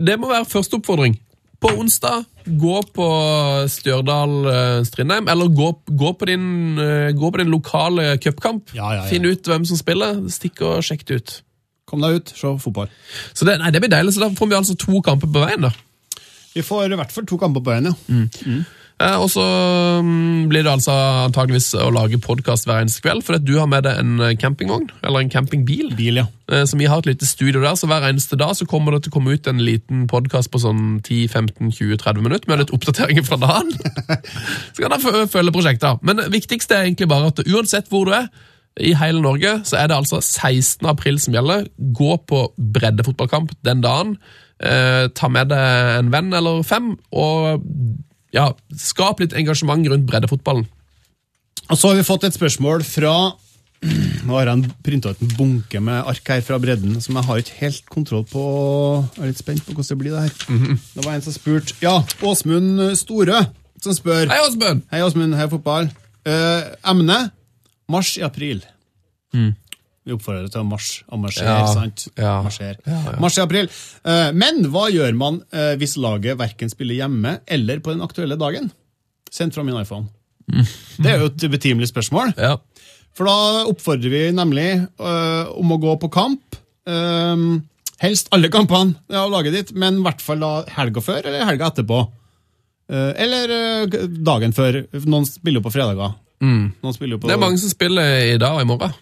[0.07, 1.17] det må være første oppfordring.
[1.59, 3.07] På onsdag, gå på
[3.67, 8.71] Stjørdal-Strindheim, eller gå, gå, på din, eh, gå på din lokale cupkamp.
[8.77, 9.03] Ja, ja.
[9.11, 11.35] Finn ut hvem som spiller, stikk og sjekk det ut.
[11.89, 12.89] Kom deg ut, se fotball.
[13.35, 15.65] Så det, nei, det blir deilig, så da får vi altså to kamper på veien.
[15.67, 15.73] da.
[16.55, 17.95] Vi får i hvert fall to kamper på veien, ja.
[18.15, 18.65] Eh,
[18.99, 19.43] og så
[20.03, 20.95] mm, blir det altså
[21.29, 24.35] antageligvis å lage podkast hver eneste kveld, fordi at du har med deg en eh,
[24.41, 25.93] campingvogn, eller en campingbil.
[25.99, 26.27] Bil, ja.
[26.51, 29.05] Eh, Så vi har et lite studio der, så hver eneste dag så kommer det
[29.05, 33.39] til å komme ut en liten podkast på sånn 10-15-20-30 minutter med litt oppdateringer fra
[33.39, 33.71] dagen.
[34.75, 36.03] så kan dere følge prosjektet.
[36.03, 38.27] Men det viktigste er egentlig bare at uansett hvor du er,
[38.79, 40.87] i hele Norge, så er det altså 16.
[40.87, 41.65] april som gjelder.
[41.77, 42.45] Gå på
[42.75, 44.13] breddefotballkamp den dagen.
[44.59, 47.65] Eh, ta med deg en venn eller fem, og
[48.39, 48.49] ja,
[48.79, 50.67] skap litt engasjement rundt breddefotballen.
[51.69, 53.15] Og så har vi fått et spørsmål fra
[53.79, 57.43] Nå har jeg printa ut en bunke med ark her fra bredden som jeg har
[57.43, 58.43] ikke helt kontroll på.
[59.15, 60.81] Jeg er litt spent på hvordan det blir det her.
[60.97, 61.95] Det var en som spurte Ja,
[62.27, 63.45] Åsmund Store
[63.79, 64.83] som spør Hei, Åsmund!
[64.91, 65.37] Hei, Åsmund.
[65.39, 65.87] Hei, fotball.
[66.27, 67.21] Eh, emne
[67.89, 68.65] mars i april.
[70.09, 72.07] Vi oppfordrer til å marsj, og marsjere, Ja, sant?
[72.17, 72.35] ja.
[72.41, 72.79] Marsjer.
[72.89, 73.17] Ja, ja.
[73.21, 73.67] Mars i april.
[74.09, 78.39] Eh, men hva gjør man eh, hvis laget verken spiller hjemme eller på den aktuelle
[78.41, 78.71] dagen?
[79.29, 80.09] Sendt fra min iPhone.
[80.49, 82.33] Det er jo et betimelig spørsmål.
[82.41, 82.55] Ja.
[83.13, 86.57] For da oppfordrer vi nemlig øh, om å gå på kamp.
[86.89, 87.67] Um,
[88.01, 91.69] helst alle kampene av laget ditt, men i hvert fall da helga før eller helga
[91.69, 91.99] etterpå.
[92.89, 94.81] Uh, eller uh, dagen før.
[95.05, 96.17] Noen spiller jo på fredager.
[96.41, 96.71] Mm.
[96.81, 98.97] på Det er mange som spiller i dag og i morgen.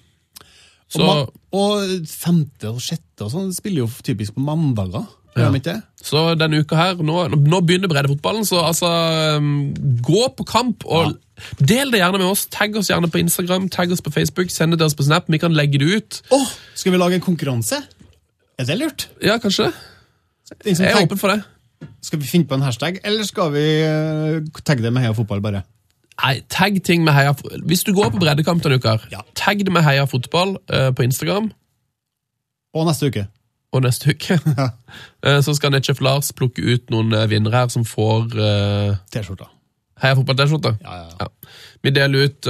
[0.92, 5.06] Så, og, og femte og sjette og sånn spiller jo typisk på mandager.
[5.36, 5.74] Det?
[6.00, 8.88] så denne uka her, nå, nå begynner breddefotballen, så altså
[9.36, 11.18] um, Gå på kamp og
[11.60, 12.46] del det gjerne med oss.
[12.48, 15.28] Tagg oss gjerne på Instagram, tagg oss på Facebook, send det til oss på Snap.
[15.28, 16.20] Vi kan legge det ut.
[16.32, 17.82] Oh, skal vi lage en konkurranse?
[18.56, 19.10] Er det lurt?
[19.20, 19.74] Ja, kanskje det.
[20.64, 21.42] Den som Jeg er åpen for det.
[22.06, 25.42] Skal vi finne på en hashtag, eller skal vi øh, tagge det med Heia fotball,
[25.44, 25.66] bare?
[26.22, 27.34] Nei, tagg ting med Heia
[27.68, 29.20] Hvis du går på breddekamp denne uka, Ja.
[29.36, 31.50] tagg det med Heia Fotball eh, på Instagram.
[32.74, 33.26] Og neste uke.
[33.72, 34.38] Og neste uke
[35.26, 38.30] eh, så skal Netchef Lars plukke ut noen eh, vinnere her som får
[39.12, 39.50] T-skjorta.
[40.02, 40.74] Heia Fotball-T-skjorte.
[40.84, 41.28] Ja, ja, ja.
[41.84, 42.48] Vi deler ut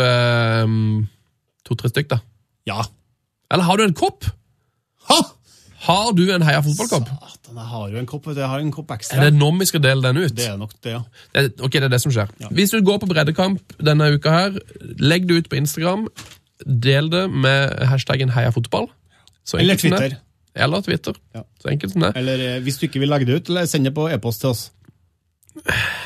[1.66, 2.20] to-tre stykk, da.
[2.70, 2.84] ja.
[3.50, 4.24] Eller har du en kopp?
[5.06, 5.16] Ha!
[5.86, 7.06] Har du en Heia Fotballkopp?
[7.56, 8.26] Jeg har jo en kopp.
[8.36, 9.18] Jeg har en kopp ekstra.
[9.18, 10.34] Er det nå vi skal dele den ut?
[10.36, 11.02] Det er nok det, ja.
[11.34, 12.32] Det ok, det er det som skjer.
[12.52, 14.60] Hvis du går på breddekamp denne uka her,
[15.00, 16.06] legg det ut på Instagram.
[16.66, 18.88] Del det med hashtaggen heiafotball.
[19.56, 19.76] Eller.
[19.80, 20.16] Twitter.
[20.56, 21.16] Eller Twitter.
[21.36, 21.44] Ja.
[21.60, 22.12] Så enkelt som det.
[22.16, 24.54] Eller eh, hvis du ikke vil legge det ut, eller send det på e-post til
[24.54, 24.70] oss.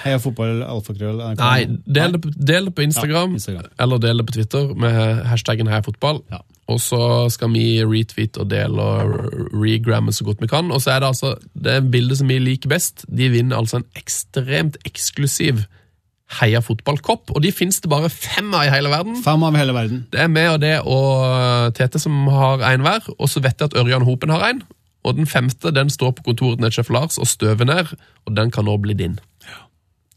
[0.05, 3.65] Heia fotball, alfakrøll Nei, del det, på, del det på Instagram, Ja, Instagram.
[3.83, 6.21] eller del det på Twitter med hashtaggen heiafotball.
[6.31, 6.39] Ja.
[6.71, 7.03] Og så
[7.33, 10.71] skal vi retweete og dele og regramme så godt vi kan.
[10.71, 13.05] Og så er det altså det bildet som vi liker best.
[13.09, 15.65] De vinner altså en ekstremt eksklusiv
[16.39, 19.17] Heia fotballkopp, og de finnes det bare fem av i hele verden.
[19.19, 20.05] Fem av hele verden.
[20.13, 23.73] Det er meg og det og Tete som har en hver, og så vet jeg
[23.73, 24.61] at Ørjan Hopen har en.
[25.03, 27.91] Og den femte den står på kontoret til Sjef Lars og støver ned,
[28.29, 29.19] og den kan nå bli din.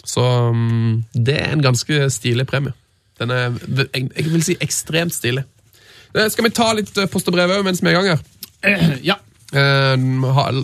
[0.06, 0.22] Så
[0.54, 2.76] mm, det er en ganske stilig premie.
[3.20, 3.58] Den er,
[3.96, 5.48] jeg vil si ekstremt stilig.
[6.16, 8.10] Eh, Skal vi ta litt eh, post og brev òg mens vi er i gang
[8.14, 8.98] her?
[9.04, 9.16] Ja.
[9.54, 9.96] Eh,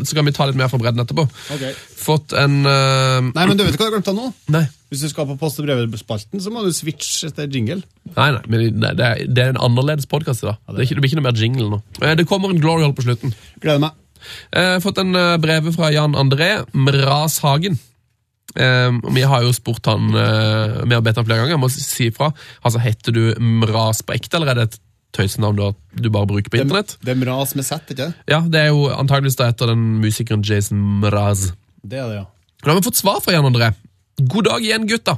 [0.07, 1.26] Så kan vi ta litt mer fra bredden etterpå.
[1.55, 1.63] Ok.
[1.99, 3.19] Fått en uh...
[3.34, 4.30] Nei, men du vet hva jeg glemte nå?
[4.55, 4.63] Nei.
[4.89, 7.84] Hvis du skal på post- og brevspalten, så må du switche etter jingle.
[8.15, 10.57] Nei, nei, men det, det, er, det er en annerledes podkast i dag.
[10.73, 11.81] Det, det blir ikke noe mer jingle nå.
[12.01, 13.35] Eh, Det kommer en glory hole på slutten.
[13.61, 13.97] Gleder meg.
[14.51, 17.77] Har fått en eh, brev fra Jan André Mras Hagen.
[18.57, 21.53] Eh, vi har jo spurt han eh, Vi har bedt han flere ganger.
[21.53, 22.31] Jeg må si ifra.
[22.65, 23.21] Altså, Heter du
[23.61, 24.80] Mras på ekte, eller er det et
[25.15, 25.64] tøysenavn du,
[26.03, 26.98] du bare bruker på internett?
[27.02, 28.11] Det er Mraz med Z, ikke?
[28.30, 31.49] Ja, Det er jo antageligvis da etter den musikeren Jason Mraz.
[31.81, 32.27] Det er det, ja.
[32.64, 33.72] Nå har vi fått svar fra Jan André.
[34.19, 35.18] God dag igjen, gutta.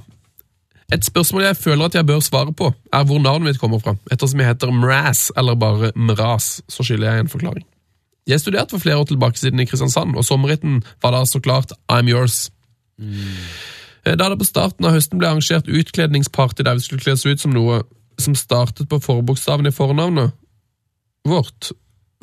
[0.92, 3.96] Et spørsmål jeg føler at jeg bør svare på, er hvor navnet mitt kommer fra.
[4.12, 7.66] Ettersom jeg heter Mraz, eller bare Mraz, så skylder jeg en forklaring.
[8.28, 11.72] Jeg studerte for flere år tilbake siden i Kristiansand, og sommerritten var da så klart
[11.92, 12.52] I'm Yours.
[13.00, 13.40] Mm.
[14.06, 17.54] Da det på starten av høsten ble arrangert utkledningsparty der vi skulle kles ut som
[17.56, 17.82] noe
[18.24, 20.36] som startet på forbokstaven i fornavnet
[21.28, 21.72] vårt,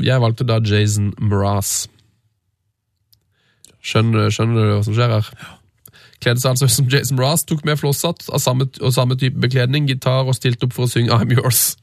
[0.03, 1.89] jeg valgte da Jason Mraz.
[3.83, 5.31] Skjønner, skjønner du hva som skjer her?
[6.19, 10.37] Kledde seg altså som Jason Mraz, tok med flosshatt og samme type bekledning, gitar og
[10.39, 11.77] stilte opp for å synge I'm Yours.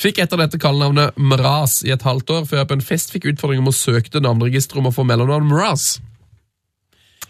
[0.00, 3.26] Fikk etter dette kallenavnet Mraz i et halvt år, før jeg på en fest fikk
[3.32, 5.98] utfordring om å søke til navneregisteret om å få mellomnavn Mraz.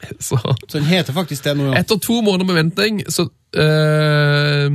[0.27, 1.81] Så Så den heter faktisk det nå, ja.
[1.81, 4.69] etter to måneder med venting, så eh,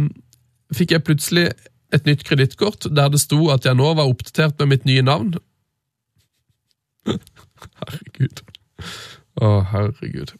[0.74, 1.50] fikk jeg plutselig
[1.94, 5.36] et nytt kredittkort der det sto at jeg nå var oppdatert med mitt nye navn.
[7.82, 8.42] Herregud.
[9.36, 10.32] Å, herregud.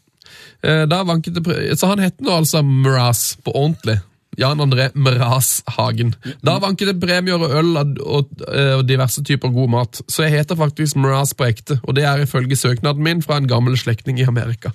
[0.64, 3.98] Eh, da vanket det Så han het nå altså Mraz på ordentlig.
[4.36, 6.14] Jan André Mraz Hagen.
[6.44, 10.00] Da vanket det premier og øl eh, og diverse typer god mat.
[10.08, 13.48] Så jeg heter faktisk Mraz på ekte, og det er ifølge søknaden min fra en
[13.48, 14.72] gammel slektning i Amerika.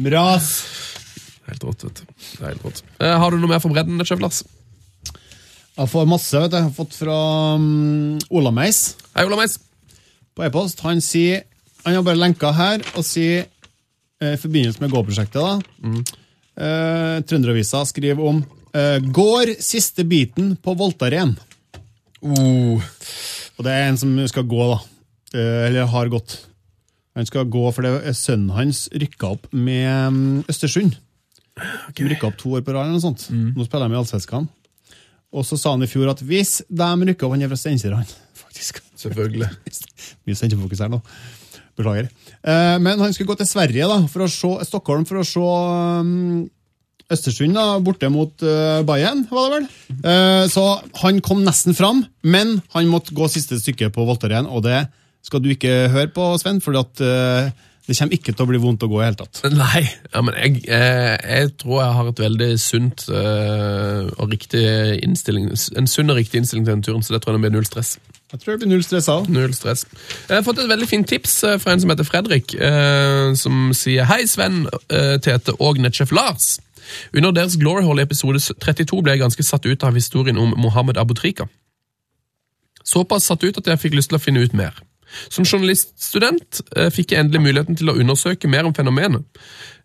[0.00, 0.52] Mras.
[1.50, 2.04] Helt rått, vet du.
[2.06, 2.82] Det er helt rått.
[3.00, 4.42] Eh, har du noe mer for bredden, Lars?
[5.72, 6.56] Jeg får masse, vet du.
[6.58, 7.18] Jeg har fått fra
[7.58, 9.58] um, Ola Meis Hei, Ola Meis.
[10.36, 10.80] på e-post.
[10.84, 11.46] Han sier
[11.84, 13.46] Han har bare lenka her og sier
[14.22, 16.20] eh, i forbindelse med Gå-prosjektet, da
[16.56, 18.42] eh, Trønderavisa skriver om
[18.74, 21.36] eh, 'Går siste biten på Voltaren'.
[22.22, 24.78] Og det er en som skal gå, da.
[25.34, 26.38] Eh, eller har gått.
[27.16, 30.96] Han skal gå fordi sønnen hans rykka opp med mm, Østersund.
[31.96, 33.26] De rykka opp to år på rad, eller noe sånt.
[33.30, 34.48] Nå spiller de i Allsvenskan.
[35.32, 37.96] Og så sa han i fjor at hvis de rykker opp Han er fra Steinkjer,
[37.96, 38.08] han.
[38.44, 38.82] Faktisk.
[39.00, 39.48] Selvfølgelig.
[40.26, 41.00] Mye Steinkjer-fokus her nå.
[41.78, 42.10] Beklager.
[42.44, 45.40] Eh, men han skulle gå til Sverige, da, for å se, Stockholm, for å se
[45.40, 46.42] um,
[47.12, 49.66] Østersund da, borte mot uh, Bayern, var det vel.
[50.00, 50.64] Eh, så
[51.02, 54.84] han kom nesten fram, men han måtte gå siste stykke på Voltaren, og det
[55.24, 58.60] skal du ikke høre på, Sven, fordi at, eh, det kommer ikke til å bli
[58.62, 59.42] vondt å gå i hele tatt.
[59.62, 64.64] Nei, ja, men jeg, eh, jeg tror jeg har et veldig sunt eh, og riktig
[65.02, 67.56] innstilling, en sunn og riktig innstilling til den turen, så det tror jeg det blir
[67.58, 67.96] null stress.
[68.32, 69.26] Jeg tror det blir null stress òg.
[69.28, 69.82] Null stress.
[70.28, 73.74] Jeg har fått et veldig fint tips eh, fra en som heter Fredrik, eh, som
[73.76, 76.54] sier Hei, Sven, eh, Tete og Netsjef Lars.
[77.12, 80.54] Under deres Glory Hall i episode 32 ble jeg ganske satt ut av historien om
[80.56, 81.48] Mohammed Abutrika.
[82.84, 84.80] Såpass satt ut at jeg fikk lyst til å finne ut mer.
[85.32, 89.24] Som journaliststudent eh, fikk jeg endelig muligheten til å undersøke mer om fenomenet.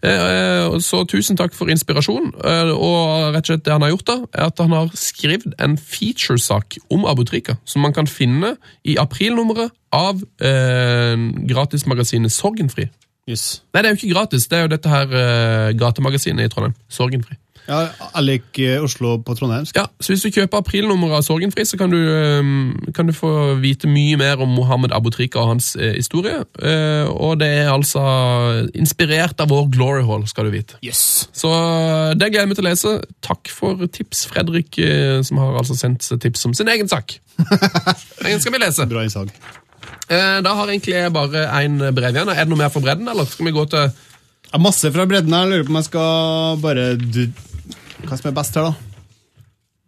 [0.04, 4.10] Eh, eh, Så tusen takk for inspirasjon, og rett og slett det han har gjort
[4.10, 8.56] da, er at han har skrevet en featuresak om Abutrika, som man kan finne
[8.86, 11.18] i aprilnummeret av eh,
[11.50, 12.90] gratismagasinet Sorgenfri.
[13.28, 13.62] Yes.
[13.74, 16.78] Nei, det er jo ikke gratis, det er jo dette her eh, gatemagasinet i Trondheim,
[16.88, 17.36] Sorgenfri.
[17.68, 17.90] Ja,
[18.24, 19.76] jeg Oslo på trondheimsk.
[19.76, 23.60] Ja, så Hvis du kjøper aprilnummeret av Sorgenfri, så kan du, eh, kan du få
[23.60, 26.46] vite mye mer om Mohammed Abutrika og hans eh, historie.
[26.62, 28.04] Eh, og det er altså
[28.74, 30.80] inspirert av vår Glory Hall, skal du vite.
[30.86, 31.28] Yes.
[31.36, 32.96] Så eh, det gleder jeg meg til å lese.
[33.26, 37.20] Takk for tips, Fredrik, eh, som har altså sendt tips om sin egen sak.
[38.24, 38.88] Den skal vi lese.
[38.88, 39.34] Bra innsalg.
[40.08, 42.32] Eh, Da har egentlig jeg bare én brev igjen.
[42.32, 43.90] Er det noe mer for bredden, eller skal vi gå til
[44.48, 45.50] ja, masse fra bredden her.
[45.50, 47.26] Lurer på om jeg skal bare du,
[48.06, 48.74] Hva som er best her, da?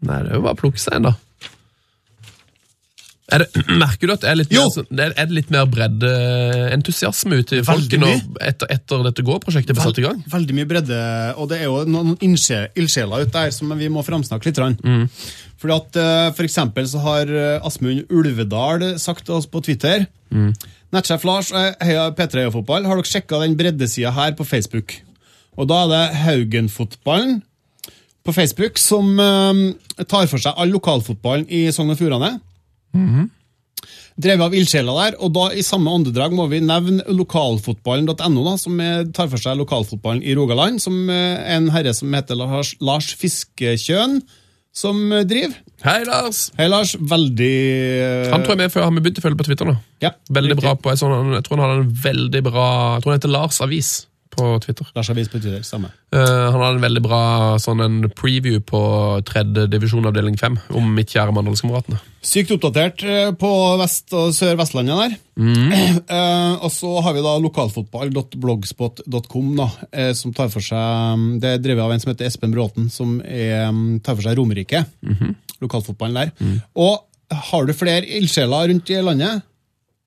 [0.10, 1.16] Nei, det er jo bare å plukke seg en, da.
[3.30, 7.42] Er det, merker du at det er litt mer, sånn- er, det litt mer breddeentusiasme
[7.44, 8.40] ute i folket nå, mye.
[8.50, 10.24] etter, etter dette gå-prosjektet ble satt i gang?
[10.32, 11.02] Veldig mye bredde,
[11.38, 14.64] og det er jo noen ildsje- ildsjeler ute der som vi må framsnakke litt.
[14.82, 15.06] Mm.
[15.60, 20.08] Fordi at eh, For eksempel så har eh, Asmund Ulvedal sagt til oss på Twitter
[20.90, 24.96] Nettsjef Lars, eh, heia P3 og fotball, har dere sjekka den breddesida her på Facebook?
[25.60, 27.42] Og da er det Haugenfotballen
[28.26, 32.36] på Facebook som uh, tar for seg all lokalfotballen i Sogn og Fjordane.
[34.20, 38.82] Drevet av ildsjeler der, og da i samme åndedrag må vi nevne lokalfotballen.no, da, som
[39.16, 44.20] tar for seg lokalfotballen i Rogaland, som uh, en herre som heter Lars, Lars Fiskekjøn,
[44.76, 45.56] som eh, driver.
[45.84, 46.50] Hei, Lars!
[46.60, 46.94] Hei, Lars.
[47.00, 47.54] Veldig
[48.34, 49.76] Han tror jeg med før har vi begynt å følge på Twitter nå.
[50.04, 50.66] ja, Veldig riktig.
[50.66, 53.20] bra på, jeg, sånn, han, jeg tror han hadde en veldig bra Jeg tror han
[53.20, 53.92] heter Lars Avis
[54.40, 54.86] på Twitter.
[54.96, 55.88] Lars Avis på Twitter, samme.
[56.16, 57.24] Uh, han hadde en veldig bra
[57.62, 58.82] sånn en preview på
[59.28, 62.00] tredje divisjon avdeling 5 om mitt kjære Mandalskameratene.
[62.20, 63.50] Sykt oppdatert eh, på
[63.80, 65.12] Vest- og Sør-Vestlandet der.
[66.10, 71.64] Eh, og så har vi da lokalfotball.blogspot.com, da, eh, som tar for seg Det er
[71.64, 74.80] drevet av en som heter Espen Bråten, som er, mm, tar for seg Romerike.
[75.62, 76.30] Lokalfotballen der.
[76.82, 76.96] Og
[77.30, 79.44] har du flere ildsjeler rundt i landet?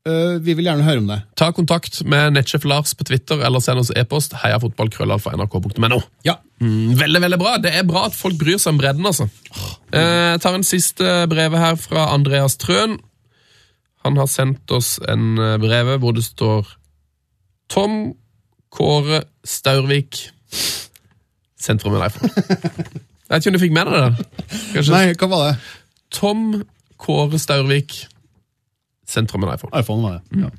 [0.02, 1.20] Eh, vi vil gjerne høre om det.
[1.38, 6.00] Ta kontakt med nettsjef Lars på Twitter eller send oss e-post heiafotballkrøllalfa.nrk.no.
[6.26, 6.40] Ja.
[6.58, 7.52] Mm, veldig, veldig bra.
[7.62, 9.28] Det er bra at folk bryr seg om bredden, altså.
[9.94, 12.98] Eh, tar en siste brevet her fra Andreas Trøen.
[14.02, 16.66] Han har sendt oss en eh, brev hvor det står
[17.70, 18.16] Tom
[18.72, 20.18] Kåre Staurvik
[21.62, 22.32] Sendt fra min iPhone.
[23.30, 24.24] Jeg vet ikke om du fikk med deg det?
[24.74, 25.52] Kanskje Nei, hva var det?
[26.12, 26.42] Tom
[27.00, 28.00] Kåre Staurvik
[29.12, 29.72] Sendt fra min iPhone.
[29.76, 30.42] iPhone var det.
[30.42, 30.50] Ja.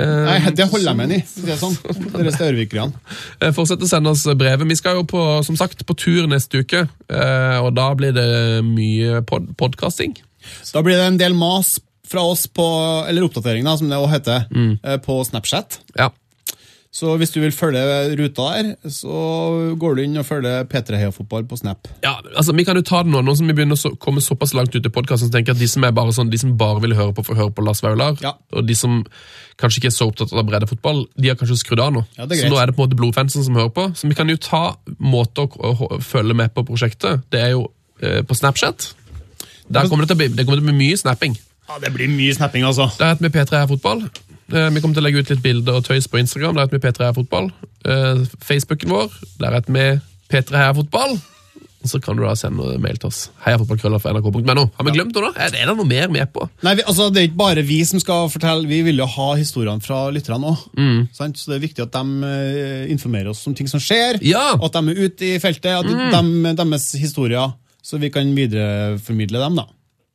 [0.00, 1.20] Eh, Nei, det holder jeg med i.
[1.44, 1.76] Det er sånn.
[2.14, 3.02] Dere Staurvikerne.
[3.38, 4.66] Eh, Fortsett å sende oss brevet.
[4.70, 8.28] Vi skal jo på, som sagt, på tur neste uke, eh, og da blir det
[8.66, 10.16] mye pod podkasting.
[10.72, 11.76] Da blir det en del mas
[12.08, 12.64] fra oss på,
[13.08, 15.00] eller oppdatering da, som det også heter, mm.
[15.06, 15.78] på Snapchat.
[15.96, 16.10] Ja.
[16.94, 17.80] Så hvis du vil følge
[18.20, 19.14] ruta der, så
[19.80, 21.88] går du inn og følger P3 Heia Fotball på Snap.
[22.04, 24.22] ja, altså Vi kan jo ta det nå, nå som vi begynner å så- komme
[24.22, 25.32] såpass langt ut i podkasten.
[25.32, 27.34] tenker jeg at de som er bare sånn, de som bare vil høre på, får
[27.34, 28.16] høre på Lars Vaular.
[28.22, 28.34] Ja.
[28.52, 29.04] Og de som
[29.58, 32.06] kanskje ikke er så opptatt av breddefotball, de har kanskje skrudd av nå.
[32.16, 33.90] Ja, det er så nå er det på en måte blodfansen som hører på.
[33.96, 37.24] Så vi kan jo ta måter å, følge med på prosjektet.
[37.30, 38.94] Det er jo eh, på Snapchat.
[39.68, 41.36] Der kommer det, til å bli, det kommer til å bli mye snapping.
[41.68, 42.90] Ja, Det blir mye snapping, altså.
[42.98, 44.02] Der heter vi P3 her fotball.
[44.52, 46.54] Eh, Vi kommer til å legge ut litt bilder og tøys på Instagram.
[46.56, 47.52] Der heter vi P3 Heia Fotball.
[47.84, 49.86] Eh, Facebooken vår, der heter vi
[50.32, 51.16] P3 Heia Fotball.
[51.84, 53.26] Så kan du da sende mail til oss.
[53.44, 54.62] heiafotballkrøller.nrk.no.
[54.78, 55.44] Har vi glemt noe, da?
[55.44, 56.46] Er det noe mer med på?
[56.64, 59.26] Nei, vi, altså, Det er ikke bare vi som skal fortelle, vi vil jo ha
[59.36, 60.62] historiene fra lytterne òg.
[60.80, 61.02] Mm.
[61.12, 64.54] Så det er viktig at de eh, informerer oss om ting som skjer, Ja!
[64.56, 65.76] at de er ute i feltet.
[65.76, 67.52] At de, deres historier,
[67.84, 69.60] så vi kan videreformidle dem.
[69.60, 69.68] da.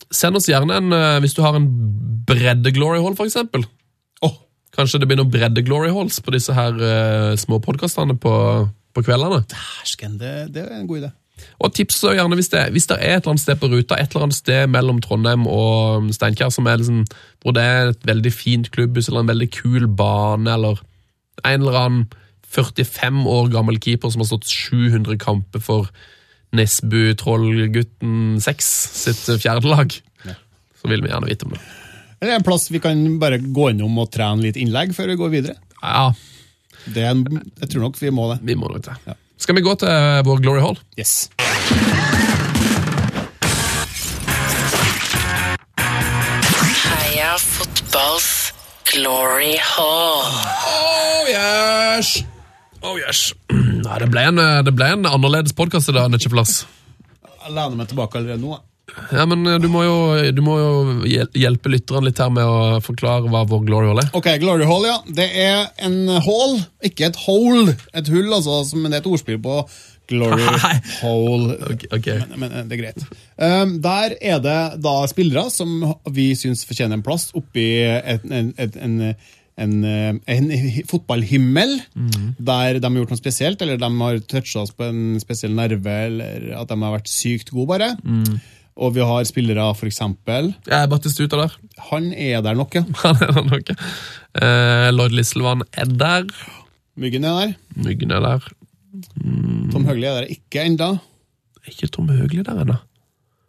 [0.09, 1.69] Send oss gjerne en hvis du har en
[2.25, 3.61] bredde-glory hall, for eksempel.
[4.75, 8.33] Kanskje det blir noen bredde-glory halls på disse her uh, små podkastene på,
[8.93, 9.41] på kveldene.
[9.79, 11.11] Hersken, det, det er en god idé.
[11.63, 14.13] Og tips gjerne hvis det, hvis det er et eller annet sted på ruta, et
[14.13, 17.03] eller annet sted mellom Trondheim og Steinkjer som er liksom,
[17.43, 20.81] hvor det er et veldig fint klubbhus eller en veldig kul bane, eller
[21.45, 22.07] en eller annen
[22.49, 25.91] 45 år gammel keeper som har stått 700 kamper for
[26.55, 28.71] Nesbu Trollgutten 6
[29.03, 29.93] sitt fjerde lag,
[30.79, 31.61] så vil vi gjerne vite om det.
[32.21, 35.29] Eller en plass vi kan bare gå innom og trene litt innlegg før vi går
[35.37, 35.55] videre.
[35.81, 36.09] Ja,
[36.89, 37.23] Det er en,
[37.61, 38.39] jeg tror nok vi må det.
[38.43, 39.15] vi må nok det.
[39.39, 40.79] Skal vi gå til vår Glory Hall?
[40.99, 41.29] Yes.
[46.79, 48.29] Heia fotballs
[48.91, 50.29] glory hall.
[50.69, 52.23] Oh yes!
[52.81, 53.33] Oh yes.
[53.85, 56.61] Nei, det ble en, det ble en annerledes podkast i dag, Netcheflass.
[57.25, 58.57] Jeg lener meg tilbake allerede nå.
[59.13, 59.97] Ja, men eh, du må jo,
[60.35, 60.71] du må jo
[61.07, 64.11] hjelpe lytterne litt her med å forklare hva vår Glory Hall er.
[64.17, 64.97] Ok, Glory Hall, ja.
[65.05, 67.77] Det er en hall, ikke et hole.
[67.93, 69.63] Et hull, altså, men det er et ordspill på
[70.09, 70.45] glory
[71.03, 71.57] hole.
[71.69, 72.07] Ok, ok.
[72.21, 73.03] Men, men eh, det er greit.
[73.37, 75.83] Um, der er det da spillere som
[76.15, 78.95] vi syns fortjener en plass oppi en, en, en, en,
[79.59, 80.51] en, eh, en
[80.89, 81.75] fotballhimmel,
[82.37, 85.97] der de har gjort noe spesielt, eller de har toucha oss på en spesiell nerve,
[86.09, 87.93] eller at de har vært sykt gode, bare.
[88.79, 91.55] Og vi har spillere, for eksempel ja, Batistuta der.
[91.89, 92.83] Han er der nok, ja.
[93.03, 93.71] Han er der nok.
[94.39, 96.29] Eh, Lloyd Lisselvann er der.
[96.99, 97.53] Myggen er der.
[97.75, 98.47] Myggen er der.
[99.71, 100.93] Tom Høgli er der ikke enda.
[101.63, 102.77] Er ikke Tom Høgli der ennå?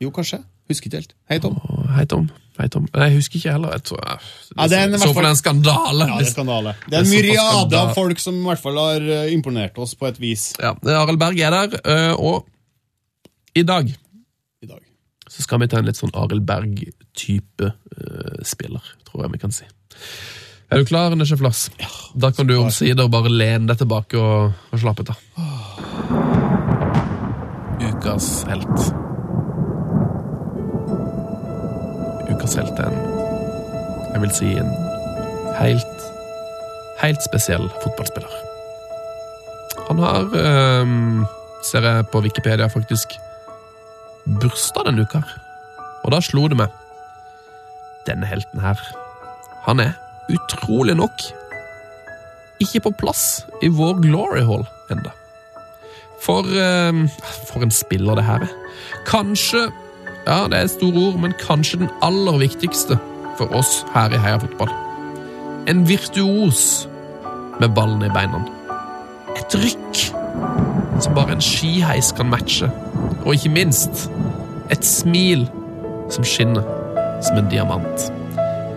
[0.03, 0.43] Jo, kanskje.
[0.71, 1.15] Husker ikke helt.
[1.31, 1.57] Hei, Tom.
[1.67, 2.29] Oh, Hei, Tom.
[2.61, 2.85] Hei, Tom.
[2.93, 3.73] Nei, Jeg husker ikke heller.
[3.79, 4.19] Jeg tror, jeg,
[4.59, 6.07] Ja, det er en- så fall en skandale.
[6.11, 6.75] Ja, det er skandale.
[6.91, 10.07] Det er en myriade av folk som i hvert fall har eh, imponert oss på
[10.11, 12.47] et vis Ja, Arild Berg er der, eh, og
[13.57, 13.89] i dag.
[15.31, 19.55] Så skal vi ta en litt sånn Arild Berg-type uh, spiller, tror jeg vi kan
[19.55, 19.69] si.
[20.71, 21.69] Er du klar, Nesjef Lars?
[22.15, 25.23] Da kan du omsider bare lene deg tilbake og, og slappe av.
[27.81, 28.91] Ukas helt.
[32.31, 33.01] Ukas helt er en
[34.11, 34.71] Jeg vil si en
[35.61, 36.07] helt
[37.01, 38.33] Helt spesiell fotballspiller.
[39.89, 41.23] Han har, ehm,
[41.65, 43.15] ser jeg på Wikipedia, faktisk
[44.27, 45.23] bursdag denne uka.
[46.05, 46.73] Og da slo det meg.
[48.09, 48.81] Denne helten her,
[49.67, 49.93] han er
[50.33, 51.31] utrolig nok
[52.61, 53.25] ikke på plass
[53.65, 55.13] i vår glory hall enda.
[56.21, 57.09] For ehm,
[57.49, 58.53] For en spiller det her er.
[59.09, 59.71] Kanskje
[60.27, 62.99] Ja, det er store ord, men kanskje den aller viktigste
[63.39, 64.69] for oss her i Heia Fotball.
[65.67, 66.87] En virtuos
[67.59, 68.43] med ballen i beina.
[69.41, 70.03] Et rykk
[71.01, 72.69] som bare en skiheis kan matche.
[73.25, 74.09] Og ikke minst
[74.71, 75.47] et smil
[76.13, 76.67] som skinner
[77.25, 78.11] som en diamant.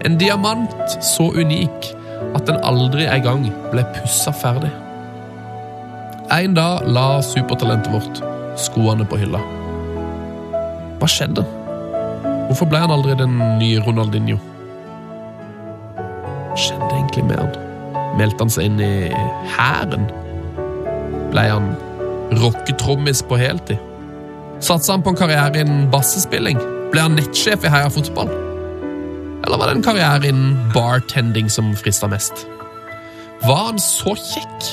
[0.05, 1.91] En diamant så unik
[2.35, 4.71] at den aldri en gang ble pussa ferdig.
[6.33, 8.23] En dag la supertalentet vårt
[8.59, 9.41] skoene på hylla.
[10.99, 11.43] Hva skjedde?
[12.47, 14.39] Hvorfor ble han aldri den nye Ronaldinho?
[16.59, 17.55] Skjedde egentlig med han?
[18.19, 18.93] Meldte han seg inn i
[19.55, 20.09] hæren?
[21.33, 21.71] Ble han
[22.39, 23.77] rocketrommis på heltid?
[24.63, 26.59] Satsa han på en karriere innen bassespilling?
[26.93, 28.29] Ble han nettsjef i Heia Fotball?
[29.43, 32.45] Eller var det en karriere innen bartending som frista mest?
[33.43, 34.69] Var han så kjekk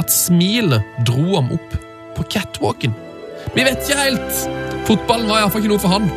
[0.00, 1.76] at smilet dro ham opp
[2.16, 2.94] på catwalken?
[3.54, 4.40] Vi vet ikke helt.
[4.88, 6.08] Fotballen var iallfall ikke noe for han.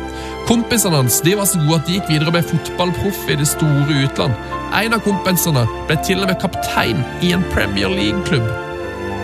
[0.48, 3.46] Kompisene hans de var så gode at de gikk videre og ble fotballproff i det
[3.50, 4.34] store utland.
[4.72, 8.71] En av kompisene ble til og med kaptein i en Premier League-klubb.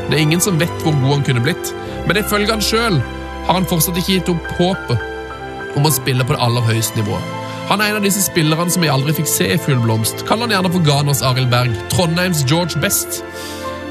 [0.09, 1.73] Det er ingen som vet hvor god han kunne blitt,
[2.09, 3.01] men ifølge han sjøl
[3.49, 7.35] har han fortsatt ikke gitt opp håpet om å spille på det aller høyeste nivået.
[7.69, 10.25] Han er en av disse spillerne som vi aldri fikk se i full blomst.
[10.29, 13.21] Kall han gjerne for Ghanas Arild Berg, Trondheims George Best.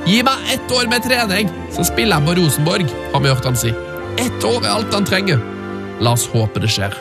[0.07, 3.59] Gi meg ett år med trening, så spiller jeg på Rosenborg, har vi hørt han
[3.59, 3.73] si.
[4.17, 5.43] Ett år er alt han trenger.
[6.01, 6.97] La oss håpe det skjer.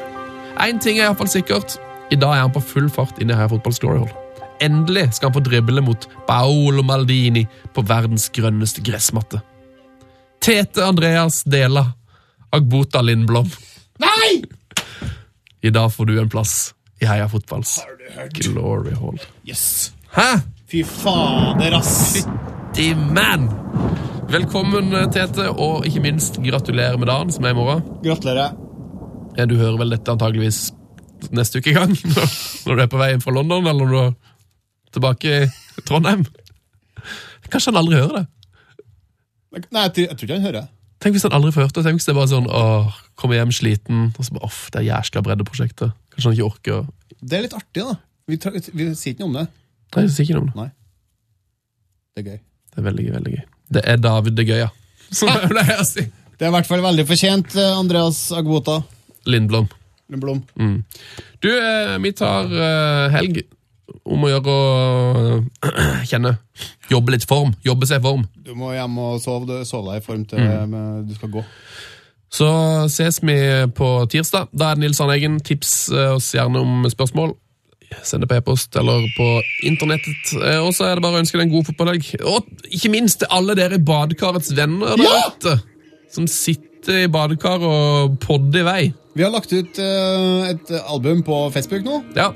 [0.61, 1.79] Én ting er iallfall sikkert.
[2.13, 4.26] I dag er han på full fart inn i Heia Fotball.
[4.61, 9.43] Endelig skal han få drible mot Paolo Maldini på verdens grønneste gressmatte.
[10.43, 11.85] Tete Andreas Dela
[12.55, 13.51] Agbota Lindblom.
[13.99, 14.45] Nei!
[15.63, 17.81] I dag får du en plass i Heia Fotballs
[18.39, 19.19] Glory Hall.
[19.45, 19.93] Yes.
[20.15, 20.39] Hæ?
[20.71, 22.15] Fy fader, ass!
[22.17, 23.51] Fytti man!
[24.31, 27.85] Velkommen, Tete, og ikke minst gratulerer med dagen, som er i morgen.
[28.03, 28.57] Gratulerer.
[29.37, 30.73] Ja, du hører vel dette antageligvis
[31.37, 31.93] neste uke i gang,
[32.67, 34.33] når du er på vei inn fra London, eller når du
[34.97, 36.25] tilbake i Trondheim.
[37.53, 38.25] Kanskje han aldri hører det.
[39.73, 40.65] Nei, jeg, tror- ikke han hører.
[40.67, 40.73] det.
[41.05, 41.85] Tenk hvis han aldri får hørt det.
[41.87, 44.81] Tenk hvis det er bare sånn åh, kommer hjem sliten, og så bare off, det
[44.83, 45.93] er jæskla breddeprosjektet.
[46.15, 46.81] Kanskje han ikke orker å
[47.21, 47.95] Det er litt artig, da.
[48.27, 49.47] Vi, vi, vi sier ikke noe om det.
[49.95, 50.57] Nei, vi sier ikke noe om det.
[50.59, 50.69] Nei.
[52.17, 52.39] Det er gøy.
[52.73, 53.45] Det er veldig gøy, veldig gøy.
[53.77, 54.69] Det er David det gøya,
[55.15, 56.05] som jeg pleier å si.
[56.37, 58.81] Det er i hvert fall veldig fortjent, eh, Andreas Agbota.
[59.31, 59.69] Lindblom.
[60.13, 60.43] Lindblom.
[60.61, 60.77] Mm.
[61.43, 63.41] Du, eh, vi tar eh, helg
[64.05, 65.37] om å gjøre å
[65.67, 66.37] eh, kjenne.
[66.91, 67.55] Jobbe litt form.
[67.67, 68.27] Jobbe seg i form.
[68.47, 71.07] Du må hjem og sove, sove deg i form til Mm.
[71.09, 71.45] du skal gå.
[72.37, 72.47] Så
[72.91, 73.37] ses vi
[73.79, 74.49] på tirsdag.
[74.53, 75.39] Da er det Nils Arne Eggen.
[75.41, 77.37] Tips eh, oss gjerne om spørsmål.
[78.03, 79.27] Send det på e-post eller på
[79.69, 80.33] internettet.
[80.43, 82.09] Eh, Og så er det bare å ønske deg en god fotballdag.
[82.27, 85.55] Og ikke minst til alle dere badekarets venner der ute,
[86.13, 88.83] som sitter i badekar og podder i vei.
[89.17, 92.03] Vi har lagt ut eh, et album på Facebook nå.
[92.19, 92.33] Ja.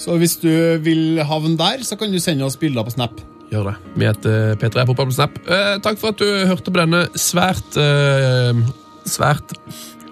[0.00, 0.50] Så hvis du
[0.82, 3.20] vil havne der, så kan du sende oss bilder på Snap.
[3.52, 3.74] Gjør det.
[3.94, 5.36] Vi heter P3 Fotball på Snap.
[5.46, 8.64] Eh, takk for at du hørte på denne svært eh,
[9.06, 9.54] Svært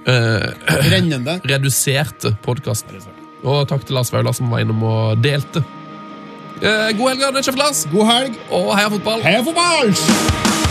[0.07, 0.49] eh,
[0.93, 1.41] Rennende.
[1.53, 3.03] reduserte podkasten.
[3.43, 5.65] Og takk til Lars Vaular som var innom og delte.
[6.63, 7.83] Eh, god helg, Arne Sjef Lars.
[7.91, 8.39] God helg.
[8.55, 9.27] Og heia fotball.
[9.27, 10.71] Heia fotball!